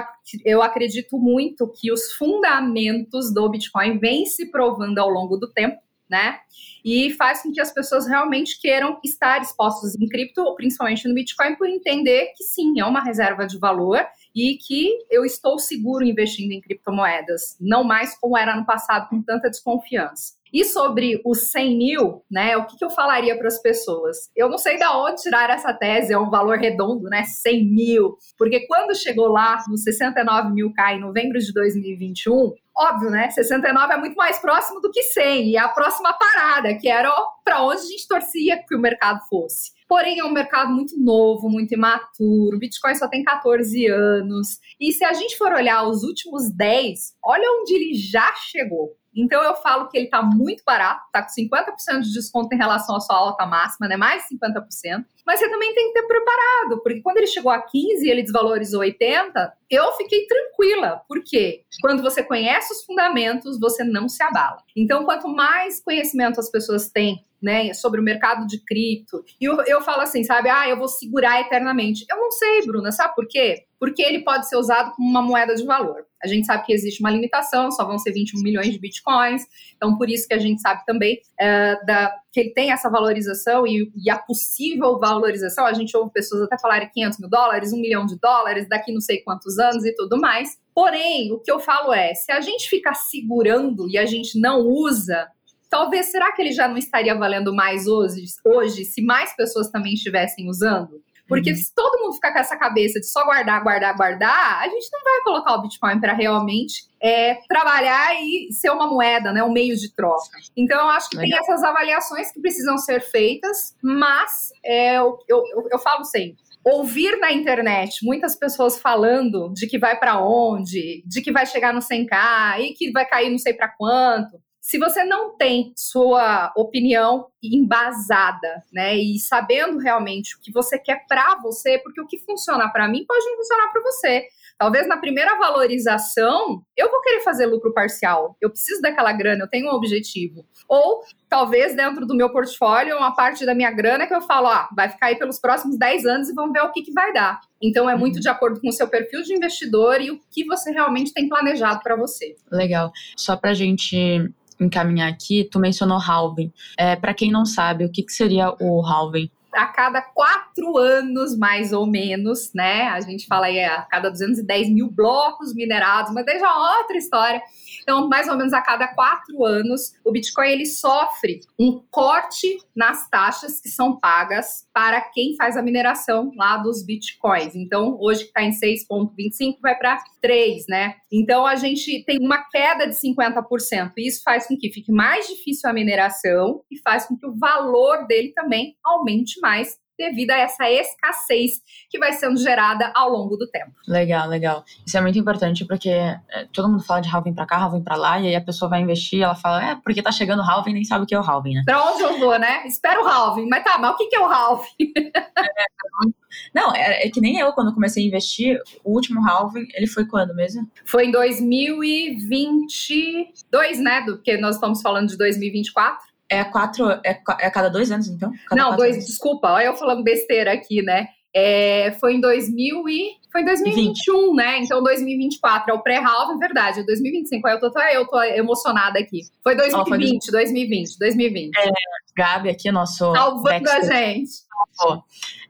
eu 0.45 0.63
acredito 0.63 1.19
muito 1.19 1.71
que 1.73 1.93
os 1.93 2.13
fundamentos 2.13 3.33
do 3.33 3.49
Bitcoin 3.49 3.99
vêm 3.99 4.27
se 4.27 4.51
provando 4.51 4.99
ao 4.99 5.09
longo 5.09 5.37
do 5.37 5.53
tempo 5.53 5.81
né? 6.09 6.39
E 6.85 7.11
faz 7.13 7.43
com 7.43 7.53
que 7.53 7.61
as 7.61 7.73
pessoas 7.73 8.07
realmente 8.07 8.61
queiram 8.61 8.99
estar 9.05 9.43
expostas 9.43 9.95
em 9.97 10.09
cripto, 10.09 10.55
principalmente 10.55 11.07
no 11.09 11.15
Bitcoin, 11.15 11.57
por 11.57 11.69
entender 11.69 12.33
que 12.37 12.45
sim, 12.45 12.79
é 12.79 12.85
uma 12.85 13.03
reserva 13.03 13.47
de 13.47 13.59
valor 13.59 14.01
e 14.35 14.57
que 14.57 14.91
eu 15.11 15.25
estou 15.25 15.59
seguro 15.59 16.05
investindo 16.05 16.53
em 16.53 16.61
criptomoedas, 16.61 17.57
não 17.61 17.83
mais 17.83 18.17
como 18.19 18.37
era 18.37 18.55
no 18.57 18.65
passado 18.65 19.09
com 19.09 19.21
tanta 19.23 19.51
desconfiança. 19.51 20.35
E 20.53 20.65
sobre 20.65 21.21
os 21.25 21.51
100 21.51 21.77
mil, 21.77 22.23
né, 22.31 22.57
o 22.57 22.67
que, 22.67 22.77
que 22.77 22.85
eu 22.85 22.91
falaria 22.91 23.37
para 23.37 23.49
as 23.49 23.61
pessoas? 23.61 24.31
Eu 24.35 24.49
não 24.49 24.59
sei 24.59 24.77
de 24.77 24.87
onde 24.87 25.23
tirar 25.23 25.51
essa 25.51 25.73
tese, 25.73 26.13
é 26.13 26.19
um 26.19 26.31
valor 26.31 26.59
redondo, 26.59 27.05
né, 27.05 27.25
100 27.25 27.65
mil, 27.65 28.17
porque 28.39 28.67
quando 28.67 28.97
chegou 28.97 29.29
lá 29.29 29.59
nos 29.69 29.83
69 29.83 30.53
mil 30.53 30.73
K 30.73 30.95
em 30.95 31.01
novembro 31.01 31.39
de 31.39 31.53
2021, 31.53 32.53
óbvio, 32.77 33.11
né, 33.11 33.31
69 33.31 33.95
é 33.95 33.97
muito 33.97 34.17
mais 34.17 34.39
próximo 34.39 34.81
do 34.81 34.91
que 34.91 35.03
100, 35.03 35.49
e 35.49 35.57
é 35.57 35.61
a 35.61 35.69
próxima 35.69 36.13
parada, 36.13 36.75
que 36.75 36.89
era 36.89 37.11
para 37.45 37.63
onde 37.63 37.81
a 37.81 37.87
gente 37.87 38.07
torcia 38.07 38.63
que 38.67 38.75
o 38.75 38.81
mercado 38.81 39.21
fosse. 39.29 39.77
Porém, 39.89 40.19
é 40.19 40.25
um 40.25 40.33
mercado 40.33 40.73
muito 40.73 40.99
novo, 40.99 41.49
muito 41.49 41.73
imaturo. 41.73 42.57
O 42.57 42.59
Bitcoin 42.59 42.97
só 42.97 43.07
tem 43.07 43.23
14 43.23 43.87
anos. 43.87 44.59
E 44.81 44.93
se 44.93 45.05
a 45.05 45.13
gente 45.13 45.39
for 45.39 45.53
olhar 45.53 45.87
os 45.87 46.03
últimos 46.03 46.51
10, 46.51 47.15
olha 47.25 47.49
onde 47.61 47.73
ele 47.73 47.95
já 47.95 48.35
chegou 48.51 48.97
Então 49.17 49.43
eu 49.43 49.55
falo 49.57 49.89
que 49.89 49.97
ele 49.97 50.05
está 50.07 50.23
muito 50.23 50.63
barato, 50.65 51.07
está 51.07 51.23
com 51.23 51.29
50% 51.29 52.01
de 52.03 52.13
desconto 52.13 52.55
em 52.55 52.59
relação 52.59 52.97
à 52.97 53.01
sua 53.01 53.17
alta 53.17 53.47
máxima, 53.47 53.89
né? 53.89 53.97
Mais 53.97 54.25
de 54.25 54.37
50%. 54.37 55.05
Mas 55.27 55.41
você 55.41 55.51
também 55.51 55.75
tem 55.75 55.89
que 55.89 56.01
ter 56.01 56.07
preparado, 56.07 56.83
porque 56.83 57.01
quando 57.01 57.17
ele 57.17 57.27
chegou 57.27 57.51
a 57.51 57.61
15 57.61 58.07
e 58.07 58.11
ele 58.11 58.23
desvalorizou 58.23 58.81
80, 58.81 59.53
eu 59.71 59.93
fiquei 59.93 60.27
tranquila. 60.27 61.03
Por 61.09 61.23
quê? 61.25 61.65
Quando 61.81 62.03
você 62.03 62.23
conhece 62.23 62.73
os 62.73 62.85
fundamentos, 62.85 63.59
você 63.59 63.83
não 63.83 64.09
se 64.09 64.23
abala. 64.23 64.59
Então, 64.77 65.05
quanto 65.05 65.27
mais 65.29 65.83
conhecimento 65.83 66.39
as 66.39 66.51
pessoas 66.51 66.91
têm 66.91 67.25
né, 67.43 67.73
sobre 67.75 68.01
o 68.01 68.05
mercado 68.05 68.47
de 68.47 68.63
cripto. 68.65 69.25
E 69.41 69.45
eu, 69.45 69.61
eu 69.67 69.81
falo 69.81 70.03
assim, 70.03 70.25
sabe? 70.25 70.49
Ah, 70.49 70.69
eu 70.69 70.77
vou 70.77 70.89
segurar 70.89 71.41
eternamente. 71.41 72.05
Eu 72.11 72.17
não 72.17 72.31
sei, 72.31 72.67
Bruna, 72.67 72.91
sabe 72.93 73.15
por 73.15 73.27
quê? 73.29 73.65
Porque 73.79 74.03
ele 74.03 74.25
pode 74.25 74.49
ser 74.49 74.57
usado 74.57 74.93
como 74.93 75.09
uma 75.09 75.23
moeda 75.23 75.55
de 75.55 75.65
valor. 75.65 76.07
A 76.23 76.27
gente 76.27 76.47
sabe 76.47 76.65
que 76.65 76.73
existe 76.73 77.01
uma 77.01 77.11
limitação, 77.11 77.71
só 77.71 77.85
vão 77.85 77.99
ser 77.99 78.13
21 78.13 78.43
milhões 78.43 78.73
de 78.73 78.79
bitcoins. 78.79 79.43
Então, 79.77 79.97
por 79.99 80.09
isso 80.09 80.27
que 80.27 80.35
a 80.35 80.39
gente 80.39 80.61
sabe 80.61 80.85
também 80.87 81.21
é, 81.39 81.85
da, 81.85 82.13
que 82.33 82.41
ele 82.41 82.51
tem 82.51 82.73
essa 82.73 82.89
valorização 82.89 83.67
e, 83.67 83.93
e, 83.95 84.11
a 84.11 84.19
possível 84.19 84.99
valorização. 84.99 85.67
A 85.67 85.75
gente 85.75 85.97
ouve 85.97 86.11
pessoas 86.13 86.43
até 86.43 86.59
falarem 86.59 86.91
500 86.93 87.19
mil 87.21 87.29
dólares, 87.29 87.73
1 87.73 87.81
milhão 87.81 88.07
de 88.07 88.19
dólares, 88.19 88.69
daqui 88.69 88.93
não 88.93 89.01
sei 89.01 89.23
quantos 89.23 89.59
anos 89.59 89.85
e 89.85 89.95
tudo 89.95 90.19
mais. 90.19 90.59
Porém, 90.75 91.33
o 91.33 91.39
que 91.39 91.51
eu 91.51 91.61
falo 91.61 91.93
é: 91.93 92.15
se 92.15 92.33
a 92.33 92.41
gente 92.41 92.69
ficar 92.69 92.95
segurando 92.95 93.89
e 93.89 93.97
a 93.97 94.07
gente 94.07 94.41
não 94.41 94.67
usa, 94.67 95.29
talvez 95.69 96.07
será 96.07 96.33
que 96.33 96.43
ele 96.43 96.53
já 96.53 96.69
não 96.69 96.77
estaria 96.77 97.15
valendo 97.15 97.55
mais 97.55 97.87
hoje, 97.87 98.25
hoje 98.45 98.85
se 98.85 99.03
mais 99.03 99.35
pessoas 99.35 99.71
também 99.71 99.95
estivessem 99.95 100.49
usando? 100.49 101.03
Porque 101.29 101.51
uhum. 101.51 101.57
se 101.57 101.75
todo 101.75 102.01
mundo 102.03 102.15
ficar 102.15 102.33
com 102.33 102.39
essa 102.39 102.57
cabeça 102.57 103.01
de 103.01 103.07
só 103.07 103.25
guardar, 103.25 103.63
guardar, 103.63 103.97
guardar, 103.97 104.63
a 104.63 104.69
gente 104.69 104.89
não 104.93 105.03
vai 105.03 105.21
colocar 105.23 105.55
o 105.55 105.63
Bitcoin 105.63 106.01
para 106.01 106.13
realmente 106.13 106.85
é, 107.03 107.35
trabalhar 107.49 108.15
e 108.15 108.53
ser 108.53 108.71
uma 108.71 108.87
moeda, 108.87 109.33
né, 109.33 109.43
um 109.43 109.53
meio 109.53 109.77
de 109.77 109.93
troca. 109.93 110.39
Então, 110.57 110.81
eu 110.81 110.89
acho 110.89 111.11
que 111.11 111.17
Legal. 111.17 111.41
tem 111.41 111.41
essas 111.41 111.65
avaliações 111.65 112.31
que 112.31 112.41
precisam 112.41 112.79
ser 112.79 113.01
feitas, 113.01 113.75
mas 113.83 114.51
é, 114.65 114.99
eu, 114.99 115.19
eu, 115.29 115.43
eu 115.73 115.79
falo 115.81 116.05
sempre, 116.05 116.39
ouvir 116.65 117.17
na 117.19 117.33
internet 117.33 118.05
muitas 118.05 118.37
pessoas 118.37 118.79
falando 118.79 119.53
de 119.53 119.67
que 119.67 119.79
vai 119.79 119.99
para 119.99 120.21
onde, 120.21 121.03
de 121.07 121.23
que 121.23 121.33
vai 121.33 121.47
chegar 121.47 121.73
no 121.73 121.81
100k 121.81 122.61
e 122.61 122.73
que 122.75 122.91
vai 122.91 123.07
cair 123.07 123.31
não 123.31 123.39
sei 123.39 123.55
para 123.55 123.69
quanto. 123.69 124.41
Se 124.67 124.81
você 124.81 125.05
não 125.05 125.37
tem 125.37 125.73
sua 125.77 126.53
opinião 126.57 127.29
embasada, 127.41 128.65
né, 128.73 128.97
e 128.97 129.17
sabendo 129.17 129.79
realmente 129.79 130.37
o 130.37 130.41
que 130.41 130.51
você 130.51 130.77
quer 130.77 131.07
para 131.07 131.37
você, 131.41 131.79
porque 131.79 132.01
o 132.01 132.07
que 132.07 132.19
funciona 132.19 132.69
para 132.73 132.89
mim 132.89 133.05
pode 133.07 133.25
não 133.27 133.37
funcionar 133.37 133.69
para 133.69 133.81
você. 133.81 134.27
Talvez 134.59 134.89
na 134.89 134.97
primeira 134.97 135.39
valorização 135.39 136.65
eu 136.77 136.91
vou 136.91 137.01
querer 137.01 137.21
fazer 137.21 137.47
lucro 137.47 137.73
parcial. 137.73 138.37
Eu 138.41 138.51
preciso 138.51 138.83
daquela 138.83 139.13
grana, 139.13 139.45
eu 139.45 139.49
tenho 139.49 139.69
um 139.69 139.75
objetivo. 139.75 140.45
Ou 140.69 141.05
talvez 141.29 141.77
dentro 141.77 142.05
do 142.05 142.17
meu 142.17 142.33
portfólio, 142.33 142.97
uma 142.97 143.15
parte 143.15 143.47
da 143.47 143.55
minha 143.55 143.71
grana 143.71 144.05
que 144.05 144.15
eu 144.15 144.23
falo, 144.23 144.49
ah, 144.49 144.69
vai 144.75 144.89
ficar 144.89 145.07
aí 145.07 145.17
pelos 145.17 145.39
próximos 145.39 145.79
10 145.79 146.07
anos 146.07 146.29
e 146.29 146.35
vamos 146.35 146.53
ver 146.53 146.63
o 146.63 146.73
que, 146.73 146.83
que 146.83 146.93
vai 146.93 147.13
dar. 147.13 147.39
Então 147.63 147.89
é 147.89 147.95
muito 147.95 148.17
uhum. 148.17 148.21
de 148.21 148.29
acordo 148.29 148.61
com 148.61 148.69
o 148.69 148.73
seu 148.73 148.89
perfil 148.89 149.23
de 149.23 149.33
investidor 149.33 150.01
e 150.01 150.11
o 150.11 150.19
que 150.29 150.45
você 150.45 150.73
realmente 150.73 151.13
tem 151.13 151.29
planejado 151.29 151.81
para 151.85 151.95
você. 151.95 152.35
Legal. 152.51 152.91
Só 153.17 153.37
para 153.37 153.55
gente 153.55 154.29
encaminhar 154.61 155.09
aqui, 155.09 155.45
tu 155.45 155.59
mencionou 155.59 155.99
halving. 155.99 156.53
É, 156.79 156.97
para 156.97 157.15
quem 157.15 157.31
não 157.31 157.45
sabe, 157.45 157.85
o 157.85 157.91
que, 157.91 158.03
que 158.03 158.13
seria 158.13 158.55
o 158.61 158.85
halving? 158.85 159.31
a 159.57 159.67
cada 159.67 160.03
quatro 160.03 160.77
anos, 160.77 161.37
mais 161.37 161.73
ou 161.73 161.87
menos, 161.87 162.53
né? 162.55 162.89
A 162.89 163.01
gente 163.01 163.27
fala 163.27 163.47
aí 163.47 163.65
a 163.65 163.83
cada 163.83 164.11
210 164.11 164.69
mil 164.69 164.91
blocos 164.91 165.55
minerados, 165.55 166.13
mas 166.13 166.27
desde 166.27 166.45
a 166.45 166.79
outra 166.79 166.97
história. 166.97 167.41
Então, 167.87 168.09
mais 168.09 168.27
ou 168.27 168.37
menos 168.37 168.53
a 168.53 168.61
cada 168.61 168.89
quatro 168.89 169.45
anos, 169.45 169.93
o 170.05 170.11
Bitcoin 170.11 170.49
ele 170.49 170.67
sofre 170.67 171.39
um 171.57 171.81
corte 171.89 172.59
nas 172.75 173.09
taxas 173.09 173.61
que 173.61 173.69
são 173.69 173.97
pagas 173.97 174.67
para 174.75 175.01
quem 175.01 175.37
faz 175.37 175.57
a 175.57 175.63
mineração 175.63 176.33
lá 176.35 176.57
dos 176.57 176.85
Bitcoins. 176.85 177.55
Então, 177.55 177.97
hoje 178.01 178.25
que 178.25 178.31
está 178.31 178.43
em 178.43 178.51
6,25 178.51 179.61
vai 179.63 179.79
para 179.79 180.03
3, 180.21 180.65
né? 180.69 180.97
Então, 181.13 181.47
a 181.47 181.55
gente 181.55 182.05
tem 182.05 182.19
uma 182.19 182.43
queda 182.51 182.89
de 182.89 182.97
50%. 182.97 183.93
E 183.97 184.09
isso 184.09 184.21
faz 184.25 184.49
com 184.49 184.57
que 184.59 184.73
fique 184.73 184.91
mais 184.91 185.29
difícil 185.29 185.71
a 185.71 185.73
mineração 185.73 186.63
e 186.69 186.81
faz 186.81 187.07
com 187.07 187.17
que 187.17 187.27
o 187.27 187.39
valor 187.39 188.05
dele 188.09 188.33
também 188.35 188.75
aumente 188.85 189.39
mais 189.41 189.79
devido 189.99 190.31
a 190.31 190.39
essa 190.39 190.71
escassez 190.71 191.61
que 191.91 191.99
vai 191.99 192.13
sendo 192.13 192.37
gerada 192.37 192.93
ao 192.95 193.11
longo 193.11 193.37
do 193.37 193.49
tempo. 193.49 193.73
Legal, 193.87 194.29
legal. 194.29 194.65
Isso 194.87 194.97
é 194.97 195.01
muito 195.01 195.19
importante 195.19 195.65
porque 195.65 195.89
é, 195.89 196.21
todo 196.53 196.69
mundo 196.69 196.83
fala 196.83 197.01
de 197.01 197.09
halving 197.09 197.35
para 197.35 197.47
cá, 197.47 197.57
halving 197.57 197.83
para 197.83 197.97
lá, 197.97 198.21
e 198.21 198.29
aí 198.29 198.37
a 198.37 198.41
pessoa 198.41 198.69
vai 198.69 198.81
investir, 198.81 199.23
ela 199.23 199.35
fala, 199.35 199.71
é, 199.71 199.75
porque 199.77 200.03
tá 200.03 200.13
chegando 200.13 200.41
o 200.41 200.43
halving, 200.43 200.73
nem 200.73 200.85
sabe 200.85 201.05
o 201.05 201.07
que 201.07 201.15
é 201.15 201.19
o 201.19 201.23
halving, 201.23 201.55
né? 201.55 201.63
Pra 201.65 201.93
onde 201.93 202.03
eu 202.03 202.19
vou, 202.19 202.39
né? 202.39 202.67
Espero 202.67 203.05
o 203.05 203.09
halving, 203.09 203.49
mas 203.49 203.65
tá, 203.65 203.79
mas 203.79 203.93
o 203.93 203.97
que, 203.97 204.07
que 204.07 204.17
é 204.17 204.21
o 204.21 204.27
halving? 204.27 204.67
não, 206.55 206.75
é, 206.75 207.07
é, 207.07 207.11
que 207.11 207.21
nem 207.21 207.39
eu, 207.39 207.53
quando 207.53 207.75
comecei 207.75 208.05
a 208.05 208.07
investir, 208.07 208.61
o 208.85 208.93
último 208.93 209.27
halving, 209.27 209.67
ele 209.75 209.87
foi 209.87 210.07
quando 210.07 210.35
mesmo? 210.35 210.71
Foi 210.85 211.07
em 211.07 211.11
2022, 211.11 213.81
né? 213.81 214.03
Porque 214.03 214.37
nós 214.37 214.57
estamos 214.57 214.83
falando 214.83 215.09
de 215.09 215.17
2024. 215.17 216.05
É 216.29 216.41
a 216.41 216.45
quatro. 216.45 216.91
É, 217.05 217.21
é 217.41 217.47
a 217.47 217.51
cada 217.51 217.69
dois 217.69 217.91
anos, 217.91 218.09
então? 218.09 218.33
Cada 218.49 218.63
não, 218.63 218.77
dois, 218.77 218.95
anos. 218.95 219.07
desculpa, 219.07 219.53
olha 219.53 219.67
eu 219.67 219.75
falando 219.75 220.03
besteira 220.03 220.53
aqui, 220.53 220.83
né? 220.83 221.09
É, 221.35 221.93
foi 222.01 222.15
em 222.15 222.21
2000 222.21 222.89
e 222.89 223.11
foi 223.31 223.43
em 223.43 223.45
2021, 223.45 224.29
20. 224.31 224.37
né? 224.37 224.59
Então 224.59 224.83
2024 224.83 225.71
é 225.71 225.75
o 225.75 225.83
pré-halving, 225.83 226.39
verdade. 226.39 226.85
2025, 226.87 227.49
eu 227.49 227.61
tô, 227.61 227.81
eu 227.81 228.07
tô 228.07 228.23
emocionada 228.23 228.99
aqui. 228.99 229.21
Foi 229.43 229.55
2020, 229.55 230.19
oh, 230.19 230.25
foi 230.25 230.33
2020, 230.33 230.99
2020. 230.99 231.57
É, 231.59 231.71
Gabi 232.17 232.49
aqui, 232.49 232.73
nosso 232.73 233.13
salvando 233.13 233.69
a 233.69 233.81
gente. 233.83 234.47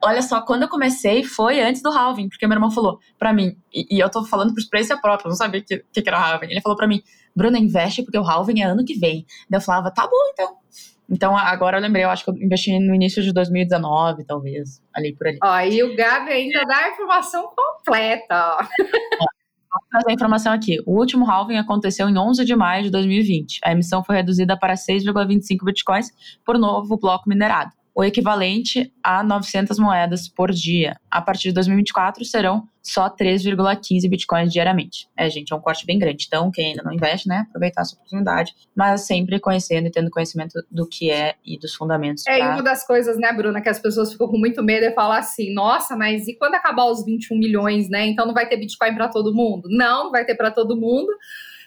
Olha 0.03 0.23
só, 0.23 0.41
quando 0.41 0.63
eu 0.63 0.69
comecei 0.69 1.23
foi 1.23 1.61
antes 1.61 1.81
do 1.81 1.91
halving, 1.91 2.29
porque 2.29 2.47
meu 2.47 2.57
irmão 2.57 2.71
falou 2.71 2.99
para 3.19 3.33
mim, 3.33 3.57
e, 3.73 3.97
e, 3.97 4.01
eu 4.01 4.11
tô 4.11 4.25
falando 4.25 4.53
por 4.53 4.59
experiência 4.59 4.97
própria, 4.97 5.29
não 5.29 5.37
sabia 5.37 5.61
o 5.61 5.65
que, 5.65 5.85
que, 5.93 6.03
que 6.03 6.09
era 6.09 6.19
halving. 6.19 6.51
Ele 6.51 6.61
falou 6.61 6.77
para 6.77 6.89
mim, 6.89 7.01
Bruna, 7.37 7.59
investe 7.59 8.03
porque 8.03 8.19
o 8.19 8.25
halving 8.25 8.63
é 8.63 8.65
ano 8.65 8.85
que 8.85 8.99
vem. 8.99 9.27
Daí 9.49 9.59
eu 9.59 9.65
falava, 9.65 9.91
tá 9.91 10.07
bom 10.07 10.31
então. 10.33 10.57
Então, 11.09 11.37
agora 11.37 11.77
eu 11.77 11.83
lembrei, 11.83 12.03
eu 12.03 12.11
acho 12.11 12.25
que 12.25 12.31
eu 12.31 12.35
investi 12.35 12.77
no 12.81 12.95
início 12.95 13.23
de 13.23 13.33
2019, 13.33 14.25
talvez, 14.25 14.83
ali 14.93 15.15
por 15.15 15.29
ali. 15.29 15.39
Ó, 15.43 15.61
e 15.61 15.83
o 15.83 15.95
Gabi 15.95 16.33
ainda 16.33 16.65
dá 16.65 16.79
a 16.79 16.89
informação 16.91 17.49
completa. 17.55 18.57
Vou 19.77 19.81
trazer 19.91 20.11
a 20.11 20.13
informação 20.15 20.53
aqui. 20.53 20.83
O 20.87 20.99
último 20.99 21.31
halving 21.31 21.59
aconteceu 21.59 22.09
em 22.09 22.19
11 22.19 22.45
de 22.45 22.57
maio 22.57 22.85
de 22.85 22.91
2020. 22.91 23.61
A 23.63 23.73
emissão 23.73 24.03
foi 24.03 24.17
reduzida 24.17 24.59
para 24.59 24.75
6,25 24.75 25.65
bitcoins 25.65 26.11
por 26.45 26.59
novo 26.59 26.97
bloco 26.97 27.29
minerado 27.29 27.71
o 27.97 28.05
equivalente 28.05 28.93
a 29.03 29.23
900 29.23 29.79
moedas 29.79 30.29
por 30.29 30.53
dia. 30.53 31.01
A 31.11 31.23
partir 31.23 31.49
de 31.49 31.55
2024 31.55 32.27
serão 32.27 32.69
só 32.83 33.09
3,15 33.09 34.07
bitcoins 34.09 34.53
diariamente. 34.53 35.09
É, 35.17 35.31
gente, 35.31 35.51
é 35.51 35.57
um 35.57 35.61
corte 35.61 35.87
bem 35.87 35.99
grande. 35.99 36.27
Então, 36.27 36.51
quem 36.51 36.73
ainda 36.73 36.83
não 36.83 36.93
investe, 36.93 37.27
né, 37.27 37.47
aproveitar 37.49 37.81
essa 37.81 37.95
oportunidade, 37.97 38.55
mas 38.77 39.07
sempre 39.07 39.41
conhecendo 39.41 39.87
e 39.87 39.91
tendo 39.91 40.11
conhecimento 40.11 40.63
do 40.71 40.87
que 40.87 41.11
é 41.11 41.37
e 41.43 41.59
dos 41.59 41.75
fundamentos. 41.75 42.23
É, 42.27 42.37
pra... 42.37 42.47
e 42.47 42.53
uma 42.53 42.63
das 42.63 42.87
coisas, 42.87 43.17
né, 43.17 43.33
Bruna, 43.33 43.63
que 43.63 43.69
as 43.71 43.81
pessoas 43.81 44.13
ficam 44.13 44.29
com 44.29 44.37
muito 44.37 44.63
medo 44.63 44.85
é 44.85 44.93
falar 44.93 45.21
assim: 45.21 45.55
nossa, 45.55 45.97
mas 45.97 46.29
e 46.29 46.37
quando 46.37 46.55
acabar 46.55 46.85
os 46.85 47.03
21 47.03 47.39
milhões, 47.39 47.89
né? 47.89 48.07
Então 48.07 48.27
não 48.27 48.35
vai 48.35 48.47
ter 48.47 48.59
bitcoin 48.59 48.95
para 48.95 49.09
todo 49.09 49.35
mundo? 49.35 49.71
Não, 49.71 50.05
não 50.05 50.11
vai 50.11 50.27
ter 50.27 50.35
para 50.35 50.51
todo 50.51 50.77
mundo, 50.77 51.09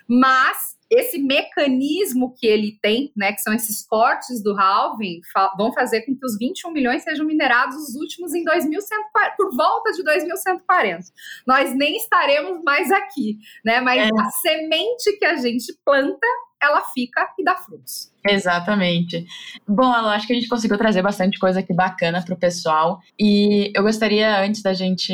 mas 0.08 0.69
esse 0.90 1.20
mecanismo 1.20 2.34
que 2.36 2.48
ele 2.48 2.78
tem, 2.82 3.12
né, 3.16 3.32
que 3.32 3.42
são 3.42 3.54
esses 3.54 3.86
cortes 3.86 4.42
do 4.42 4.58
halving, 4.58 5.22
fa 5.32 5.54
vão 5.58 5.72
fazer 5.72 6.02
com 6.02 6.16
que 6.16 6.26
os 6.26 6.38
21 6.38 6.72
milhões 6.72 7.04
sejam 7.04 7.26
minerados 7.26 7.76
os 7.76 7.96
últimos 7.96 8.34
em 8.34 8.44
2140, 8.44 9.36
por 9.38 9.56
volta 9.56 9.92
de 9.92 10.04
2140. 10.04 11.06
Nós 11.46 11.76
nem 11.76 11.98
estaremos 11.98 12.64
mais 12.64 12.92
aqui, 12.92 13.38
né? 13.64 13.80
Mas 13.82 14.10
é. 14.10 14.22
a 14.22 14.30
semente 14.30 15.18
que 15.18 15.26
a 15.26 15.36
gente 15.36 15.78
planta 15.86 16.28
ela 16.62 16.82
fica 16.94 17.30
e 17.38 17.44
dá 17.44 17.56
frutos. 17.56 18.12
Exatamente. 18.28 19.26
Bom, 19.68 19.96
eu 19.96 20.10
acho 20.10 20.28
que 20.28 20.34
a 20.34 20.36
gente 20.36 20.50
conseguiu 20.50 20.78
trazer 20.78 21.02
bastante 21.02 21.40
coisa 21.40 21.62
aqui 21.62 21.74
bacana 21.74 22.22
para 22.24 22.34
o 22.34 22.38
pessoal. 22.38 23.00
E 23.18 23.72
eu 23.74 23.84
gostaria, 23.84 24.42
antes 24.42 24.62
da 24.62 24.74
gente, 24.74 25.14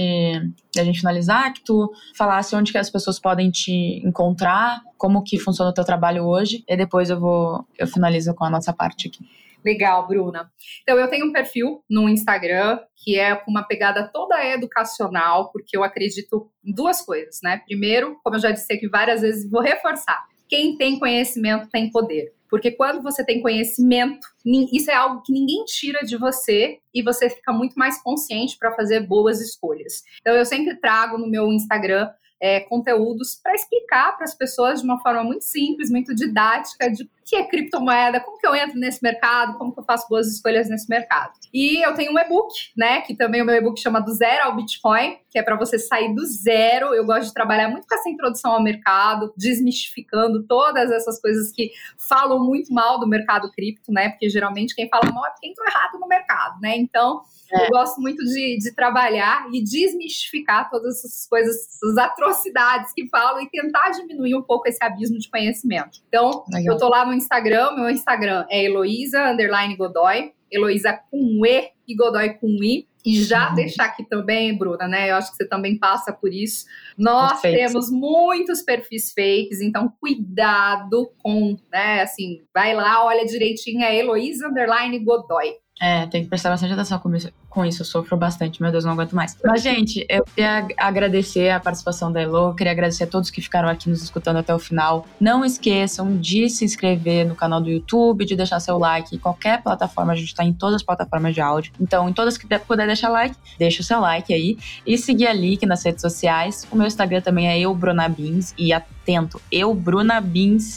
da 0.75 0.83
gente 0.83 0.99
finalizar, 0.99 1.53
que 1.53 1.63
tu 1.63 1.91
falasse 2.17 2.55
onde 2.55 2.71
que 2.71 2.77
as 2.77 2.89
pessoas 2.89 3.19
podem 3.19 3.51
te 3.51 4.01
encontrar, 4.05 4.81
como 4.97 5.23
que 5.23 5.39
funciona 5.39 5.71
o 5.71 5.73
teu 5.73 5.85
trabalho 5.85 6.25
hoje, 6.25 6.63
e 6.67 6.75
depois 6.75 7.09
eu 7.09 7.19
vou 7.19 7.65
eu 7.77 7.87
finalizo 7.87 8.33
com 8.33 8.43
a 8.43 8.49
nossa 8.49 8.73
parte 8.73 9.07
aqui. 9.07 9.19
Legal, 9.63 10.07
Bruna. 10.07 10.51
Então, 10.83 10.97
eu 10.99 11.09
tenho 11.09 11.25
um 11.25 11.31
perfil 11.31 11.83
no 11.89 12.07
Instagram 12.07 12.79
que 12.95 13.17
é 13.17 13.35
com 13.35 13.49
uma 13.49 13.63
pegada 13.63 14.07
toda 14.13 14.43
educacional, 14.45 15.51
porque 15.51 15.75
eu 15.75 15.83
acredito 15.83 16.51
em 16.63 16.71
duas 16.71 17.01
coisas, 17.01 17.39
né? 17.43 17.61
Primeiro, 17.65 18.15
como 18.23 18.35
eu 18.35 18.39
já 18.39 18.51
disse 18.51 18.71
aqui 18.71 18.87
várias 18.87 19.21
vezes, 19.21 19.49
vou 19.49 19.61
reforçar 19.61 20.23
quem 20.47 20.77
tem 20.77 20.99
conhecimento 20.99 21.69
tem 21.69 21.89
poder. 21.89 22.33
Porque 22.49 22.71
quando 22.71 23.01
você 23.01 23.25
tem 23.25 23.41
conhecimento, 23.41 24.27
isso 24.71 24.89
é 24.91 24.93
algo 24.93 25.21
que 25.23 25.33
ninguém 25.33 25.65
tira 25.65 26.05
de 26.05 26.15
você 26.15 26.79
e 26.93 27.01
você 27.01 27.29
fica 27.29 27.51
muito 27.51 27.73
mais 27.75 28.01
consciente 28.01 28.57
para 28.57 28.73
fazer 28.73 29.01
boas 29.01 29.41
escolhas. 29.41 30.03
Então 30.21 30.33
eu 30.33 30.45
sempre 30.45 30.75
trago 30.75 31.17
no 31.17 31.27
meu 31.27 31.51
Instagram 31.51 32.09
é, 32.39 32.59
conteúdos 32.59 33.39
para 33.41 33.55
explicar 33.55 34.15
para 34.15 34.25
as 34.25 34.35
pessoas 34.35 34.79
de 34.79 34.85
uma 34.85 35.01
forma 35.01 35.23
muito 35.23 35.43
simples, 35.43 35.89
muito 35.89 36.13
didática, 36.13 36.89
de 36.91 37.09
que 37.25 37.35
é 37.35 37.43
criptomoeda, 37.43 38.19
como 38.19 38.37
que 38.37 38.45
eu 38.45 38.55
entro 38.55 38.79
nesse 38.79 39.01
mercado, 39.01 39.57
como 39.57 39.73
que 39.73 39.79
eu 39.79 39.83
faço 39.83 40.07
boas 40.07 40.27
escolhas 40.27 40.69
nesse 40.69 40.87
mercado. 40.87 41.33
E 41.51 41.83
eu 41.83 41.95
tenho 41.95 42.13
um 42.13 42.19
e-book, 42.19 42.53
né, 42.77 43.01
que 43.01 43.15
também 43.15 43.41
o 43.41 43.45
meu 43.45 43.55
e-book 43.55 43.79
chama 43.79 43.99
do 43.99 44.13
zero 44.13 44.45
ao 44.45 44.55
Bitcoin, 44.55 45.17
que 45.31 45.39
é 45.39 45.41
para 45.41 45.55
você 45.55 45.79
sair 45.79 46.13
do 46.13 46.23
zero. 46.23 46.93
Eu 46.93 47.03
gosto 47.03 47.27
de 47.27 47.33
trabalhar 47.33 47.67
muito 47.67 47.87
com 47.87 47.95
essa 47.95 48.09
introdução 48.09 48.51
ao 48.51 48.61
mercado, 48.61 49.33
desmistificando 49.35 50.43
todas 50.43 50.91
essas 50.91 51.19
coisas 51.19 51.51
que 51.51 51.71
falam 51.97 52.43
muito 52.43 52.71
mal 52.71 52.99
do 52.99 53.07
mercado 53.07 53.51
cripto, 53.51 53.91
né, 53.91 54.09
porque 54.09 54.29
geralmente 54.29 54.75
quem 54.75 54.87
fala 54.87 55.11
mal 55.11 55.25
é 55.25 55.31
porque 55.31 55.47
entrou 55.47 55.67
errado 55.67 55.99
no 55.99 56.07
mercado, 56.07 56.61
né, 56.61 56.77
então 56.77 57.23
é. 57.51 57.65
eu 57.65 57.69
gosto 57.69 57.99
muito 57.99 58.23
de, 58.23 58.57
de 58.59 58.73
trabalhar 58.73 59.47
e 59.51 59.63
desmistificar 59.63 60.69
todas 60.69 60.99
essas 60.99 61.27
coisas, 61.27 61.55
essas 61.55 61.97
atrocidades 61.97 62.93
que 62.93 63.07
falam 63.09 63.41
e 63.41 63.49
tentar 63.49 63.89
diminuir 63.91 64.35
um 64.35 64.41
pouco 64.41 64.67
esse 64.67 64.83
abismo 64.83 65.17
de 65.17 65.29
conhecimento. 65.29 65.99
Então, 66.07 66.43
Legal. 66.51 66.75
eu 66.75 66.79
tô 66.79 66.89
lá 66.89 67.05
no 67.05 67.14
Instagram, 67.15 67.71
meu 67.75 67.89
Instagram 67.89 68.45
é 68.49 68.63
Heloísa 68.65 69.31
underline 69.31 69.75
Godoy, 69.75 70.31
Heloísa 70.51 70.99
com 71.09 71.45
E 71.45 71.71
e 71.87 71.95
Godoy 71.95 72.33
com 72.35 72.47
I. 72.63 72.87
E 73.05 73.23
já 73.23 73.49
uhum. 73.49 73.55
deixar 73.55 73.85
aqui 73.85 74.03
também, 74.03 74.57
Bruna, 74.57 74.87
né? 74.87 75.11
Eu 75.11 75.15
acho 75.17 75.29
que 75.29 75.37
você 75.37 75.47
também 75.47 75.77
passa 75.77 76.11
por 76.11 76.33
isso. 76.33 76.65
Nós 76.97 77.39
Perfeito. 77.39 77.67
temos 77.67 77.91
muitos 77.91 78.63
perfis 78.63 79.13
fakes, 79.13 79.61
então 79.61 79.93
cuidado 80.01 81.11
com, 81.19 81.55
né? 81.71 82.01
Assim, 82.01 82.41
vai 82.51 82.73
lá, 82.73 83.05
olha 83.05 83.23
direitinho, 83.23 83.83
é 83.83 83.95
Heloísa 83.95 84.47
Underline 84.47 84.97
Godoy. 84.97 85.53
É, 85.79 86.07
tem 86.07 86.23
que 86.23 86.29
prestar 86.29 86.49
bastante 86.49 86.73
atenção 86.73 86.97
com 86.97 87.13
isso, 87.13 87.31
com 87.55 87.65
isso. 87.65 87.81
Eu 87.81 87.85
sofro 87.85 88.17
bastante, 88.17 88.61
meu 88.61 88.69
Deus, 88.69 88.83
não 88.83 88.91
aguento 88.91 89.15
mais. 89.15 89.37
Mas, 89.43 89.63
gente, 89.63 90.05
eu 90.09 90.25
queria 90.25 90.67
agradecer 90.77 91.49
a 91.49 91.59
participação 91.59 92.11
da 92.11 92.21
Elo, 92.21 92.53
queria 92.53 92.73
agradecer 92.73 93.05
a 93.05 93.07
todos 93.07 93.31
que 93.31 93.41
ficaram 93.41 93.69
aqui 93.69 93.89
nos 93.89 94.03
escutando 94.03 94.37
até 94.37 94.53
o 94.53 94.59
final. 94.59 95.07
Não 95.19 95.45
esqueçam 95.45 96.17
de 96.17 96.49
se 96.49 96.65
inscrever 96.65 97.25
no 97.25 97.33
canal 97.33 97.61
do 97.61 97.69
YouTube, 97.69 98.25
de 98.25 98.35
deixar 98.35 98.59
seu 98.59 98.77
like 98.77 99.15
em 99.15 99.17
qualquer 99.19 99.63
plataforma, 99.63 100.11
a 100.11 100.15
gente 100.15 100.35
tá 100.35 100.43
em 100.43 100.51
todas 100.51 100.75
as 100.75 100.83
plataformas 100.83 101.33
de 101.33 101.39
áudio. 101.39 101.71
Então, 101.79 102.09
em 102.09 102.13
todas 102.13 102.37
que 102.37 102.45
puder 102.59 102.85
deixar 102.85 103.09
like, 103.09 103.35
deixa 103.57 103.81
o 103.81 103.85
seu 103.85 104.01
like 104.01 104.33
aí. 104.33 104.57
E 104.85 104.97
seguir 104.97 105.27
a 105.27 105.33
Lick 105.33 105.65
nas 105.65 105.83
redes 105.83 106.01
sociais. 106.01 106.67
O 106.69 106.75
meu 106.75 106.85
Instagram 106.85 107.21
também 107.21 107.47
é 107.47 107.57
eu, 107.57 107.73
Bruna 107.73 108.09
Beans, 108.09 108.53
e 108.57 108.73
atento, 108.73 109.39
eu, 109.51 109.73
Bruna 109.73 110.21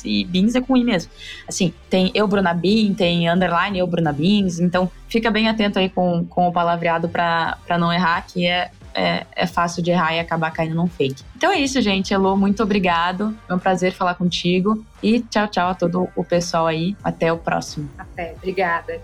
e 0.05 0.25
Beans 0.25 0.55
é 0.55 0.61
com 0.61 0.77
I 0.77 0.85
mesmo. 0.85 1.11
Assim, 1.49 1.73
tem 1.91 2.13
eu, 2.15 2.29
Bruna 2.29 2.57
tem 2.97 3.29
underline 3.29 3.79
eu, 3.79 3.87
Bruna 3.87 4.15
então 4.61 4.91
fica 5.09 5.31
bem 5.31 5.49
atento 5.49 5.79
aí 5.79 5.89
com, 5.89 6.25
com 6.27 6.49
o 6.49 6.53
palavreado 6.69 7.09
para 7.09 7.79
não 7.79 7.91
errar, 7.91 8.27
que 8.27 8.47
é, 8.47 8.71
é, 8.95 9.27
é, 9.35 9.47
fácil 9.47 9.83
de 9.83 9.91
errar 9.91 10.15
e 10.15 10.21
acabar 10.21 10.51
caindo 10.51 10.75
num 10.75 10.87
fake. 10.87 11.25
Então 11.35 11.51
é 11.51 11.59
isso, 11.59 11.81
gente. 11.81 12.13
Elô, 12.13 12.37
muito 12.37 12.63
obrigado. 12.63 13.35
É 13.49 13.55
um 13.55 13.59
prazer 13.59 13.93
falar 13.93 14.15
contigo. 14.15 14.85
E 15.03 15.21
tchau, 15.21 15.49
tchau 15.49 15.71
a 15.71 15.75
todo 15.75 16.09
o 16.15 16.25
pessoal 16.25 16.67
aí. 16.67 16.95
Até 17.03 17.33
o 17.33 17.39
próximo. 17.39 17.89
Até. 17.97 18.35
Obrigada. 18.37 19.01